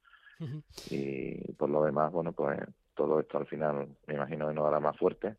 Y 0.89 1.51
por 1.53 1.69
lo 1.69 1.83
demás, 1.83 2.11
bueno, 2.13 2.31
pues 2.31 2.59
todo 2.95 3.19
esto 3.19 3.39
al 3.39 3.47
final 3.47 3.87
me 4.07 4.13
imagino 4.13 4.47
que 4.47 4.53
nos 4.53 4.67
hará 4.67 4.79
más 4.79 4.95
fuerte 4.95 5.35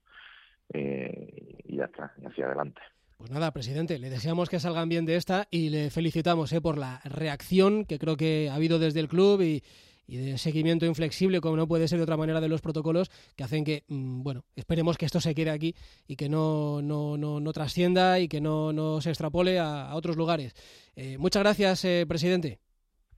eh, 0.75 1.63
y 1.65 1.77
ya 1.77 1.85
está, 1.85 2.13
y 2.21 2.27
hacia 2.27 2.47
adelante. 2.47 2.83
Pues 3.17 3.31
nada, 3.31 3.53
presidente, 3.53 3.99
le 3.99 4.11
deseamos 4.11 4.49
que 4.49 4.59
salgan 4.59 4.89
bien 4.89 5.07
de 5.07 5.17
esta 5.17 5.47
y 5.51 5.71
le 5.71 5.91
felicitamos 5.91 6.53
eh, 6.53 6.61
por 6.61 6.77
la 6.77 7.01
reacción 7.05 7.85
que 7.85 7.99
creo 7.99 8.17
que 8.17 8.49
ha 8.51 8.55
habido 8.55 8.79
desde 8.79 9.01
el 9.01 9.09
club 9.09 9.41
y, 9.43 9.63
y 10.11 10.17
de 10.17 10.39
seguimiento 10.39 10.87
inflexible, 10.87 11.41
como 11.41 11.57
no 11.57 11.69
puede 11.69 11.87
ser 11.87 11.99
de 11.99 12.03
otra 12.03 12.17
manera, 12.17 12.41
de 12.41 12.49
los 12.49 12.61
protocolos 12.61 13.11
que 13.37 13.45
hacen 13.45 13.63
que, 13.63 13.85
mm, 13.87 14.25
bueno, 14.25 14.43
esperemos 14.57 14.99
que 14.99 15.07
esto 15.07 15.21
se 15.21 15.37
quede 15.37 15.51
aquí 15.51 15.77
y 16.09 16.17
que 16.17 16.29
no, 16.29 16.83
no, 16.83 17.17
no, 17.17 17.53
trascienda 17.53 18.19
y 18.19 18.27
que 18.27 18.41
no, 18.41 18.73
no 18.73 19.01
se 19.01 19.11
extrapole 19.11 19.61
a, 19.61 19.95
otros 19.95 20.17
lugares. 20.17 20.53
Eh, 20.97 21.17
muchas 21.17 21.45
gracias, 21.45 21.85
eh, 21.85 22.07
presidente. 22.09 22.59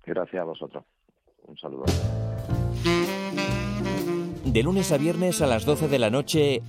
Gracias 0.05 0.43
a 0.43 0.45
vosotros. 0.45 0.85
Un 1.47 1.57
saludo. 1.57 1.85
De 4.45 4.63
lunes 4.63 4.93
a 4.93 4.99
viernes 4.99 5.41
a 5.41 5.47
las 5.47 5.65
12 5.65 5.89
de 5.89 5.99
la 5.99 6.11
noche, 6.11 6.61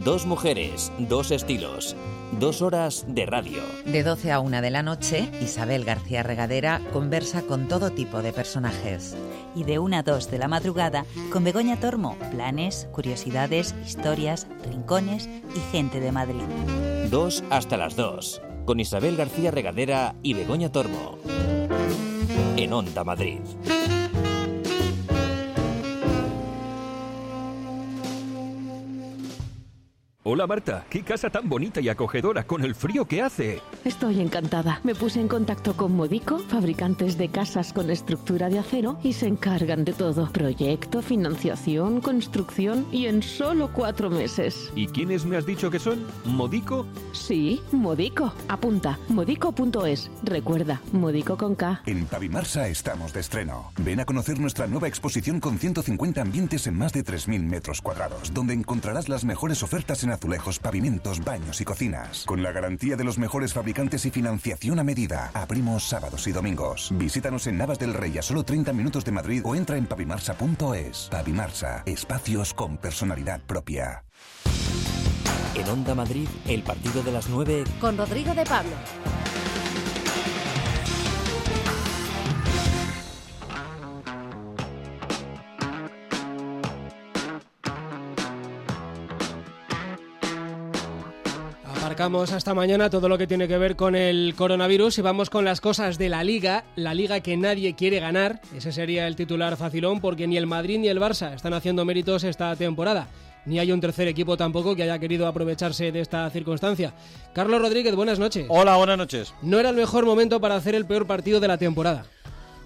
dos 0.00 0.26
mujeres, 0.26 0.90
dos 0.98 1.30
estilos. 1.30 1.94
Dos 2.38 2.62
horas 2.62 3.04
de 3.08 3.26
radio. 3.26 3.60
De 3.84 4.02
12 4.02 4.32
a 4.32 4.40
1 4.40 4.62
de 4.62 4.70
la 4.70 4.82
noche, 4.82 5.28
Isabel 5.42 5.84
García 5.84 6.22
Regadera 6.22 6.80
conversa 6.92 7.42
con 7.42 7.68
todo 7.68 7.90
tipo 7.90 8.22
de 8.22 8.32
personajes. 8.32 9.16
Y 9.54 9.64
de 9.64 9.78
1 9.78 9.96
a 9.98 10.02
2 10.02 10.30
de 10.30 10.38
la 10.38 10.48
madrugada, 10.48 11.04
con 11.32 11.44
Begoña 11.44 11.78
Tormo, 11.78 12.16
planes, 12.30 12.88
curiosidades, 12.92 13.74
historias, 13.84 14.46
rincones 14.70 15.28
y 15.54 15.60
gente 15.72 16.00
de 16.00 16.12
Madrid. 16.12 16.42
Dos 17.10 17.42
hasta 17.50 17.76
las 17.76 17.96
dos, 17.96 18.40
con 18.64 18.80
Isabel 18.80 19.16
García 19.16 19.50
Regadera 19.50 20.14
y 20.22 20.34
Begoña 20.34 20.70
Tormo. 20.70 21.18
en 22.56 22.72
Onda 22.72 23.04
Madrid. 23.04 23.40
Hola 30.22 30.46
Marta, 30.46 30.84
qué 30.90 31.02
casa 31.02 31.30
tan 31.30 31.48
bonita 31.48 31.80
y 31.80 31.88
acogedora 31.88 32.42
con 32.46 32.62
el 32.62 32.74
frío 32.74 33.06
que 33.06 33.22
hace. 33.22 33.62
Estoy 33.86 34.20
encantada. 34.20 34.78
Me 34.84 34.94
puse 34.94 35.18
en 35.18 35.28
contacto 35.28 35.74
con 35.74 35.96
Modico, 35.96 36.40
fabricantes 36.40 37.16
de 37.16 37.30
casas 37.30 37.72
con 37.72 37.88
estructura 37.88 38.50
de 38.50 38.58
acero, 38.58 38.98
y 39.02 39.14
se 39.14 39.28
encargan 39.28 39.82
de 39.82 39.94
todo. 39.94 40.30
Proyecto, 40.30 41.00
financiación, 41.00 42.02
construcción 42.02 42.86
y 42.92 43.06
en 43.06 43.22
solo 43.22 43.70
cuatro 43.72 44.10
meses. 44.10 44.70
¿Y 44.76 44.88
quiénes 44.88 45.24
me 45.24 45.38
has 45.38 45.46
dicho 45.46 45.70
que 45.70 45.78
son? 45.78 46.04
¿Modico? 46.26 46.86
Sí, 47.12 47.62
Modico. 47.72 48.34
Apunta, 48.48 48.98
modico.es. 49.08 50.10
Recuerda, 50.22 50.82
Modico 50.92 51.38
con 51.38 51.54
K. 51.54 51.80
En 51.86 52.04
Pavimarsa 52.04 52.68
estamos 52.68 53.14
de 53.14 53.20
estreno. 53.20 53.72
Ven 53.78 54.00
a 54.00 54.04
conocer 54.04 54.38
nuestra 54.38 54.66
nueva 54.66 54.86
exposición 54.86 55.40
con 55.40 55.58
150 55.58 56.20
ambientes 56.20 56.66
en 56.66 56.76
más 56.76 56.92
de 56.92 57.06
3.000 57.06 57.42
metros 57.42 57.80
cuadrados, 57.80 58.34
donde 58.34 58.52
encontrarás 58.52 59.08
las 59.08 59.24
mejores 59.24 59.62
ofertas 59.62 60.04
en 60.04 60.09
azulejos, 60.12 60.58
pavimentos, 60.58 61.24
baños 61.24 61.60
y 61.60 61.64
cocinas. 61.64 62.24
Con 62.24 62.42
la 62.42 62.52
garantía 62.52 62.96
de 62.96 63.04
los 63.04 63.18
mejores 63.18 63.52
fabricantes 63.52 64.06
y 64.06 64.10
financiación 64.10 64.78
a 64.78 64.84
medida. 64.84 65.30
Abrimos 65.34 65.88
sábados 65.88 66.26
y 66.26 66.32
domingos. 66.32 66.90
Visítanos 66.94 67.46
en 67.46 67.58
Navas 67.58 67.78
del 67.78 67.94
Rey 67.94 68.18
a 68.18 68.22
solo 68.22 68.44
30 68.44 68.72
minutos 68.72 69.04
de 69.04 69.12
Madrid 69.12 69.42
o 69.44 69.54
entra 69.54 69.76
en 69.76 69.86
pavimarsa.es. 69.86 71.08
Pavimarsa, 71.10 71.82
espacios 71.86 72.54
con 72.54 72.76
personalidad 72.76 73.40
propia. 73.40 74.04
En 75.54 75.68
Onda 75.68 75.94
Madrid, 75.94 76.28
el 76.46 76.62
partido 76.62 77.02
de 77.02 77.12
las 77.12 77.28
9 77.28 77.64
Con 77.80 77.98
Rodrigo 77.98 78.34
de 78.34 78.44
Pablo. 78.44 78.70
Aparcamos 92.00 92.32
hasta 92.32 92.54
mañana 92.54 92.88
todo 92.88 93.10
lo 93.10 93.18
que 93.18 93.26
tiene 93.26 93.46
que 93.46 93.58
ver 93.58 93.76
con 93.76 93.94
el 93.94 94.32
coronavirus 94.34 94.96
y 94.96 95.02
vamos 95.02 95.28
con 95.28 95.44
las 95.44 95.60
cosas 95.60 95.98
de 95.98 96.08
la 96.08 96.24
liga, 96.24 96.64
la 96.74 96.94
liga 96.94 97.20
que 97.20 97.36
nadie 97.36 97.74
quiere 97.74 98.00
ganar. 98.00 98.40
Ese 98.56 98.72
sería 98.72 99.06
el 99.06 99.16
titular 99.16 99.54
facilón 99.58 100.00
porque 100.00 100.26
ni 100.26 100.38
el 100.38 100.46
Madrid 100.46 100.78
ni 100.78 100.88
el 100.88 100.98
Barça 100.98 101.34
están 101.34 101.52
haciendo 101.52 101.84
méritos 101.84 102.24
esta 102.24 102.56
temporada. 102.56 103.08
Ni 103.44 103.58
hay 103.58 103.70
un 103.70 103.82
tercer 103.82 104.08
equipo 104.08 104.38
tampoco 104.38 104.74
que 104.74 104.84
haya 104.84 104.98
querido 104.98 105.26
aprovecharse 105.26 105.92
de 105.92 106.00
esta 106.00 106.30
circunstancia. 106.30 106.94
Carlos 107.34 107.60
Rodríguez, 107.60 107.94
buenas 107.94 108.18
noches. 108.18 108.46
Hola, 108.48 108.76
buenas 108.76 108.96
noches. 108.96 109.34
No 109.42 109.60
era 109.60 109.68
el 109.68 109.76
mejor 109.76 110.06
momento 110.06 110.40
para 110.40 110.56
hacer 110.56 110.74
el 110.74 110.86
peor 110.86 111.06
partido 111.06 111.38
de 111.38 111.48
la 111.48 111.58
temporada. 111.58 112.06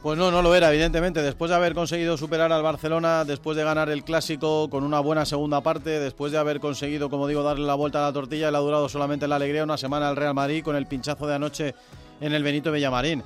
Pues 0.04 0.18
no, 0.18 0.30
no 0.30 0.42
lo 0.42 0.54
era, 0.54 0.68
evidentemente. 0.68 1.22
Después 1.22 1.48
de 1.48 1.54
haber 1.54 1.72
conseguido 1.72 2.18
superar 2.18 2.52
al 2.52 2.62
Barcelona, 2.62 3.24
después 3.24 3.56
de 3.56 3.64
ganar 3.64 3.88
el 3.88 4.04
clásico 4.04 4.68
con 4.68 4.84
una 4.84 5.00
buena 5.00 5.24
segunda 5.24 5.62
parte, 5.62 5.98
después 5.98 6.30
de 6.30 6.36
haber 6.36 6.60
conseguido, 6.60 7.08
como 7.08 7.26
digo, 7.26 7.42
darle 7.42 7.66
la 7.66 7.74
vuelta 7.74 8.00
a 8.00 8.08
la 8.08 8.12
tortilla, 8.12 8.50
le 8.50 8.58
ha 8.58 8.60
durado 8.60 8.86
solamente 8.90 9.26
la 9.26 9.36
alegría 9.36 9.64
una 9.64 9.78
semana 9.78 10.10
al 10.10 10.16
Real 10.16 10.34
Madrid 10.34 10.62
con 10.62 10.76
el 10.76 10.84
pinchazo 10.84 11.26
de 11.26 11.36
anoche 11.36 11.74
en 12.20 12.34
el 12.34 12.42
Benito 12.42 12.70
Villamarín. 12.70 13.22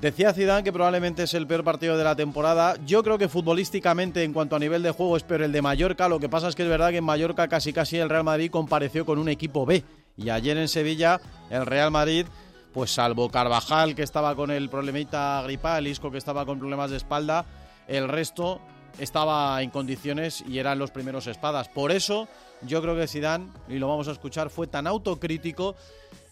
Decía 0.00 0.34
Zidane 0.34 0.64
que 0.64 0.72
probablemente 0.72 1.22
es 1.22 1.34
el 1.34 1.46
peor 1.46 1.62
partido 1.62 1.96
de 1.96 2.02
la 2.02 2.16
temporada. 2.16 2.74
Yo 2.84 3.04
creo 3.04 3.16
que 3.16 3.28
futbolísticamente, 3.28 4.24
en 4.24 4.32
cuanto 4.32 4.56
a 4.56 4.58
nivel 4.58 4.82
de 4.82 4.90
juego, 4.90 5.16
es 5.16 5.22
peor 5.22 5.42
el 5.42 5.52
de 5.52 5.62
Mallorca. 5.62 6.08
Lo 6.08 6.18
que 6.18 6.28
pasa 6.28 6.48
es 6.48 6.56
que 6.56 6.64
es 6.64 6.68
verdad 6.68 6.90
que 6.90 6.96
en 6.96 7.04
Mallorca 7.04 7.46
casi 7.46 7.72
casi 7.72 7.98
el 7.98 8.08
Real 8.08 8.24
Madrid 8.24 8.50
compareció 8.50 9.06
con 9.06 9.20
un 9.20 9.28
equipo 9.28 9.64
B. 9.64 9.84
Y 10.16 10.30
ayer 10.30 10.58
en 10.58 10.66
Sevilla, 10.66 11.20
el 11.48 11.64
Real 11.64 11.92
Madrid 11.92 12.26
pues 12.72 12.90
salvo 12.90 13.30
Carvajal 13.30 13.94
que 13.94 14.02
estaba 14.02 14.34
con 14.34 14.50
el 14.50 14.68
problemita 14.68 15.42
gripal, 15.42 15.86
Isco 15.86 16.10
que 16.10 16.18
estaba 16.18 16.46
con 16.46 16.58
problemas 16.58 16.90
de 16.90 16.96
espalda, 16.96 17.44
el 17.86 18.08
resto 18.08 18.60
estaba 18.98 19.62
en 19.62 19.70
condiciones 19.70 20.44
y 20.46 20.58
eran 20.58 20.78
los 20.78 20.90
primeros 20.90 21.26
espadas. 21.26 21.68
Por 21.68 21.92
eso 21.92 22.28
yo 22.62 22.82
creo 22.82 22.96
que 22.96 23.06
Zidane, 23.06 23.48
y 23.68 23.78
lo 23.78 23.88
vamos 23.88 24.08
a 24.08 24.12
escuchar, 24.12 24.50
fue 24.50 24.66
tan 24.66 24.86
autocrítico 24.86 25.74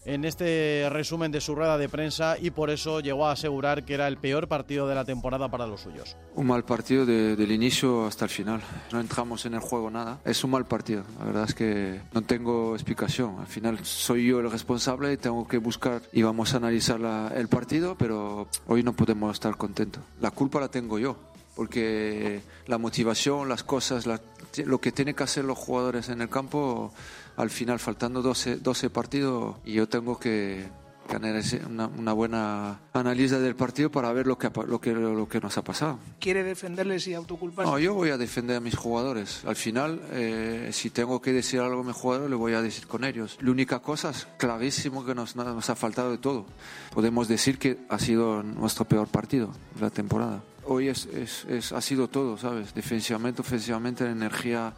en 0.03 0.25
este 0.25 0.87
resumen 0.89 1.31
de 1.31 1.41
su 1.41 1.53
rueda 1.53 1.77
de 1.77 1.87
prensa 1.87 2.35
y 2.39 2.49
por 2.49 2.69
eso 2.71 3.01
llegó 3.01 3.27
a 3.27 3.33
asegurar 3.33 3.83
que 3.85 3.93
era 3.93 4.07
el 4.07 4.17
peor 4.17 4.47
partido 4.47 4.87
de 4.87 4.95
la 4.95 5.05
temporada 5.05 5.49
para 5.49 5.67
los 5.67 5.81
suyos. 5.81 6.17
Un 6.35 6.47
mal 6.47 6.63
partido 6.65 7.05
de- 7.05 7.35
del 7.35 7.51
inicio 7.51 8.05
hasta 8.07 8.25
el 8.25 8.31
final. 8.31 8.61
No 8.91 8.99
entramos 8.99 9.45
en 9.45 9.53
el 9.53 9.59
juego 9.59 9.91
nada. 9.91 10.19
Es 10.25 10.43
un 10.43 10.51
mal 10.51 10.65
partido. 10.65 11.03
La 11.19 11.25
verdad 11.25 11.45
es 11.47 11.53
que 11.53 12.01
no 12.13 12.21
tengo 12.23 12.73
explicación. 12.73 13.37
Al 13.39 13.47
final 13.47 13.85
soy 13.85 14.27
yo 14.27 14.39
el 14.39 14.49
responsable 14.51 15.13
y 15.13 15.17
tengo 15.17 15.47
que 15.47 15.57
buscar 15.59 16.01
y 16.11 16.23
vamos 16.23 16.53
a 16.53 16.57
analizar 16.57 16.99
la- 16.99 17.31
el 17.35 17.47
partido, 17.47 17.95
pero 17.95 18.47
hoy 18.67 18.81
no 18.81 18.93
podemos 18.93 19.33
estar 19.33 19.55
contentos. 19.57 20.01
La 20.19 20.31
culpa 20.31 20.59
la 20.59 20.67
tengo 20.69 20.97
yo. 20.97 21.15
Porque 21.53 22.41
la 22.67 22.77
motivación, 22.77 23.49
las 23.49 23.61
cosas, 23.63 24.05
la- 24.07 24.21
lo 24.65 24.79
que 24.79 24.91
tienen 24.93 25.13
que 25.15 25.23
hacer 25.23 25.43
los 25.43 25.57
jugadores 25.57 26.07
en 26.09 26.21
el 26.21 26.29
campo, 26.29 26.93
al 27.37 27.49
final 27.49 27.79
faltando 27.79 28.21
12, 28.21 28.57
12 28.57 28.89
partidos, 28.89 29.55
y 29.65 29.73
yo 29.73 29.87
tengo 29.89 30.19
que, 30.19 30.65
analizar 31.13 31.65
una, 31.65 31.87
una 31.87 32.13
buena 32.13 32.79
análisis 32.93 33.31
del 33.31 33.53
partido 33.55 33.91
para 33.91 34.13
ver 34.13 34.27
lo 34.27 34.37
que, 34.37 34.49
lo 34.65 34.79
que, 34.79 34.93
lo 34.93 35.27
que 35.27 35.41
nos 35.41 35.57
ha 35.57 35.61
pasado. 35.61 35.99
quiere 36.21 36.41
defenderles 36.41 37.05
y 37.07 37.13
autoculparse. 37.13 37.69
No, 37.69 37.77
yo 37.79 37.93
voy 37.93 38.11
a 38.11 38.17
defender 38.17 38.55
a 38.55 38.59
mis 38.61 38.77
jugadores. 38.77 39.41
Al 39.45 39.57
final, 39.57 40.01
eh, 40.11 40.69
si 40.71 40.89
tengo 40.89 41.21
que 41.21 41.33
decir 41.33 41.59
algo 41.59 41.81
a 41.81 41.83
mis 41.83 41.95
jugadores, 41.97 42.29
lo 42.29 42.37
voy 42.37 42.53
a 42.53 42.61
decir 42.61 42.87
con 42.87 43.03
ellos. 43.03 43.37
La 43.41 43.51
única 43.51 43.79
cosa 43.79 44.11
es 44.11 44.25
clarísimo 44.37 45.03
que 45.03 45.13
nos, 45.13 45.35
nos 45.35 45.69
ha 45.69 45.75
faltado 45.75 46.11
de 46.11 46.17
todo. 46.17 46.45
Podemos 46.93 47.27
decir 47.27 47.57
que 47.59 47.79
ha 47.89 47.99
sido 47.99 48.41
nuestro 48.41 48.85
peor 48.85 49.07
partido 49.09 49.49
de 49.75 49.81
la 49.81 49.89
temporada. 49.89 50.41
Hoy 50.63 50.87
es, 50.87 51.07
es- 51.07 51.43
es- 51.49 51.73
ha 51.73 51.81
sido 51.81 52.07
todo, 52.07 52.37
¿sabes? 52.37 52.73
Defensivamente, 52.73 53.41
ofensivamente, 53.41 54.05
la 54.05 54.11
energía. 54.11 54.73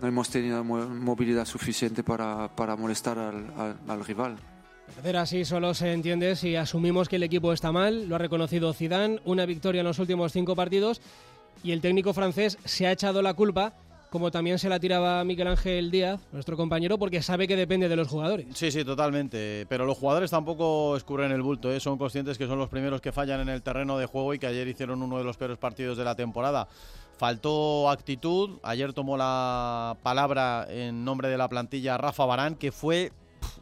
No 0.00 0.06
hemos 0.08 0.28
tenido 0.30 0.62
mo- 0.62 0.86
movilidad 0.88 1.44
suficiente 1.44 2.02
para, 2.04 2.48
para 2.54 2.76
molestar 2.76 3.18
al, 3.18 3.46
al- 3.56 3.76
al 3.88 4.04
rival. 4.04 4.36
Perder 4.94 5.16
así 5.18 5.44
solo 5.44 5.74
se 5.74 5.92
entiende 5.92 6.34
si 6.36 6.56
asumimos 6.56 7.08
que 7.08 7.16
el 7.16 7.22
equipo 7.22 7.52
está 7.52 7.72
mal, 7.72 8.08
lo 8.08 8.14
ha 8.14 8.18
reconocido 8.18 8.72
Zidane, 8.72 9.20
una 9.24 9.44
victoria 9.44 9.80
en 9.80 9.86
los 9.86 9.98
últimos 9.98 10.32
cinco 10.32 10.56
partidos 10.56 11.00
y 11.62 11.72
el 11.72 11.80
técnico 11.80 12.14
francés 12.14 12.56
se 12.64 12.86
ha 12.86 12.92
echado 12.92 13.20
la 13.20 13.34
culpa, 13.34 13.74
como 14.10 14.30
también 14.30 14.58
se 14.58 14.70
la 14.70 14.80
tiraba 14.80 15.22
Miguel 15.24 15.48
Ángel 15.48 15.90
Díaz, 15.90 16.20
nuestro 16.32 16.56
compañero, 16.56 16.96
porque 16.96 17.20
sabe 17.20 17.46
que 17.46 17.56
depende 17.56 17.88
de 17.90 17.96
los 17.96 18.08
jugadores. 18.08 18.46
Sí, 18.54 18.70
sí, 18.70 18.82
totalmente. 18.82 19.66
Pero 19.68 19.84
los 19.84 19.98
jugadores 19.98 20.30
tampoco 20.30 20.96
escurren 20.96 21.32
el 21.32 21.42
bulto, 21.42 21.70
¿eh? 21.70 21.80
son 21.80 21.98
conscientes 21.98 22.38
que 22.38 22.46
son 22.46 22.58
los 22.58 22.70
primeros 22.70 23.02
que 23.02 23.12
fallan 23.12 23.40
en 23.40 23.50
el 23.50 23.60
terreno 23.62 23.98
de 23.98 24.06
juego 24.06 24.32
y 24.32 24.38
que 24.38 24.46
ayer 24.46 24.66
hicieron 24.68 25.02
uno 25.02 25.18
de 25.18 25.24
los 25.24 25.36
peores 25.36 25.58
partidos 25.58 25.98
de 25.98 26.04
la 26.04 26.14
temporada. 26.14 26.66
Faltó 27.18 27.90
actitud. 27.90 28.60
Ayer 28.62 28.92
tomó 28.92 29.16
la 29.16 29.96
palabra 30.04 30.66
en 30.70 31.04
nombre 31.04 31.28
de 31.28 31.36
la 31.36 31.48
plantilla 31.48 31.98
Rafa 31.98 32.24
Barán, 32.24 32.54
que 32.54 32.70
fue 32.70 33.10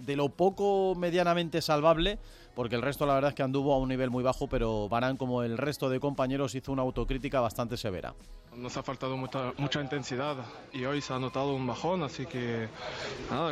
de 0.01 0.15
lo 0.15 0.29
poco 0.29 0.95
medianamente 0.95 1.63
salvable, 1.63 2.19
porque 2.55 2.75
el 2.75 2.83
resto 2.83 3.07
la 3.07 3.15
verdad 3.15 3.31
es 3.31 3.35
que 3.35 3.43
anduvo 3.43 3.73
a 3.73 3.79
un 3.79 3.89
nivel 3.89 4.11
muy 4.11 4.23
bajo, 4.23 4.47
pero 4.47 4.91
Barán, 4.91 5.17
como 5.17 5.43
el 5.43 5.57
resto 5.57 5.89
de 5.89 6.01
compañeros, 6.01 6.55
hizo 6.55 6.71
una 6.71 6.83
autocrítica 6.83 7.41
bastante 7.41 7.79
severa. 7.79 8.15
Nos 8.55 8.77
ha 8.77 8.83
faltado 8.83 9.17
mucha, 9.17 9.81
intensidad 9.81 10.37
y 10.75 10.85
hoy 10.85 11.01
se 11.01 11.15
ha 11.15 11.19
notado 11.19 11.55
un 11.55 11.67
bajón, 11.67 12.03
así 12.03 12.27
que 12.27 12.69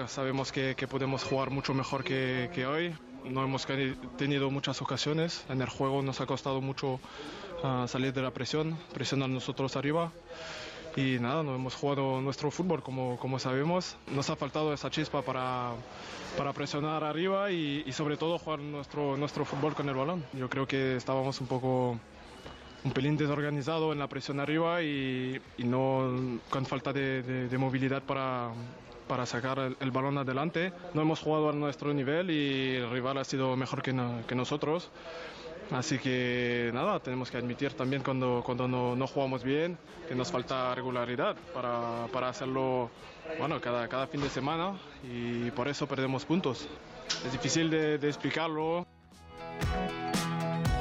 sabemos 0.06 0.52
que, 0.52 0.74
podemos 0.86 1.24
jugar 1.24 1.48
mucho 1.48 1.72
mejor 1.72 2.04
que, 2.04 2.66
hoy. 2.66 2.94
No 3.24 3.42
hemos 3.42 3.66
tenido 4.18 4.50
muchas 4.50 4.82
ocasiones. 4.82 5.46
En 5.48 5.62
el 5.62 5.68
juego 5.70 6.02
nos 6.02 6.20
ha 6.20 6.26
costado 6.26 6.60
mucho 6.60 7.00
ah, 7.64 7.86
salir 7.88 8.12
de 8.12 8.22
la 8.22 8.30
presión, 8.30 8.78
presionar 8.92 9.28
nosotros 9.28 9.74
arriba. 9.76 10.12
Y 10.96 11.18
nada, 11.18 11.42
no 11.42 11.56
hemos 11.56 11.74
jugado 11.74 12.20
nuestro 12.20 12.52
fútbol 12.52 12.80
como, 12.80 13.18
como 13.18 13.40
sabemos. 13.40 13.96
Nos 14.12 14.30
ha 14.30 14.36
faltado 14.36 14.72
esa 14.72 14.90
chispa 14.90 15.22
para, 15.22 15.72
para 16.38 16.52
presionar 16.52 17.02
arriba 17.02 17.50
y, 17.50 17.82
y 17.84 17.92
sobre 17.92 18.16
todo 18.16 18.38
jugar 18.38 18.60
nuestro, 18.60 19.16
nuestro 19.16 19.44
fútbol 19.44 19.74
con 19.74 19.88
el 19.88 19.96
balón. 19.96 20.24
Yo 20.34 20.48
creo 20.48 20.68
que 20.68 20.94
estábamos 20.94 21.40
un 21.40 21.48
poco 21.48 21.98
un 22.84 22.92
pelín 22.92 23.16
desorganizado 23.16 23.92
en 23.92 23.98
la 23.98 24.06
presión 24.06 24.38
arriba 24.38 24.82
y, 24.84 25.40
y 25.58 25.64
no 25.64 26.38
con 26.48 26.64
falta 26.64 26.92
de, 26.92 27.22
de- 27.24 27.48
de 27.48 27.58
movilidad 27.58 28.02
para, 28.02 28.50
para 29.08 29.26
sacar 29.26 29.58
el, 29.58 29.76
el 29.80 29.90
balón 29.90 30.16
adelante. 30.18 30.72
No 30.92 31.02
hemos 31.02 31.18
jugado 31.18 31.48
a 31.48 31.52
nuestro 31.54 31.92
nivel 31.92 32.30
y 32.30 32.76
el 32.76 32.88
rival 32.90 33.18
ha 33.18 33.24
sido 33.24 33.56
mejor 33.56 33.82
que, 33.82 33.92
que 34.28 34.34
nosotros. 34.36 34.90
Así 35.70 35.98
que 35.98 36.70
nada, 36.74 37.00
tenemos 37.00 37.30
que 37.30 37.36
admitir 37.38 37.72
también 37.72 38.02
cuando, 38.02 38.42
cuando 38.44 38.68
no, 38.68 38.94
no 38.94 39.06
jugamos 39.06 39.42
bien 39.42 39.78
que 40.08 40.14
nos 40.14 40.30
falta 40.30 40.74
regularidad 40.74 41.36
para, 41.54 42.06
para 42.12 42.28
hacerlo 42.28 42.90
bueno, 43.38 43.60
cada, 43.60 43.88
cada 43.88 44.06
fin 44.06 44.20
de 44.20 44.28
semana 44.28 44.74
y 45.02 45.50
por 45.52 45.68
eso 45.68 45.86
perdemos 45.86 46.24
puntos. 46.24 46.68
Es 47.24 47.32
difícil 47.32 47.70
de, 47.70 47.98
de 47.98 48.08
explicarlo, 48.08 48.86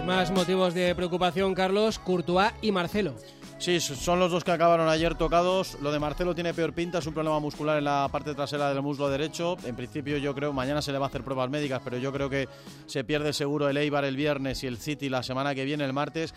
Más 0.06 0.32
motivos 0.32 0.74
de 0.74 0.94
preocupación, 0.96 1.54
Carlos, 1.54 1.98
Courtois 2.00 2.52
y 2.62 2.72
Marcelo. 2.72 3.16
Sí, 3.64 3.80
son 3.80 4.20
los 4.20 4.30
dos 4.30 4.43
que 4.43 4.51
acabaron 4.51 4.89
ayer 4.89 5.16
tocados. 5.16 5.78
Lo 5.82 5.93
de 5.93 5.97
Marcelo 5.97 6.36
tiene 6.36 6.53
peor 6.53 6.74
pinta, 6.74 6.97
es 6.97 7.07
un 7.07 7.14
problema 7.14 7.39
muscular 7.39 7.78
en 7.78 7.86
la 7.86 8.09
parte 8.11 8.36
trasera 8.36 8.68
del 8.68 8.82
muslo 8.82 9.07
derecho. 9.07 9.55
En 9.64 9.78
principio 9.78 10.18
yo 10.18 10.36
creo, 10.36 10.51
mañana 10.51 10.82
se 10.82 10.91
le 10.91 10.97
va 10.97 11.05
a 11.05 11.07
hacer 11.07 11.24
pruebas 11.24 11.49
médicas, 11.49 11.80
pero 11.82 11.97
yo 11.97 12.11
creo 12.11 12.30
que 12.30 12.49
se 12.88 13.05
pierde 13.05 13.32
seguro 13.32 13.70
el 13.70 13.78
Eibar 13.78 14.03
el 14.03 14.18
viernes 14.18 14.66
y 14.66 14.68
el 14.68 14.76
City 14.76 15.07
la 15.07 15.24
semana 15.24 15.55
que 15.55 15.64
viene, 15.64 15.86
el 15.86 15.93
martes. 15.93 16.34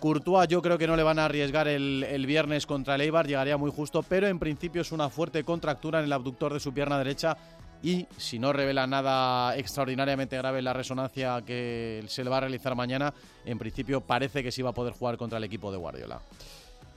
Courtois 0.00 0.48
yo 0.48 0.60
creo 0.60 0.76
que 0.76 0.86
no 0.86 0.96
le 0.96 1.02
van 1.02 1.18
a 1.18 1.24
arriesgar 1.24 1.66
el, 1.66 2.04
el, 2.04 2.26
viernes 2.26 2.66
contra 2.66 2.96
el 2.96 3.00
Eibar, 3.00 3.26
llegaría 3.26 3.56
muy 3.56 3.70
justo, 3.70 4.02
pero 4.02 4.26
en 4.26 4.38
principio 4.38 4.82
es 4.82 4.92
una 4.92 5.08
fuerte 5.08 5.44
contractura 5.44 6.00
en 6.00 6.04
el 6.04 6.12
abductor 6.12 6.52
de 6.52 6.60
su 6.60 6.74
pierna 6.74 6.98
derecha 6.98 7.38
y 7.82 8.06
si 8.18 8.38
no 8.38 8.52
revela 8.52 8.86
nada 8.86 9.56
extraordinariamente 9.56 10.36
grave 10.36 10.60
la 10.60 10.74
resonancia 10.74 11.40
que 11.40 12.04
se 12.06 12.22
le 12.22 12.28
va 12.28 12.36
a 12.36 12.40
realizar 12.40 12.74
mañana, 12.74 13.14
en 13.46 13.58
principio 13.58 14.02
parece 14.02 14.42
que 14.42 14.52
sí 14.52 14.60
va 14.60 14.70
a 14.70 14.74
poder 14.74 14.92
jugar 14.92 15.16
contra 15.16 15.38
el 15.38 15.44
equipo 15.44 15.72
de 15.72 15.78
Guardiola. 15.78 16.20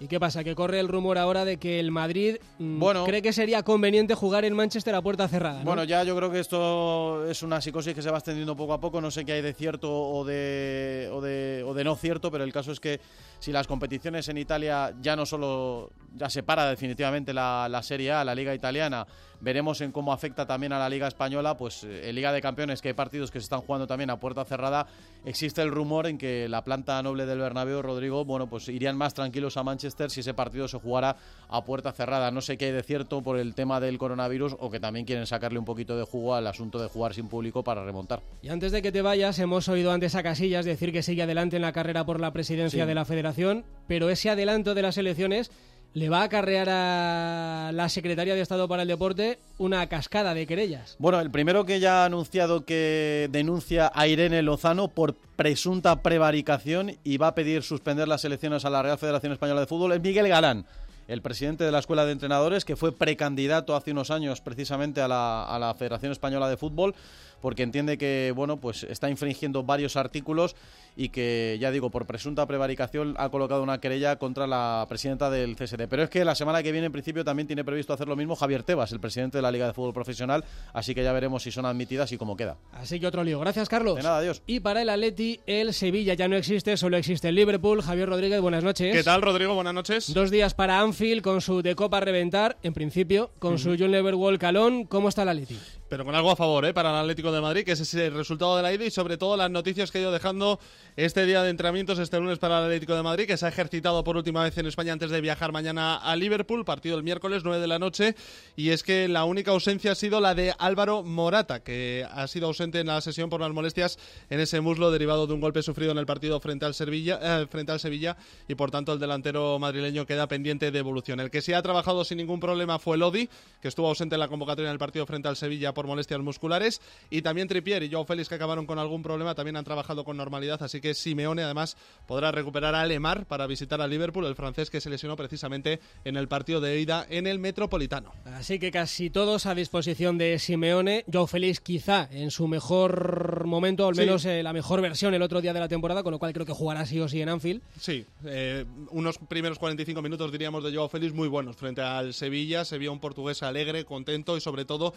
¿Y 0.01 0.07
qué 0.07 0.19
pasa? 0.19 0.43
Que 0.43 0.55
corre 0.55 0.79
el 0.79 0.87
rumor 0.87 1.17
ahora 1.17 1.43
de 1.43 1.57
que 1.57 1.79
el 1.79 1.91
Madrid 1.91 2.37
mm, 2.57 2.81
cree 3.05 3.21
que 3.21 3.33
sería 3.33 3.63
conveniente 3.63 4.15
jugar 4.15 4.45
en 4.45 4.53
Manchester 4.53 4.95
a 4.95 5.01
puerta 5.01 5.27
cerrada. 5.27 5.61
Bueno, 5.63 5.83
ya 5.83 6.03
yo 6.03 6.15
creo 6.15 6.31
que 6.31 6.39
esto 6.39 7.25
es 7.29 7.43
una 7.43 7.59
psicosis 7.59 7.93
que 7.93 8.01
se 8.01 8.09
va 8.09 8.17
extendiendo 8.17 8.55
poco 8.55 8.73
a 8.73 8.79
poco. 8.79 9.01
No 9.01 9.11
sé 9.11 9.25
qué 9.25 9.33
hay 9.33 9.41
de 9.41 9.53
cierto 9.53 9.91
o 9.91 10.23
de, 10.23 11.09
o 11.11 11.19
de, 11.19 11.63
o 11.65 11.73
de 11.73 11.83
no 11.83 11.95
cierto, 11.97 12.31
pero 12.31 12.45
el 12.45 12.53
caso 12.53 12.71
es 12.71 12.79
que 12.79 13.01
si 13.39 13.51
las 13.51 13.67
competiciones 13.67 14.29
en 14.29 14.37
Italia 14.37 14.93
ya 15.01 15.15
no 15.17 15.25
solo 15.25 15.91
ya 16.15 16.29
se 16.29 16.43
para 16.43 16.69
definitivamente 16.69 17.33
la, 17.33 17.67
la 17.69 17.83
Serie 17.83 18.13
A, 18.13 18.23
la 18.23 18.33
Liga 18.33 18.55
Italiana, 18.55 19.05
veremos 19.41 19.81
en 19.81 19.91
cómo 19.91 20.13
afecta 20.13 20.45
también 20.45 20.73
a 20.73 20.79
la 20.79 20.89
Liga 20.89 21.07
Española, 21.07 21.57
pues 21.57 21.83
eh, 21.83 22.09
en 22.09 22.15
Liga 22.15 22.31
de 22.31 22.41
Campeones, 22.41 22.81
que 22.81 22.89
hay 22.89 22.93
partidos 22.93 23.31
que 23.31 23.39
se 23.39 23.43
están 23.43 23.61
jugando 23.61 23.87
también 23.87 24.09
a 24.09 24.19
puerta 24.19 24.45
cerrada, 24.45 24.87
existe 25.25 25.61
el 25.61 25.71
rumor 25.71 26.07
en 26.07 26.17
que 26.17 26.47
la 26.49 26.63
planta 26.63 27.01
noble 27.03 27.25
del 27.25 27.39
Bernabéu, 27.39 27.81
Rodrigo, 27.81 28.25
bueno, 28.25 28.47
pues 28.47 28.67
irían 28.69 28.97
más 28.97 29.13
tranquilos 29.13 29.57
a 29.57 29.63
Manchester 29.63 30.09
si 30.11 30.21
ese 30.21 30.33
partido 30.33 30.67
se 30.67 30.79
jugara 30.79 31.15
a 31.47 31.63
puerta 31.63 31.91
cerrada. 31.91 32.31
No 32.31 32.41
sé 32.41 32.57
qué 32.57 32.65
hay 32.65 32.71
de 32.71 32.83
cierto 32.83 33.21
por 33.21 33.37
el 33.37 33.55
tema 33.55 33.79
del 33.79 33.97
coronavirus 33.97 34.55
o 34.59 34.69
que 34.69 34.79
también 34.79 35.05
quieren 35.05 35.25
sacarle 35.25 35.59
un 35.59 35.65
poquito 35.65 35.97
de 35.97 36.03
jugo 36.03 36.35
al 36.35 36.47
asunto 36.47 36.79
de 36.79 36.87
jugar 36.87 37.13
sin 37.13 37.27
público 37.27 37.63
para 37.63 37.83
remontar. 37.83 38.21
Y 38.41 38.49
antes 38.49 38.71
de 38.71 38.81
que 38.81 38.91
te 38.91 39.01
vayas, 39.01 39.39
hemos 39.39 39.67
oído 39.69 39.91
antes 39.91 40.15
a 40.15 40.23
Casillas 40.23 40.65
decir 40.65 40.91
que 40.91 41.03
sigue 41.03 41.23
adelante 41.23 41.55
en 41.55 41.61
la 41.61 41.73
carrera 41.73 42.05
por 42.05 42.19
la 42.19 42.33
presidencia 42.33 42.85
de 42.85 42.95
la 42.95 43.05
Federación, 43.05 43.65
pero 43.87 44.09
ese 44.09 44.29
adelanto 44.29 44.73
de 44.75 44.81
las 44.81 44.97
elecciones 44.97 45.51
le 45.93 46.09
va 46.09 46.21
a 46.21 46.23
acarrear 46.23 46.69
a 46.69 47.71
la 47.73 47.89
secretaria 47.89 48.35
de 48.35 48.41
Estado 48.41 48.67
para 48.67 48.83
el 48.83 48.87
Deporte 48.87 49.39
una 49.57 49.87
cascada 49.87 50.33
de 50.33 50.45
querellas. 50.45 50.95
Bueno, 50.99 51.19
el 51.19 51.31
primero 51.31 51.65
que 51.65 51.79
ya 51.79 52.03
ha 52.03 52.05
anunciado 52.05 52.65
que 52.65 53.27
denuncia 53.31 53.91
a 53.93 54.07
Irene 54.07 54.41
Lozano 54.41 54.87
por 54.87 55.15
presunta 55.35 56.01
prevaricación 56.01 56.97
y 57.03 57.17
va 57.17 57.27
a 57.27 57.35
pedir 57.35 57.63
suspender 57.63 58.07
las 58.07 58.23
elecciones 58.25 58.65
a 58.65 58.69
la 58.69 58.83
Real 58.83 58.97
Federación 58.97 59.33
Española 59.33 59.61
de 59.61 59.67
Fútbol 59.67 59.93
es 59.93 60.01
Miguel 60.01 60.27
Galán 60.27 60.65
el 61.09 61.23
presidente 61.23 61.63
de 61.63 61.71
la 61.71 61.79
Escuela 61.79 62.05
de 62.05 62.11
Entrenadores, 62.11 62.65
que 62.65 62.75
fue 62.75 62.91
precandidato 62.91 63.75
hace 63.75 63.91
unos 63.91 64.11
años 64.11 64.41
precisamente 64.41 65.01
a 65.01 65.07
la, 65.07 65.43
a 65.43 65.57
la 65.57 65.73
Federación 65.73 66.11
Española 66.11 66.47
de 66.47 66.55
Fútbol 66.55 66.93
porque 67.41 67.63
entiende 67.63 67.97
que 67.97 68.33
bueno 68.35 68.57
pues 68.57 68.83
está 68.83 69.09
infringiendo 69.09 69.63
varios 69.63 69.95
artículos 69.95 70.55
y 70.95 71.09
que 71.09 71.57
ya 71.59 71.71
digo 71.71 71.89
por 71.89 72.05
presunta 72.05 72.45
prevaricación 72.45 73.15
ha 73.17 73.29
colocado 73.29 73.63
una 73.63 73.79
querella 73.79 74.17
contra 74.17 74.47
la 74.47 74.85
presidenta 74.89 75.29
del 75.29 75.55
CSD. 75.55 75.87
Pero 75.89 76.03
es 76.03 76.09
que 76.09 76.25
la 76.25 76.35
semana 76.35 76.61
que 76.61 76.71
viene 76.71 76.87
en 76.87 76.91
principio 76.91 77.23
también 77.23 77.47
tiene 77.47 77.63
previsto 77.63 77.93
hacer 77.93 78.07
lo 78.07 78.15
mismo 78.15 78.35
Javier 78.35 78.63
Tebas, 78.63 78.91
el 78.91 78.99
presidente 78.99 79.37
de 79.37 79.41
la 79.41 79.51
Liga 79.51 79.67
de 79.67 79.73
Fútbol 79.73 79.93
Profesional, 79.93 80.43
así 80.73 80.93
que 80.93 81.03
ya 81.03 81.13
veremos 81.13 81.43
si 81.43 81.51
son 81.51 81.65
admitidas 81.65 82.11
y 82.11 82.17
cómo 82.17 82.35
queda. 82.35 82.57
Así 82.73 82.99
que 82.99 83.07
otro 83.07 83.23
lío. 83.23 83.39
Gracias 83.39 83.69
Carlos. 83.69 83.95
De 83.95 84.03
nada, 84.03 84.17
adiós. 84.17 84.41
Y 84.45 84.59
para 84.59 84.81
el 84.81 84.89
Atleti, 84.89 85.39
el 85.45 85.73
Sevilla 85.73 86.13
ya 86.15 86.27
no 86.27 86.35
existe, 86.35 86.75
solo 86.77 86.97
existe 86.97 87.29
el 87.29 87.35
Liverpool. 87.35 87.81
Javier 87.81 88.09
Rodríguez, 88.09 88.41
buenas 88.41 88.63
noches. 88.63 88.95
¿Qué 88.95 89.03
tal 89.03 89.21
Rodrigo? 89.21 89.53
Buenas 89.55 89.73
noches. 89.73 90.13
Dos 90.13 90.31
días 90.31 90.53
para 90.53 90.79
Anfield 90.81 91.21
con 91.21 91.41
su 91.41 91.61
de 91.61 91.75
Copa 91.75 91.97
a 91.97 92.01
reventar, 92.01 92.57
en 92.63 92.73
principio, 92.73 93.31
con 93.39 93.57
su 93.57 93.75
John 93.79 93.91
Leverwall 93.91 94.37
Calón. 94.37 94.85
¿Cómo 94.85 95.09
está 95.09 95.23
el 95.23 95.29
Atleti? 95.29 95.57
Pero 95.89 96.05
con 96.05 96.13
algo 96.13 96.29
a 96.29 96.35
favor 96.35 96.65
¿eh? 96.65 96.73
para 96.73 96.91
el 96.91 96.95
Atlético 96.97 97.31
de 97.31 97.41
Madrid, 97.41 97.65
que 97.65 97.71
es 97.71 97.79
ese 97.79 98.11
resultado 98.11 98.55
de 98.55 98.61
la 98.61 98.71
ida 98.71 98.85
y 98.85 98.91
sobre 98.91 99.17
todo 99.17 99.35
las 99.35 99.49
noticias 99.49 99.89
que 99.89 99.97
ha 99.97 100.01
ido 100.01 100.11
dejando 100.11 100.59
este 100.95 101.25
día 101.25 101.41
de 101.41 101.49
entrenamientos 101.49 101.97
este 101.97 102.19
lunes 102.19 102.37
para 102.37 102.59
el 102.59 102.65
Atlético 102.65 102.93
de 102.93 103.01
Madrid, 103.01 103.25
que 103.25 103.37
se 103.37 103.47
ha 103.47 103.49
ejercitado 103.49 104.03
por 104.03 104.15
última 104.15 104.43
vez 104.43 104.55
en 104.59 104.67
España 104.67 104.93
antes 104.93 105.09
de 105.09 105.19
viajar 105.19 105.51
mañana 105.51 105.97
a 105.97 106.15
Liverpool, 106.15 106.63
partido 106.63 106.95
el 106.95 107.01
miércoles 107.01 107.41
9 107.43 107.59
de 107.59 107.67
la 107.67 107.79
noche. 107.79 108.15
Y 108.55 108.69
es 108.69 108.83
que 108.83 109.07
la 109.07 109.25
única 109.25 109.49
ausencia 109.49 109.93
ha 109.93 109.95
sido 109.95 110.21
la 110.21 110.35
de 110.35 110.53
Álvaro 110.59 111.01
Morata, 111.01 111.61
que 111.61 112.05
ha 112.11 112.27
sido 112.27 112.47
ausente 112.47 112.81
en 112.81 112.87
la 112.87 113.01
sesión 113.01 113.31
por 113.31 113.41
las 113.41 113.51
molestias 113.51 113.97
en 114.29 114.39
ese 114.39 114.61
muslo 114.61 114.91
derivado 114.91 115.25
de 115.25 115.33
un 115.33 115.41
golpe 115.41 115.63
sufrido 115.63 115.91
en 115.91 115.97
el 115.97 116.05
partido 116.05 116.39
frente 116.39 116.65
al, 116.65 116.75
Sevilla, 116.75 117.19
eh, 117.21 117.47
frente 117.49 117.71
al 117.71 117.79
Sevilla 117.79 118.15
y 118.47 118.53
por 118.53 118.69
tanto 118.69 118.93
el 118.93 118.99
delantero 118.99 119.57
madrileño 119.57 120.05
queda 120.05 120.27
pendiente 120.27 120.69
de 120.69 120.77
evolución. 120.77 121.19
El 121.19 121.31
que 121.31 121.41
sí 121.41 121.53
ha 121.53 121.63
trabajado 121.63 122.05
sin 122.05 122.19
ningún 122.19 122.39
problema 122.39 122.77
fue 122.77 122.97
Lodi, 122.97 123.27
que 123.59 123.67
estuvo 123.67 123.87
ausente 123.87 124.15
en 124.15 124.19
la 124.19 124.27
convocatoria 124.27 124.69
en 124.69 124.73
el 124.73 124.79
partido 124.79 125.07
frente 125.07 125.27
al 125.27 125.35
Sevilla 125.35 125.73
por 125.79 125.87
molestias 125.87 126.19
musculares, 126.19 126.81
y 127.09 127.21
también 127.21 127.47
Tripier 127.47 127.81
y 127.83 127.89
Joao 127.89 128.03
Félix, 128.03 128.27
que 128.27 128.35
acabaron 128.35 128.65
con 128.65 128.79
algún 128.79 129.01
problema, 129.01 129.33
también 129.33 129.55
han 129.55 129.63
trabajado 129.63 130.03
con 130.03 130.17
normalidad, 130.17 130.61
así 130.61 130.81
que 130.81 130.93
Simeone 130.93 131.41
además 131.41 131.77
podrá 132.05 132.33
recuperar 132.33 132.75
a 132.75 132.85
Lemar 132.85 133.25
para 133.25 133.47
visitar 133.47 133.79
a 133.79 133.87
Liverpool, 133.87 134.25
el 134.25 134.35
francés 134.35 134.69
que 134.69 134.81
se 134.81 134.89
lesionó 134.89 135.15
precisamente 135.15 135.79
en 136.03 136.17
el 136.17 136.27
partido 136.27 136.59
de 136.59 136.81
ida 136.81 137.07
en 137.09 137.27
el 137.27 137.39
Metropolitano. 137.39 138.11
Así 138.25 138.59
que 138.59 138.71
casi 138.71 139.09
todos 139.09 139.45
a 139.45 139.55
disposición 139.55 140.17
de 140.17 140.37
Simeone, 140.37 141.05
Joao 141.09 141.27
Félix 141.27 141.61
quizá 141.61 142.09
en 142.11 142.29
su 142.29 142.49
mejor 142.49 143.45
momento, 143.45 143.87
al 143.87 143.95
menos 143.95 144.25
eh, 144.25 144.43
la 144.43 144.51
mejor 144.51 144.81
versión 144.81 145.13
el 145.13 145.21
otro 145.21 145.39
día 145.39 145.53
de 145.53 145.61
la 145.61 145.69
temporada, 145.69 146.03
con 146.03 146.11
lo 146.11 146.19
cual 146.19 146.33
creo 146.33 146.45
que 146.45 146.51
jugará 146.51 146.85
sí 146.85 146.99
o 146.99 147.07
sí 147.07 147.21
en 147.21 147.29
Anfield. 147.29 147.61
Sí, 147.79 148.05
eh, 148.25 148.65
unos 148.91 149.17
primeros 149.17 149.57
45 149.57 150.01
minutos 150.01 150.29
diríamos 150.29 150.61
de 150.61 150.75
Joao 150.75 150.89
Félix 150.89 151.13
muy 151.13 151.29
buenos 151.29 151.55
frente 151.55 151.81
al 151.81 152.13
Sevilla, 152.13 152.65
se 152.65 152.77
vio 152.77 152.91
un 152.91 152.99
portugués 152.99 153.43
alegre, 153.43 153.85
contento 153.85 154.35
y 154.35 154.41
sobre 154.41 154.65
todo 154.65 154.93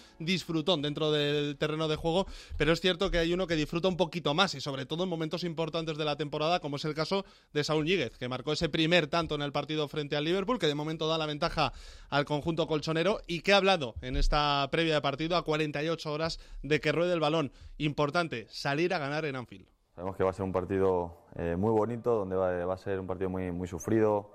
dentro 0.80 1.12
del 1.12 1.58
terreno 1.58 1.88
de 1.88 1.96
juego, 1.96 2.26
pero 2.56 2.72
es 2.72 2.80
cierto 2.80 3.10
que 3.10 3.18
hay 3.18 3.34
uno 3.34 3.46
que 3.46 3.56
disfruta 3.56 3.88
un 3.88 3.96
poquito 3.96 4.32
más 4.32 4.54
y 4.54 4.60
sobre 4.60 4.86
todo 4.86 5.04
en 5.04 5.10
momentos 5.10 5.44
importantes 5.44 5.98
de 5.98 6.04
la 6.04 6.16
temporada, 6.16 6.60
como 6.60 6.76
es 6.76 6.84
el 6.84 6.94
caso 6.94 7.24
de 7.52 7.64
Saúl 7.64 7.84
Ñíguez, 7.84 8.16
que 8.16 8.28
marcó 8.28 8.52
ese 8.52 8.68
primer 8.68 9.08
tanto 9.08 9.34
en 9.34 9.42
el 9.42 9.52
partido 9.52 9.88
frente 9.88 10.16
al 10.16 10.24
Liverpool, 10.24 10.58
que 10.58 10.68
de 10.68 10.74
momento 10.74 11.08
da 11.08 11.18
la 11.18 11.26
ventaja 11.26 11.72
al 12.08 12.24
conjunto 12.24 12.66
colchonero 12.66 13.20
y 13.26 13.40
que 13.40 13.52
ha 13.52 13.56
hablado 13.56 13.94
en 14.00 14.16
esta 14.16 14.68
previa 14.70 14.94
de 14.94 15.00
partido 15.02 15.36
a 15.36 15.44
48 15.44 16.12
horas 16.12 16.38
de 16.62 16.80
que 16.80 16.92
ruede 16.92 17.12
el 17.12 17.20
balón. 17.20 17.52
Importante, 17.78 18.46
salir 18.48 18.94
a 18.94 18.98
ganar 18.98 19.24
en 19.24 19.36
Anfield. 19.36 19.66
Sabemos 19.94 20.16
que 20.16 20.24
va 20.24 20.30
a 20.30 20.32
ser 20.32 20.44
un 20.44 20.52
partido 20.52 21.18
eh, 21.36 21.54
muy 21.56 21.70
bonito, 21.70 22.14
donde 22.14 22.34
va, 22.36 22.72
a 22.72 22.76
ser 22.78 22.98
un 22.98 23.06
partido 23.06 23.28
muy, 23.28 23.52
muy 23.52 23.68
sufrido. 23.68 24.30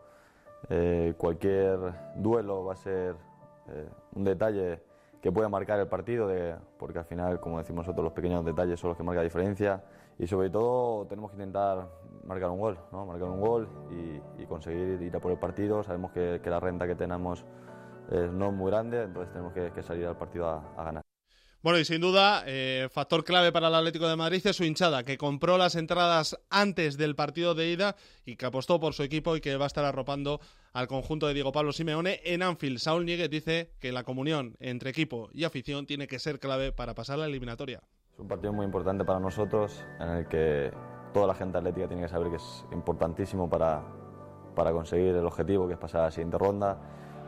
Eh, 0.70 1.14
cualquier 1.18 1.80
duelo 2.16 2.66
va 2.66 2.74
a 2.74 2.76
ser 2.76 3.16
eh, 3.70 3.90
un 4.14 4.24
detalle 4.24 4.82
que 5.28 5.32
puede 5.34 5.50
marcar 5.50 5.78
el 5.78 5.88
partido, 5.88 6.26
de, 6.26 6.56
porque 6.80 7.00
al 7.00 7.04
final, 7.04 7.42
como 7.42 7.58
decimos 7.58 7.86
nosotros, 7.86 8.02
los 8.02 8.14
pequeños 8.14 8.46
detalles 8.46 8.80
son 8.80 8.92
los 8.92 8.98
que 8.98 9.04
marcan 9.04 9.18
la 9.18 9.24
diferencia. 9.26 9.84
Y 10.18 10.26
sobre 10.26 10.50
todo 10.50 11.06
tenemos 11.06 11.32
que 11.32 11.36
intentar 11.36 11.86
marcar 12.24 12.50
un 12.50 12.60
gol, 12.60 12.80
¿no? 12.94 13.06
marcar 13.06 13.28
un 13.28 13.42
gol 13.42 13.68
y, 14.40 14.46
conseguir 14.46 15.02
ir 15.02 15.14
a 15.14 15.20
por 15.20 15.34
el 15.34 15.38
partido. 15.38 15.84
Sabemos 15.84 16.12
que, 16.12 16.40
la 16.46 16.62
renta 16.62 16.88
que 16.88 16.96
tenemos 16.96 17.44
es 18.10 18.32
no 18.32 18.54
muy 18.54 18.72
grande, 18.72 19.04
entonces 19.04 19.34
tenemos 19.34 19.52
que, 19.52 19.84
salir 19.84 20.08
al 20.08 20.16
partido 20.16 20.48
a 20.48 20.84
ganar. 20.86 21.07
Bueno, 21.64 21.80
y 21.80 21.86
sin 21.86 22.02
duda, 22.02 22.44
eh, 22.46 22.88
factor 22.92 23.24
clave 23.24 23.52
para 23.52 23.68
el 23.68 23.76
Atlético 23.76 24.08
de 24.08 24.16
Madrid 24.16 24.46
es 24.46 24.56
su 24.56 24.64
hinchada, 24.64 25.04
que 25.04 25.18
compró 25.18 25.58
las 25.58 25.76
entradas 25.76 26.38
antes 26.52 26.98
del 26.98 27.16
partido 27.16 27.56
de 27.56 27.72
ida 27.72 27.96
y 28.26 28.36
que 28.36 28.46
apostó 28.46 28.80
por 28.80 28.94
su 28.94 29.02
equipo 29.02 29.36
y 29.36 29.42
que 29.42 29.58
va 29.58 29.66
a 29.66 29.68
estar 29.68 29.84
arropando 29.84 30.40
al 30.74 30.88
conjunto 30.88 31.28
de 31.28 31.34
Diego 31.34 31.52
Pablo 31.52 31.74
Simeone 31.74 32.22
en 32.24 32.44
Anfield. 32.44 32.78
Saúl 32.78 33.06
Ñíguez 33.06 33.32
dice 33.32 33.72
que 33.80 33.92
la 33.92 34.04
comunión 34.04 34.56
entre 34.60 34.92
equipo 34.92 35.30
y 35.34 35.46
afición 35.46 35.88
tiene 35.88 36.08
que 36.08 36.20
ser 36.20 36.40
clave 36.40 36.72
para 36.72 36.94
pasar 36.94 37.18
la 37.18 37.26
eliminatoria. 37.26 37.82
Es 38.14 38.20
un 38.20 38.28
partido 38.28 38.54
muy 38.54 38.66
importante 38.66 39.04
para 39.04 39.20
nosotros, 39.20 39.84
en 40.00 40.10
el 40.10 40.28
que 40.28 40.72
toda 41.12 41.26
la 41.26 41.34
gente 41.34 41.58
atlética 41.58 41.88
tiene 41.88 42.04
que 42.04 42.10
saber 42.10 42.30
que 42.30 42.36
es 42.36 42.66
importantísimo 42.72 43.50
para, 43.50 43.84
para 44.56 44.72
conseguir 44.72 45.16
el 45.16 45.26
objetivo, 45.26 45.68
que 45.68 45.74
es 45.74 45.80
pasar 45.80 46.02
a 46.02 46.04
la 46.06 46.12
siguiente 46.12 46.38
ronda. 46.38 46.78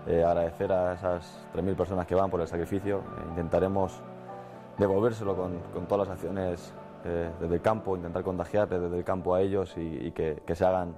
Eh, 0.07 0.23
agradecer 0.23 0.71
a 0.71 0.93
esas 0.93 1.47
3.000 1.53 1.75
personas 1.75 2.07
que 2.07 2.15
van 2.15 2.29
por 2.29 2.41
el 2.41 2.47
sacrificio. 2.47 2.99
Eh, 2.99 3.23
intentaremos 3.31 4.01
devolvérselo 4.79 5.35
con, 5.35 5.59
con, 5.73 5.85
todas 5.85 6.07
las 6.07 6.15
acciones 6.15 6.73
eh, 7.05 7.29
desde 7.39 7.55
el 7.55 7.61
campo, 7.61 7.95
intentar 7.95 8.23
contagiar 8.23 8.67
desde 8.67 8.97
el 8.97 9.03
campo 9.03 9.35
a 9.35 9.41
ellos 9.41 9.75
y, 9.77 10.11
que, 10.11 10.41
que, 10.45 10.55
se 10.55 10.65
hagan 10.65 10.95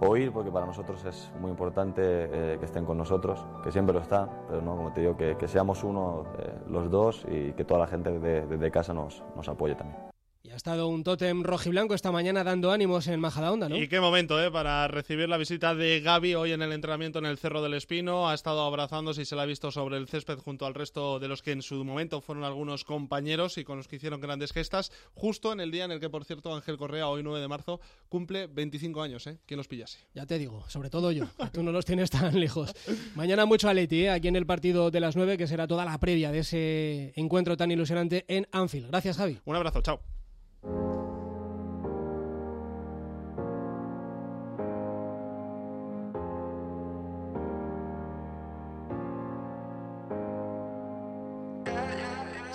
oír, 0.00 0.32
porque 0.32 0.50
para 0.50 0.66
nosotros 0.66 1.04
es 1.04 1.30
muy 1.40 1.50
importante 1.50 2.02
eh, 2.02 2.56
que 2.58 2.64
estén 2.64 2.84
con 2.84 2.98
nosotros, 2.98 3.44
que 3.62 3.70
siempre 3.72 3.94
lo 3.94 4.00
están, 4.00 4.28
pero 4.48 4.60
no, 4.60 4.76
como 4.76 4.92
te 4.92 5.00
digo, 5.00 5.16
que, 5.16 5.36
que 5.36 5.48
seamos 5.48 5.84
uno 5.84 6.24
eh, 6.38 6.52
los 6.68 6.90
dos 6.90 7.24
y 7.30 7.52
que 7.52 7.64
toda 7.64 7.80
la 7.80 7.86
gente 7.86 8.10
desde, 8.10 8.46
desde 8.46 8.70
casa 8.70 8.92
nos, 8.92 9.22
nos 9.36 9.48
apoye 9.48 9.74
también. 9.74 10.17
Y 10.40 10.50
ha 10.50 10.56
estado 10.56 10.86
un 10.86 11.02
tótem 11.02 11.42
rojiblanco 11.42 11.94
esta 11.94 12.12
mañana 12.12 12.44
dando 12.44 12.70
ánimos 12.70 13.08
en 13.08 13.18
Majadahonda, 13.18 13.68
¿no? 13.68 13.76
Y 13.76 13.88
qué 13.88 14.00
momento, 14.00 14.42
¿eh? 14.42 14.50
Para 14.52 14.86
recibir 14.86 15.28
la 15.28 15.36
visita 15.36 15.74
de 15.74 16.00
Gaby 16.00 16.36
hoy 16.36 16.52
en 16.52 16.62
el 16.62 16.72
entrenamiento 16.72 17.18
en 17.18 17.26
el 17.26 17.38
Cerro 17.38 17.60
del 17.60 17.74
Espino. 17.74 18.28
Ha 18.28 18.34
estado 18.34 18.62
abrazándose 18.62 19.22
y 19.22 19.24
se 19.24 19.34
la 19.34 19.42
ha 19.42 19.46
visto 19.46 19.72
sobre 19.72 19.96
el 19.96 20.06
césped 20.06 20.38
junto 20.38 20.64
al 20.64 20.74
resto 20.74 21.18
de 21.18 21.26
los 21.26 21.42
que 21.42 21.50
en 21.50 21.60
su 21.60 21.84
momento 21.84 22.20
fueron 22.20 22.44
algunos 22.44 22.84
compañeros 22.84 23.58
y 23.58 23.64
con 23.64 23.78
los 23.78 23.88
que 23.88 23.96
hicieron 23.96 24.20
grandes 24.20 24.52
gestas. 24.52 24.92
Justo 25.12 25.52
en 25.52 25.58
el 25.58 25.72
día 25.72 25.84
en 25.84 25.90
el 25.90 25.98
que, 25.98 26.08
por 26.08 26.24
cierto, 26.24 26.54
Ángel 26.54 26.78
Correa, 26.78 27.08
hoy 27.08 27.24
9 27.24 27.40
de 27.40 27.48
marzo, 27.48 27.80
cumple 28.08 28.46
25 28.46 29.02
años, 29.02 29.26
¿eh? 29.26 29.38
¿Quién 29.44 29.58
los 29.58 29.66
pillase? 29.66 29.98
Ya 30.14 30.24
te 30.24 30.38
digo, 30.38 30.64
sobre 30.68 30.88
todo 30.88 31.10
yo. 31.10 31.26
Tú 31.52 31.64
no 31.64 31.72
los 31.72 31.84
tienes 31.84 32.10
tan 32.10 32.38
lejos. 32.38 32.72
Mañana 33.16 33.44
mucho 33.44 33.68
Aleti, 33.68 34.04
¿eh? 34.04 34.10
Aquí 34.10 34.28
en 34.28 34.36
el 34.36 34.46
partido 34.46 34.92
de 34.92 35.00
las 35.00 35.16
9, 35.16 35.36
que 35.36 35.48
será 35.48 35.66
toda 35.66 35.84
la 35.84 35.98
previa 35.98 36.30
de 36.30 36.38
ese 36.38 37.12
encuentro 37.16 37.56
tan 37.56 37.72
ilusionante 37.72 38.24
en 38.28 38.46
Anfield. 38.52 38.86
Gracias, 38.86 39.16
Javi. 39.16 39.40
Un 39.44 39.56
abrazo, 39.56 39.82
chao. 39.82 40.00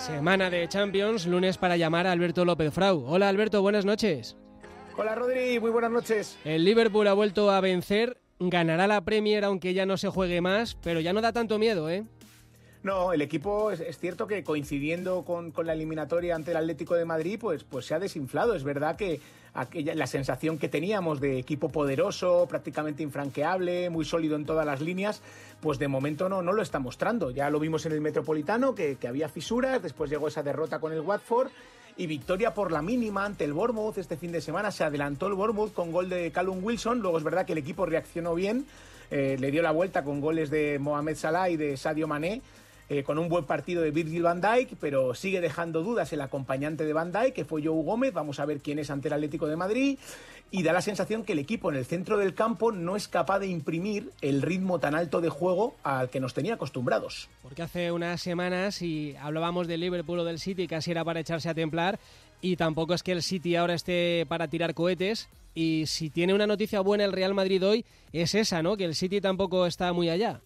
Semana 0.05 0.49
de 0.49 0.67
Champions, 0.67 1.25
lunes 1.25 1.57
para 1.57 1.77
llamar 1.77 2.07
a 2.07 2.11
Alberto 2.11 2.43
López 2.43 2.73
Frau. 2.73 3.05
Hola 3.07 3.29
Alberto, 3.29 3.61
buenas 3.61 3.85
noches. 3.85 4.35
Hola 4.97 5.15
Rodri, 5.15 5.61
muy 5.61 5.71
buenas 5.71 5.91
noches. 5.91 6.37
El 6.43 6.65
Liverpool 6.65 7.07
ha 7.07 7.13
vuelto 7.13 7.49
a 7.49 7.61
vencer, 7.61 8.17
ganará 8.37 8.85
la 8.85 8.99
Premier 9.05 9.45
aunque 9.45 9.73
ya 9.73 9.85
no 9.85 9.95
se 9.95 10.09
juegue 10.09 10.41
más, 10.41 10.75
pero 10.83 10.99
ya 10.99 11.13
no 11.13 11.21
da 11.21 11.31
tanto 11.31 11.57
miedo, 11.57 11.89
¿eh? 11.89 12.03
No, 12.83 13.13
el 13.13 13.21
equipo 13.21 13.71
es, 13.71 13.97
cierto 13.97 14.27
que 14.27 14.43
coincidiendo 14.43 15.23
con, 15.23 15.53
la 15.63 15.71
eliminatoria 15.71 16.35
ante 16.35 16.51
el 16.51 16.57
Atlético 16.57 16.95
de 16.95 17.05
Madrid, 17.05 17.37
pues, 17.39 17.63
pues 17.63 17.85
se 17.85 17.95
ha 17.95 17.99
desinflado. 17.99 18.55
Es 18.55 18.65
verdad 18.65 18.97
que 18.97 19.21
la 19.95 20.05
sensación 20.05 20.57
que 20.57 20.67
teníamos 20.67 21.21
de 21.21 21.39
equipo 21.39 21.69
poderoso, 21.69 22.45
prácticamente 22.49 23.01
infranqueable, 23.01 23.89
muy 23.89 24.03
sólido 24.03 24.35
en 24.35 24.45
todas 24.45 24.65
las 24.65 24.81
líneas, 24.81 25.21
pues 25.61 25.79
de 25.79 25.87
momento 25.87 26.27
no, 26.27 26.41
no 26.41 26.51
lo 26.51 26.61
está 26.61 26.79
mostrando. 26.79 27.31
Ya 27.31 27.49
lo 27.49 27.59
vimos 27.59 27.85
en 27.85 27.93
el 27.93 28.01
Metropolitano, 28.01 28.75
que, 28.75 28.97
que 28.97 29.07
había 29.07 29.29
fisuras, 29.29 29.81
después 29.81 30.09
llegó 30.09 30.27
esa 30.27 30.43
derrota 30.43 30.79
con 30.79 30.91
el 30.91 30.99
Watford 30.99 31.51
y 31.95 32.07
victoria 32.07 32.53
por 32.53 32.71
la 32.71 32.81
mínima 32.81 33.23
ante 33.23 33.45
el 33.45 33.53
Bournemouth 33.53 33.97
este 33.97 34.17
fin 34.17 34.33
de 34.33 34.41
semana. 34.41 34.71
Se 34.71 34.83
adelantó 34.83 35.27
el 35.27 35.35
Bournemouth 35.35 35.73
con 35.73 35.93
gol 35.93 36.09
de 36.09 36.31
Callum 36.31 36.61
Wilson. 36.61 36.99
Luego 36.99 37.17
es 37.17 37.23
verdad 37.23 37.45
que 37.45 37.53
el 37.53 37.59
equipo 37.59 37.85
reaccionó 37.85 38.35
bien, 38.35 38.65
eh, 39.09 39.37
le 39.39 39.51
dio 39.51 39.61
la 39.61 39.71
vuelta 39.71 40.03
con 40.03 40.19
goles 40.19 40.49
de 40.49 40.79
Mohamed 40.79 41.15
Salah 41.15 41.49
y 41.49 41.55
de 41.55 41.77
Sadio 41.77 42.07
Mané. 42.07 42.41
Eh, 42.89 43.03
con 43.03 43.17
un 43.17 43.29
buen 43.29 43.45
partido 43.45 43.81
de 43.81 43.91
Virgil 43.91 44.23
van 44.23 44.41
Dijk, 44.41 44.75
pero 44.79 45.15
sigue 45.15 45.39
dejando 45.39 45.83
dudas 45.83 46.11
el 46.11 46.21
acompañante 46.21 46.83
de 46.83 46.93
van 46.93 47.11
Dijk, 47.11 47.33
que 47.33 47.45
fue 47.45 47.63
Joe 47.63 47.83
Gómez. 47.83 48.13
Vamos 48.13 48.39
a 48.39 48.45
ver 48.45 48.59
quién 48.59 48.77
es 48.79 48.89
ante 48.89 49.07
el 49.07 49.13
Atlético 49.13 49.47
de 49.47 49.55
Madrid. 49.55 49.97
Y 50.51 50.61
da 50.61 50.73
la 50.73 50.81
sensación 50.81 51.23
que 51.23 51.33
el 51.33 51.39
equipo 51.39 51.71
en 51.71 51.77
el 51.77 51.85
centro 51.85 52.17
del 52.17 52.35
campo 52.35 52.71
no 52.71 52.95
es 52.95 53.07
capaz 53.07 53.39
de 53.39 53.47
imprimir 53.47 54.11
el 54.21 54.41
ritmo 54.41 54.79
tan 54.79 54.93
alto 54.93 55.19
de 55.21 55.29
juego 55.29 55.75
al 55.81 56.09
que 56.09 56.19
nos 56.19 56.35
tenía 56.35 56.55
acostumbrados. 56.55 57.27
Porque 57.41 57.63
hace 57.63 57.91
unas 57.91 58.21
semanas, 58.21 58.81
y 58.83 59.15
hablábamos 59.19 59.67
del 59.67 59.79
Liverpool 59.79 60.19
o 60.19 60.23
del 60.25 60.39
City, 60.39 60.67
casi 60.67 60.91
era 60.91 61.03
para 61.03 61.21
echarse 61.21 61.49
a 61.49 61.55
templar. 61.55 61.99
Y 62.41 62.57
tampoco 62.57 62.93
es 62.93 63.01
que 63.01 63.13
el 63.13 63.23
City 63.23 63.55
ahora 63.55 63.73
esté 63.73 64.25
para 64.27 64.47
tirar 64.47 64.75
cohetes. 64.75 65.29
Y 65.55 65.85
si 65.87 66.09
tiene 66.09 66.33
una 66.33 66.45
noticia 66.45 66.81
buena 66.81 67.05
el 67.05 67.13
Real 67.13 67.33
Madrid 67.33 67.65
hoy, 67.65 67.85
es 68.11 68.35
esa, 68.35 68.61
¿no? 68.61 68.75
Que 68.75 68.85
el 68.85 68.93
City 68.93 69.21
tampoco 69.21 69.65
está 69.65 69.91
muy 69.93 70.09
allá. 70.09 70.41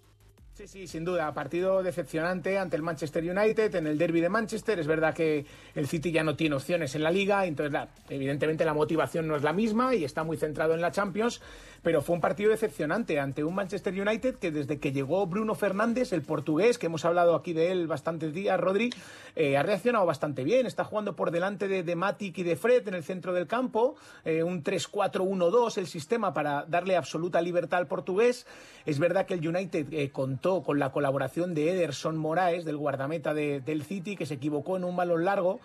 Sí, 0.58 0.68
sí, 0.68 0.88
sin 0.88 1.06
duda. 1.06 1.32
Partido 1.36 1.84
decepcionante 1.84 2.58
ante 2.58 2.76
el 2.76 2.82
Manchester 2.82 3.24
United 3.24 3.76
en 3.76 3.86
el 3.86 3.96
derby 3.96 4.22
de 4.22 4.30
Manchester. 4.30 4.80
Es 4.80 4.88
verdad 4.88 5.14
que 5.14 5.46
el 5.76 5.88
City 5.88 6.12
ya 6.12 6.24
no 6.24 6.36
tiene 6.36 6.56
opciones 6.56 6.96
en 6.96 7.04
la 7.04 7.12
liga, 7.12 7.46
entonces 7.46 7.80
evidentemente 8.10 8.66
la 8.66 8.74
motivación 8.74 9.28
no 9.28 9.36
es 9.36 9.44
la 9.44 9.54
misma 9.54 9.94
y 9.94 10.04
está 10.04 10.24
muy 10.24 10.36
centrado 10.36 10.74
en 10.74 10.82
la 10.82 10.90
Champions. 10.90 11.42
Pero 11.88 12.02
fue 12.02 12.16
un 12.16 12.20
partido 12.20 12.52
decepcionante 12.52 13.18
ante 13.18 13.46
un 13.46 13.56
Manchester 13.56 13.94
United 13.94 14.36
que 14.40 14.52
desde 14.52 14.78
que 14.78 14.92
llegó 14.92 15.26
Bruno 15.26 15.56
Fernández, 15.56 16.12
el 16.12 16.22
portugués, 16.22 16.78
que 16.78 16.88
hemos 16.88 17.06
hablado 17.06 17.34
aquí 17.34 17.54
de 17.54 17.72
él 17.72 17.88
bastantes 17.88 18.34
días, 18.34 18.60
Rodri, 18.60 18.90
eh, 19.38 19.56
ha 19.56 19.64
reaccionado 19.64 20.06
bastante 20.06 20.44
bien. 20.44 20.66
Está 20.66 20.84
jugando 20.84 21.16
por 21.16 21.32
delante 21.32 21.70
de, 21.70 21.84
de 21.84 21.96
Matic 21.96 22.40
y 22.40 22.44
de 22.44 22.58
Fred 22.58 22.86
en 22.90 22.94
el 22.94 23.06
centro 23.06 23.32
del 23.32 23.48
campo. 23.48 23.96
Eh, 24.26 24.44
un 24.44 24.66
3-4-1-2 24.66 25.78
el 25.78 25.88
sistema 25.88 26.34
para 26.34 26.66
darle 26.68 26.98
absoluta 26.98 27.42
libertad 27.42 27.80
al 27.80 27.88
portugués. 27.88 28.46
Es 28.86 29.00
verdad 29.00 29.26
que 29.26 29.36
el 29.36 29.48
United 29.48 29.88
eh, 29.94 30.10
contó 30.12 30.64
con 30.64 30.80
la 30.80 30.92
colaboración 30.92 31.54
de 31.54 31.72
Ederson 31.72 32.18
Moraes, 32.18 32.66
del 32.66 32.76
guardameta 32.76 33.34
de, 33.34 33.62
del 33.62 33.84
City, 33.84 34.18
que 34.18 34.26
se 34.26 34.34
equivocó 34.34 34.76
en 34.76 34.84
un 34.84 34.98
balón 34.98 35.24
largo 35.24 35.62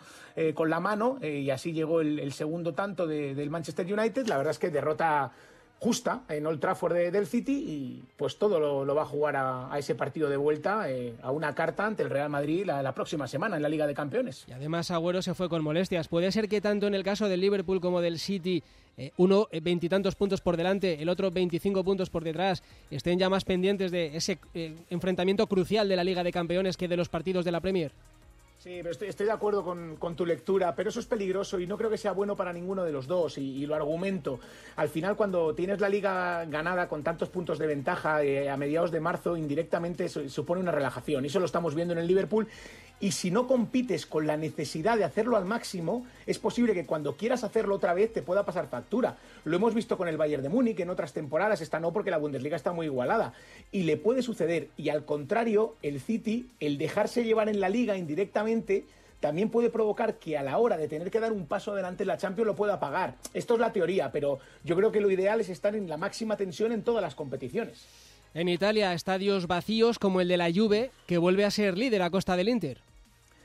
con 0.55 0.71
la 0.71 0.81
mano 0.81 1.19
y 1.21 1.51
así 1.51 1.73
llegó 1.73 2.01
el, 2.01 2.33
segundo 2.33 2.73
tanto 2.73 3.07
de, 3.07 3.35
del 3.35 3.51
Manchester 3.51 3.93
United. 3.93 4.27
La 4.29 4.39
verdad 4.39 4.53
es 4.53 4.59
que 4.59 4.71
derrota 4.71 5.33
justa 5.83 6.23
en 6.29 6.47
Old 6.47 6.61
Trafford 6.61 6.95
de, 6.95 7.11
del 7.11 7.27
City 7.27 7.53
y 7.53 8.03
pues 8.17 8.39
todo 8.39 8.61
lo, 8.61 8.95
va 8.95 9.03
a 9.03 9.05
jugar 9.05 9.35
a, 9.37 9.77
ese 9.77 9.97
partido 9.97 10.31
de 10.31 10.37
vuelta, 10.37 10.89
eh, 10.89 11.17
a 11.21 11.33
una 11.33 11.57
carta 11.57 11.85
ante 11.85 12.05
el 12.05 12.11
Real 12.11 12.31
Madrid 12.31 12.65
la, 12.65 12.95
próxima 12.95 13.27
semana 13.27 13.57
en 13.57 13.63
la 13.63 13.69
Liga 13.69 13.89
de 13.89 13.93
Campeones. 13.93 14.45
Y 14.47 14.53
además 14.53 14.93
Agüero 14.93 15.23
se 15.23 15.35
fue 15.35 15.49
con 15.49 15.65
molestias. 15.65 16.07
¿Puede 16.07 16.31
ser 16.31 16.49
que 16.49 16.61
tanto 16.61 16.87
en 16.87 16.95
el 16.95 17.03
caso 17.03 17.29
del 17.29 17.41
Liverpool 17.41 17.81
como 17.81 18.01
del 18.01 18.21
City, 18.21 18.63
eh, 18.97 19.11
uno 19.17 19.49
veintitantos 19.61 20.15
puntos 20.15 20.41
por 20.41 20.57
delante, 20.57 21.03
el 21.03 21.09
otro 21.09 21.33
25 21.33 21.83
puntos 21.83 22.11
por 22.11 22.23
detrás, 22.23 22.63
estén 22.89 23.19
ya 23.19 23.29
más 23.29 23.45
pendientes 23.45 23.91
de 23.91 24.17
ese 24.17 24.39
eh, 24.55 24.77
enfrentamiento 24.89 25.49
crucial 25.49 25.89
de 25.89 25.97
la 25.97 26.05
Liga 26.05 26.23
de 26.23 26.31
Campeones 26.31 26.77
que 26.77 26.87
de 26.87 26.97
los 26.97 27.09
partidos 27.09 27.45
de 27.45 27.51
la 27.51 27.61
Premier? 27.61 27.91
Sí, 28.63 28.79
pero 28.81 28.91
estoy, 28.91 29.27
de 29.27 29.33
acuerdo 29.33 29.65
con, 29.65 30.15
tu 30.15 30.25
lectura, 30.25 30.77
pero 30.77 30.91
eso 30.91 31.01
es 31.01 31.07
peligroso 31.07 31.59
y 31.59 31.67
no 31.67 31.77
creo 31.77 31.91
que 31.91 31.99
sea 31.99 32.13
bueno 32.13 32.37
para 32.37 32.53
ninguno 32.53 32.85
de 32.85 32.93
los 32.93 33.09
dos 33.09 33.37
y, 33.37 33.67
lo 33.67 33.75
argumento. 33.75 34.39
Al 34.77 34.89
final, 34.89 35.17
cuando 35.17 35.53
tienes 35.53 35.81
la 35.81 35.89
liga 35.89 36.45
ganada 36.45 36.89
con 36.89 37.03
tantos 37.03 37.29
puntos 37.29 37.59
de 37.59 37.67
ventaja 37.67 38.23
eh, 38.23 38.49
a 38.49 38.57
mediados 38.57 38.93
de 38.93 39.01
marzo, 39.01 39.37
indirectamente 39.37 40.09
supone 40.09 40.61
una 40.61 40.71
relajación. 40.71 41.25
Eso 41.25 41.41
lo 41.41 41.47
estamos 41.47 41.75
viendo 41.75 41.93
en 41.93 41.99
el 41.99 42.07
Liverpool 42.07 42.47
y 43.03 43.11
si 43.11 43.33
no 43.33 43.49
compites 43.49 44.07
con 44.07 44.29
la 44.29 44.37
necesidad 44.37 44.97
de 44.97 45.03
hacerlo 45.03 45.37
al 45.37 45.45
máximo, 45.45 46.07
es 46.25 46.39
posible 46.39 46.73
que 46.73 46.87
cuando 46.87 47.17
quieras 47.17 47.43
hacerlo 47.43 47.75
otra 47.75 47.95
vez 47.95 48.13
te 48.13 48.23
pueda 48.23 48.45
pasar 48.45 48.69
factura. 48.69 49.17
Lo 49.45 49.57
hemos 49.57 49.75
visto 49.75 49.97
con 49.97 50.07
el 50.07 50.17
Bayern 50.17 50.45
de 50.45 50.49
Múnich 50.49 50.79
en 50.79 50.89
otras 50.89 51.13
temporadas, 51.13 51.61
esta 51.61 51.81
no 51.81 51.93
porque 51.93 52.13
la 52.13 52.19
Bundesliga 52.19 52.55
está 52.55 52.71
muy 52.71 52.87
igualada. 52.87 53.33
Y 53.73 53.83
le 53.83 53.97
puede 53.97 54.23
suceder. 54.23 54.69
Y 54.77 54.91
al 54.91 55.05
contrario, 55.05 55.75
el 55.83 56.01
City, 56.01 56.49
el 56.61 56.79
dejarse 56.79 57.25
llevar 57.25 57.49
en 57.49 57.59
la 57.59 57.69
liga 57.69 57.97
indirectamente, 57.97 58.52
también 59.21 59.51
puede 59.51 59.71
provocar 59.71 60.19
que 60.19 60.37
a 60.37 60.43
la 60.43 60.59
hora 60.59 60.77
de 60.77 60.89
tener 60.89 61.11
que 61.11 61.21
dar 61.21 61.33
un 61.33 61.47
paso 61.47 61.73
adelante 61.73 62.05
la 62.05 62.19
Champions 62.19 62.47
lo 62.47 62.57
pueda 62.57 62.81
pagar. 62.81 63.15
Esto 63.33 63.55
es 63.55 63.61
la 63.61 63.73
teoría, 63.73 64.11
pero 64.11 64.41
yo 64.65 64.75
creo 64.77 64.91
que 64.91 65.01
lo 65.01 65.11
ideal 65.11 65.41
es 65.41 65.49
estar 65.49 65.77
en 65.77 65.89
la 65.89 65.97
máxima 65.97 66.37
tensión 66.37 66.73
en 66.73 66.83
todas 66.83 67.03
las 67.03 67.15
competiciones. 67.15 67.87
En 68.35 68.49
Italia, 68.49 68.93
estadios 68.95 69.47
vacíos 69.47 69.99
como 69.99 70.21
el 70.21 70.29
de 70.29 70.39
la 70.39 70.51
Juve, 70.53 70.91
que 71.07 71.19
vuelve 71.19 71.45
a 71.45 71.51
ser 71.51 71.79
líder 71.79 72.03
a 72.03 72.11
costa 72.11 72.37
del 72.37 72.49
Inter. 72.49 72.81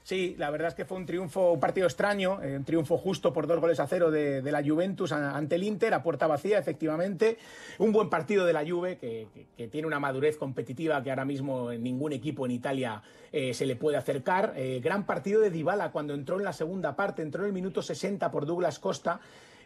Sí, 0.08 0.36
la 0.38 0.50
verdad 0.52 0.70
es 0.70 0.74
que 0.74 0.86
fue 0.86 0.96
un 0.96 1.06
triunfo, 1.06 1.52
un 1.52 1.60
partido 1.60 1.86
extraño, 1.86 2.42
eh, 2.42 2.56
un 2.56 2.64
triunfo 2.64 2.98
justo 2.98 3.34
por 3.34 3.46
dos 3.46 3.60
goles 3.60 3.78
a 3.82 3.88
cero 3.88 4.10
de, 4.10 4.42
la 4.42 4.64
Juventus 4.64 5.12
ante 5.12 5.56
el 5.56 5.64
Inter, 5.64 5.94
a 5.94 6.02
puerta 6.02 6.28
vacía, 6.28 6.58
efectivamente. 6.58 7.38
Un 7.78 7.92
buen 7.92 8.10
partido 8.10 8.46
de 8.46 8.54
la 8.54 8.66
Juve, 8.66 8.98
que, 8.98 9.28
tiene 9.70 9.86
una 9.86 10.00
madurez 10.00 10.38
competitiva 10.38 11.04
que 11.04 11.10
ahora 11.10 11.26
mismo 11.26 11.74
ningún 11.74 12.14
equipo 12.14 12.46
en 12.46 12.54
Italia 12.54 13.02
eh, 13.34 13.54
se 13.54 13.66
le 13.66 13.76
puede 13.76 13.98
acercar. 13.98 14.54
Eh, 14.56 14.80
gran 14.82 15.06
partido 15.06 15.42
de 15.42 15.50
Dybala 15.50 15.92
cuando 15.92 16.14
entró 16.14 16.38
en 16.38 16.46
la 16.46 16.54
segunda 16.54 16.96
parte, 16.96 17.22
entró 17.22 17.42
en 17.42 17.48
el 17.48 17.54
minuto 17.54 17.82
60 17.82 18.32
por 18.32 18.46
Douglas 18.46 18.80
Costa 18.80 19.20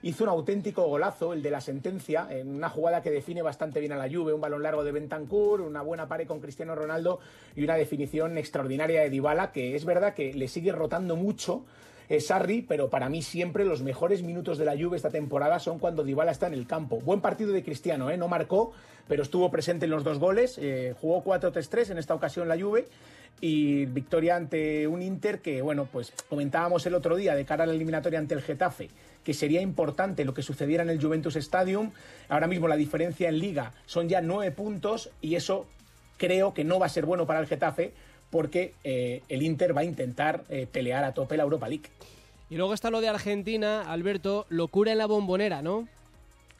hizo 0.03 0.23
un 0.23 0.29
auténtico 0.29 0.83
golazo, 0.87 1.33
el 1.33 1.41
de 1.41 1.51
la 1.51 1.61
sentencia, 1.61 2.27
en 2.29 2.55
una 2.55 2.69
jugada 2.69 3.01
que 3.01 3.11
define 3.11 3.41
bastante 3.41 3.79
bien 3.79 3.91
a 3.91 3.97
la 3.97 4.09
Juve, 4.09 4.33
un 4.33 4.41
balón 4.41 4.63
largo 4.63 4.83
de 4.83 4.91
Bentancur, 4.91 5.61
una 5.61 5.81
buena 5.81 6.07
pared 6.07 6.27
con 6.27 6.39
Cristiano 6.39 6.75
Ronaldo 6.75 7.19
y 7.55 7.63
una 7.63 7.75
definición 7.75 8.37
extraordinaria 8.37 9.01
de 9.01 9.09
Dybala, 9.09 9.51
que 9.51 9.75
es 9.75 9.85
verdad 9.85 10.13
que 10.13 10.33
le 10.33 10.47
sigue 10.47 10.71
rotando 10.71 11.15
mucho 11.15 11.63
eh, 12.11 12.19
Sarri, 12.19 12.61
pero 12.61 12.89
para 12.89 13.07
mí 13.07 13.21
siempre 13.21 13.63
los 13.63 13.83
mejores 13.83 14.21
minutos 14.21 14.57
de 14.57 14.65
la 14.65 14.77
Juve 14.77 14.97
esta 14.97 15.11
temporada 15.11 15.59
son 15.59 15.79
cuando 15.79 16.03
Dybala 16.03 16.31
está 16.31 16.47
en 16.47 16.53
el 16.53 16.67
campo. 16.67 16.99
Buen 16.99 17.21
partido 17.21 17.53
de 17.53 17.63
Cristiano, 17.63 18.09
¿eh? 18.09 18.17
no 18.17 18.27
marcó, 18.27 18.73
pero 19.07 19.23
estuvo 19.23 19.49
presente 19.49 19.85
en 19.85 19.91
los 19.91 20.03
dos 20.03 20.19
goles, 20.19 20.57
eh, 20.57 20.93
jugó 20.99 21.23
4-3-3 21.23 21.91
en 21.91 21.97
esta 21.99 22.13
ocasión 22.13 22.49
la 22.49 22.59
Juve 22.59 22.87
y 23.39 23.85
victoria 23.85 24.35
ante 24.35 24.87
un 24.87 25.01
Inter 25.01 25.39
que, 25.39 25.61
bueno, 25.61 25.87
pues 25.89 26.11
comentábamos 26.27 26.85
el 26.85 26.95
otro 26.95 27.15
día 27.15 27.33
de 27.33 27.45
cara 27.45 27.63
a 27.63 27.67
la 27.67 27.73
eliminatoria 27.73 28.19
ante 28.19 28.35
el 28.35 28.41
Getafe, 28.41 28.89
que 29.23 29.33
sería 29.33 29.61
importante 29.61 30.25
lo 30.25 30.33
que 30.33 30.41
sucediera 30.41 30.83
en 30.83 30.89
el 30.89 31.01
Juventus 31.01 31.35
Stadium. 31.35 31.91
Ahora 32.29 32.47
mismo 32.47 32.67
la 32.67 32.75
diferencia 32.75 33.29
en 33.29 33.39
liga 33.39 33.73
son 33.85 34.09
ya 34.09 34.21
nueve 34.21 34.51
puntos 34.51 35.09
y 35.21 35.35
eso 35.35 35.65
creo 36.17 36.53
que 36.53 36.63
no 36.63 36.79
va 36.79 36.85
a 36.85 36.89
ser 36.89 37.05
bueno 37.05 37.25
para 37.25 37.39
el 37.39 37.47
Getafe 37.47 37.93
porque 38.29 38.73
eh, 38.83 39.21
el 39.29 39.43
Inter 39.43 39.75
va 39.75 39.81
a 39.81 39.83
intentar 39.83 40.43
eh, 40.49 40.67
pelear 40.71 41.03
a 41.03 41.13
tope 41.13 41.37
la 41.37 41.43
Europa 41.43 41.67
League. 41.67 41.89
Y 42.49 42.57
luego 42.57 42.73
está 42.73 42.89
lo 42.89 43.01
de 43.01 43.09
Argentina, 43.09 43.81
Alberto, 43.81 44.45
locura 44.49 44.91
en 44.91 44.97
la 44.97 45.05
bombonera, 45.05 45.61
¿no? 45.61 45.87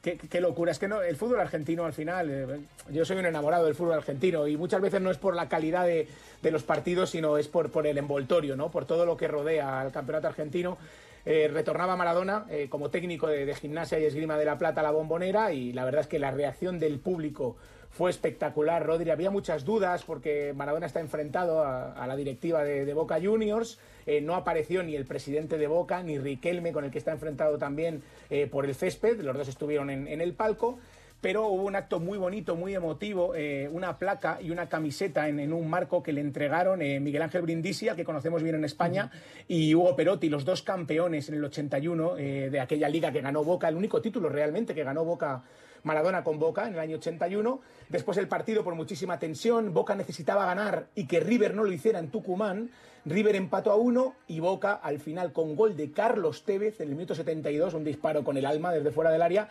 Qué, 0.02 0.40
locura. 0.40 0.72
Es 0.72 0.80
que 0.80 0.88
no, 0.88 1.00
el 1.00 1.16
fútbol 1.16 1.38
argentino 1.38 1.84
al 1.84 1.92
final, 1.92 2.28
eh, 2.28 2.60
yo 2.90 3.04
soy 3.04 3.18
un 3.18 3.26
enamorado 3.26 3.66
del 3.66 3.76
fútbol 3.76 3.94
argentino 3.94 4.48
y 4.48 4.56
muchas 4.56 4.80
veces 4.80 5.00
no 5.00 5.12
es 5.12 5.16
por 5.16 5.36
la 5.36 5.48
calidad 5.48 5.86
de, 5.86 6.08
los 6.42 6.64
partidos, 6.64 7.10
sino 7.10 7.38
es 7.38 7.46
por, 7.46 7.70
por 7.70 7.86
el 7.86 7.96
envoltorio, 7.98 8.56
¿no? 8.56 8.68
por 8.68 8.84
todo 8.84 9.06
lo 9.06 9.16
que 9.16 9.28
rodea 9.28 9.80
al 9.80 9.92
campeonato 9.92 10.26
argentino. 10.26 10.76
Eh, 11.24 11.48
retornaba 11.52 11.96
Maradona 11.96 12.46
eh, 12.50 12.66
como 12.68 12.90
técnico 12.90 13.28
de, 13.28 13.54
gimnasia 13.54 13.98
y 13.98 14.04
esgrima 14.04 14.36
de 14.36 14.44
la 14.44 14.58
plata 14.58 14.80
a 14.80 14.84
la 14.84 14.90
bombonera 14.90 15.52
y 15.52 15.72
la 15.72 15.84
verdad 15.84 16.00
es 16.00 16.06
que 16.08 16.18
la 16.18 16.32
reacción 16.32 16.80
del 16.80 16.98
público 16.98 17.56
fue 17.90 18.10
espectacular, 18.10 18.84
Rodri. 18.84 19.10
Había 19.10 19.30
muchas 19.30 19.64
dudas 19.64 20.02
porque 20.02 20.52
Maradona 20.56 20.86
está 20.86 21.00
enfrentado 21.00 21.62
a, 21.62 22.06
la 22.06 22.16
directiva 22.16 22.64
de, 22.64 22.92
Boca 22.94 23.20
Juniors. 23.20 23.78
Eh, 24.06 24.20
no 24.20 24.34
apareció 24.34 24.82
ni 24.82 24.96
el 24.96 25.04
presidente 25.04 25.58
de 25.58 25.66
Boca 25.66 26.02
ni 26.02 26.18
Riquelme, 26.18 26.72
con 26.72 26.84
el 26.84 26.90
que 26.90 26.98
está 26.98 27.12
enfrentado 27.12 27.58
también 27.58 28.02
por 28.50 28.64
el 28.64 28.74
césped. 28.74 29.20
Los 29.20 29.36
dos 29.36 29.48
estuvieron 29.48 29.90
en 29.90 30.20
el 30.22 30.32
palco 30.32 30.78
pero 31.22 31.46
hubo 31.46 31.62
un 31.62 31.76
acto 31.76 32.00
muy 32.00 32.18
bonito, 32.18 32.56
muy 32.56 32.74
emotivo, 32.74 33.34
eh, 33.36 33.70
una 33.72 33.96
placa 33.96 34.38
y 34.42 34.50
una 34.50 34.68
camiseta 34.68 35.28
en, 35.28 35.52
un 35.52 35.70
marco 35.70 36.02
que 36.02 36.12
le 36.12 36.20
entregaron 36.20 36.82
eh, 36.82 36.98
Miguel 36.98 37.22
Ángel 37.22 37.42
Brindisia, 37.42 37.94
que 37.94 38.04
conocemos 38.04 38.42
bien 38.42 38.56
en 38.56 38.64
España, 38.64 39.08
y 39.46 39.72
Hugo 39.72 39.94
Perotti, 39.94 40.28
los 40.28 40.44
dos 40.44 40.62
campeones 40.62 41.28
en 41.28 41.36
el 41.36 41.44
81 41.44 42.18
eh, 42.18 42.50
de 42.50 42.60
aquella 42.60 42.88
liga 42.88 43.12
que 43.12 43.20
ganó 43.20 43.44
Boca, 43.44 43.68
el 43.68 43.76
único 43.76 44.02
título 44.02 44.28
realmente 44.28 44.74
que 44.74 44.84
ganó 44.84 45.04
Boca. 45.04 45.42
Maradona 45.84 46.22
con 46.22 46.38
Boca 46.38 46.68
en 46.68 46.74
el 46.74 46.78
año 46.78 46.96
81. 46.98 47.60
Después 47.88 48.16
el 48.16 48.28
partido 48.28 48.62
por 48.62 48.76
muchísima 48.76 49.18
tensión. 49.18 49.74
Boca 49.74 49.96
necesitaba 49.96 50.46
ganar 50.46 50.86
y 50.94 51.08
que 51.08 51.18
River 51.18 51.54
no 51.54 51.64
lo 51.64 51.72
hiciera 51.72 51.98
en 51.98 52.08
Tucumán. 52.08 52.70
River 53.04 53.34
empató 53.34 53.72
a 53.72 53.74
uno 53.74 54.14
y 54.28 54.38
Boca 54.38 54.74
al 54.74 55.00
final 55.00 55.32
con 55.32 55.56
gol 55.56 55.76
de 55.76 55.90
Carlos 55.90 56.44
Tevez 56.44 56.80
en 56.80 56.90
el 56.90 56.94
minuto 56.94 57.16
72, 57.16 57.74
un 57.74 57.82
disparo 57.82 58.22
con 58.22 58.36
el 58.36 58.46
alma 58.46 58.72
desde 58.72 58.92
fuera 58.92 59.10
del 59.10 59.22
área, 59.22 59.48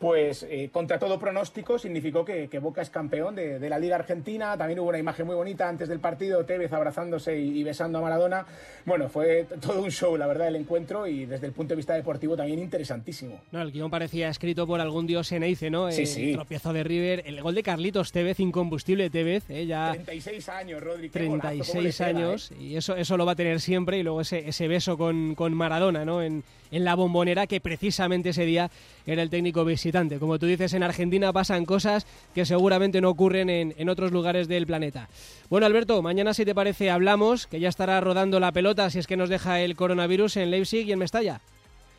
pues 0.00 0.46
eh, 0.48 0.70
contra 0.72 0.98
todo 0.98 1.18
pronóstico 1.18 1.78
significó 1.78 2.24
que, 2.24 2.48
Boca 2.58 2.80
es 2.80 2.88
campeón 2.88 3.34
de, 3.34 3.68
la 3.68 3.78
Liga 3.78 3.96
Argentina. 3.96 4.56
También 4.56 4.80
hubo 4.80 4.88
una 4.88 4.98
imagen 4.98 5.26
muy 5.26 5.36
bonita 5.36 5.68
antes 5.68 5.90
del 5.90 6.00
partido, 6.00 6.42
Tevez 6.46 6.72
abrazándose 6.72 7.38
y, 7.38 7.62
besando 7.62 7.98
a 7.98 8.00
Maradona. 8.00 8.46
Bueno, 8.86 9.10
fue 9.10 9.46
todo 9.60 9.82
un 9.82 9.90
show, 9.90 10.16
la 10.16 10.26
verdad, 10.26 10.48
el 10.48 10.56
encuentro 10.56 11.06
y 11.06 11.26
desde 11.26 11.46
el 11.46 11.52
punto 11.52 11.74
de 11.74 11.76
vista 11.76 11.92
deportivo 11.92 12.34
también 12.34 12.60
interesantísimo. 12.60 13.42
No, 13.52 13.60
el 13.60 13.72
guion 13.72 13.90
parecía 13.90 14.30
escrito 14.30 14.66
por 14.66 14.80
algún 14.80 15.06
dios 15.06 15.30
Eneice, 15.32 15.68
¿no? 15.68 15.92
Sí, 15.92 16.06
sí. 16.06 16.30
El 16.30 16.36
tropiezo 16.36 16.72
de 16.72 16.82
River, 16.82 17.22
el 17.26 17.42
gol 17.42 17.54
de 17.54 17.62
Carlitos 17.62 18.10
Tevez, 18.10 18.40
incombustible 18.40 19.10
Tevez, 19.10 19.50
¿eh? 19.50 19.66
ya... 19.66 19.90
36 19.92 20.48
años, 20.48 20.82
Rodri. 20.82 21.10
36 21.10 22.00
años, 22.00 22.52
eh? 22.52 22.56
y 22.58 22.76
eso, 22.76 22.96
eso 22.96 23.18
lo 23.18 23.26
va 23.26 23.32
a 23.32 23.36
tener 23.36 23.60
siempre. 23.60 23.98
Y 23.98 24.02
luego 24.02 24.22
ese, 24.22 24.48
ese 24.48 24.66
beso 24.66 24.96
con, 24.96 25.34
con 25.34 25.52
Maradona, 25.52 26.06
¿no? 26.06 26.22
En, 26.22 26.42
en 26.70 26.84
la 26.84 26.94
bombonera, 26.94 27.46
que 27.46 27.60
precisamente 27.60 28.30
ese 28.30 28.46
día 28.46 28.70
era 29.06 29.22
el 29.22 29.28
técnico 29.28 29.62
visitante. 29.64 29.89
Como 30.18 30.38
tú 30.38 30.46
dices, 30.46 30.72
en 30.74 30.82
Argentina 30.82 31.32
pasan 31.32 31.64
cosas 31.64 32.06
que 32.34 32.44
seguramente 32.44 33.00
no 33.00 33.10
ocurren 33.10 33.50
en, 33.50 33.74
en 33.76 33.88
otros 33.88 34.12
lugares 34.12 34.46
del 34.46 34.66
planeta. 34.66 35.08
Bueno, 35.48 35.66
Alberto, 35.66 36.00
mañana 36.00 36.32
si 36.32 36.44
te 36.44 36.54
parece 36.54 36.90
hablamos, 36.90 37.46
que 37.46 37.58
ya 37.58 37.68
estará 37.68 38.00
rodando 38.00 38.38
la 38.38 38.52
pelota 38.52 38.88
si 38.90 38.98
es 38.98 39.06
que 39.06 39.16
nos 39.16 39.28
deja 39.28 39.60
el 39.60 39.74
coronavirus 39.74 40.36
en 40.36 40.50
Leipzig 40.50 40.86
y 40.86 40.92
en 40.92 41.00
Mestalla. 41.00 41.40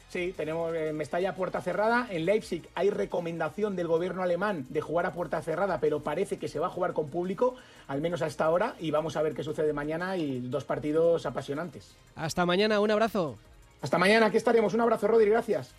Sí, 0.09 0.33
tenemos 0.35 0.75
en 0.75 0.95
Mestalla 0.97 1.35
puerta 1.35 1.61
cerrada. 1.61 2.07
En 2.09 2.25
Leipzig 2.25 2.67
hay 2.75 2.89
recomendación 2.89 3.75
del 3.75 3.87
gobierno 3.87 4.21
alemán 4.23 4.65
de 4.69 4.81
jugar 4.81 5.05
a 5.05 5.13
puerta 5.13 5.41
cerrada, 5.41 5.79
pero 5.79 6.01
parece 6.01 6.37
que 6.37 6.49
se 6.49 6.59
va 6.59 6.67
a 6.67 6.69
jugar 6.69 6.93
con 6.93 7.09
público, 7.09 7.55
al 7.87 8.01
menos 8.01 8.21
hasta 8.21 8.43
ahora, 8.43 8.75
y 8.79 8.91
vamos 8.91 9.15
a 9.15 9.21
ver 9.21 9.33
qué 9.33 9.43
sucede 9.43 9.71
mañana 9.71 10.17
y 10.17 10.41
dos 10.41 10.65
partidos 10.65 11.25
apasionantes. 11.25 11.95
Hasta 12.15 12.45
mañana, 12.45 12.81
un 12.81 12.91
abrazo. 12.91 13.37
Hasta 13.81 13.97
mañana, 13.97 14.25
aquí 14.27 14.37
estaremos. 14.37 14.73
Un 14.73 14.81
abrazo, 14.81 15.07
Rodri, 15.07 15.29
gracias. 15.29 15.73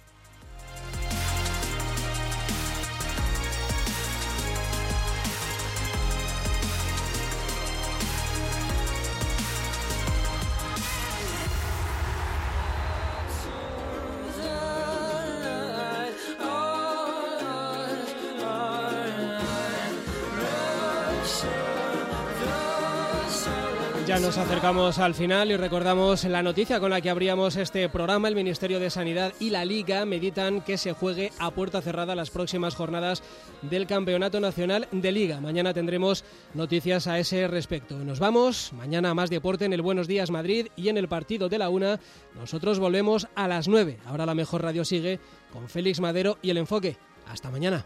Acercamos 24.62 25.00
al 25.00 25.14
final 25.14 25.50
y 25.50 25.56
recordamos 25.56 26.22
la 26.22 26.40
noticia 26.40 26.78
con 26.78 26.90
la 26.90 27.00
que 27.00 27.10
abríamos 27.10 27.56
este 27.56 27.88
programa. 27.88 28.28
El 28.28 28.36
Ministerio 28.36 28.78
de 28.78 28.90
Sanidad 28.90 29.32
y 29.40 29.50
la 29.50 29.64
Liga 29.64 30.04
meditan 30.04 30.60
que 30.60 30.78
se 30.78 30.92
juegue 30.92 31.32
a 31.40 31.50
puerta 31.50 31.82
cerrada 31.82 32.14
las 32.14 32.30
próximas 32.30 32.76
jornadas 32.76 33.24
del 33.62 33.88
Campeonato 33.88 34.38
Nacional 34.38 34.86
de 34.92 35.10
Liga. 35.10 35.40
Mañana 35.40 35.74
tendremos 35.74 36.24
noticias 36.54 37.08
a 37.08 37.18
ese 37.18 37.48
respecto. 37.48 37.98
Nos 38.04 38.20
vamos. 38.20 38.72
Mañana 38.72 39.14
más 39.14 39.30
deporte 39.30 39.64
en 39.64 39.72
el 39.72 39.82
Buenos 39.82 40.06
Días 40.06 40.30
Madrid 40.30 40.68
y 40.76 40.90
en 40.90 40.96
el 40.96 41.08
partido 41.08 41.48
de 41.48 41.58
la 41.58 41.68
una. 41.68 41.98
Nosotros 42.36 42.78
volvemos 42.78 43.26
a 43.34 43.48
las 43.48 43.66
nueve. 43.66 43.98
Ahora 44.06 44.26
la 44.26 44.36
mejor 44.36 44.62
radio 44.62 44.84
sigue 44.84 45.18
con 45.52 45.68
Félix 45.68 45.98
Madero 45.98 46.38
y 46.40 46.50
el 46.50 46.58
enfoque. 46.58 46.96
Hasta 47.26 47.50
mañana. 47.50 47.84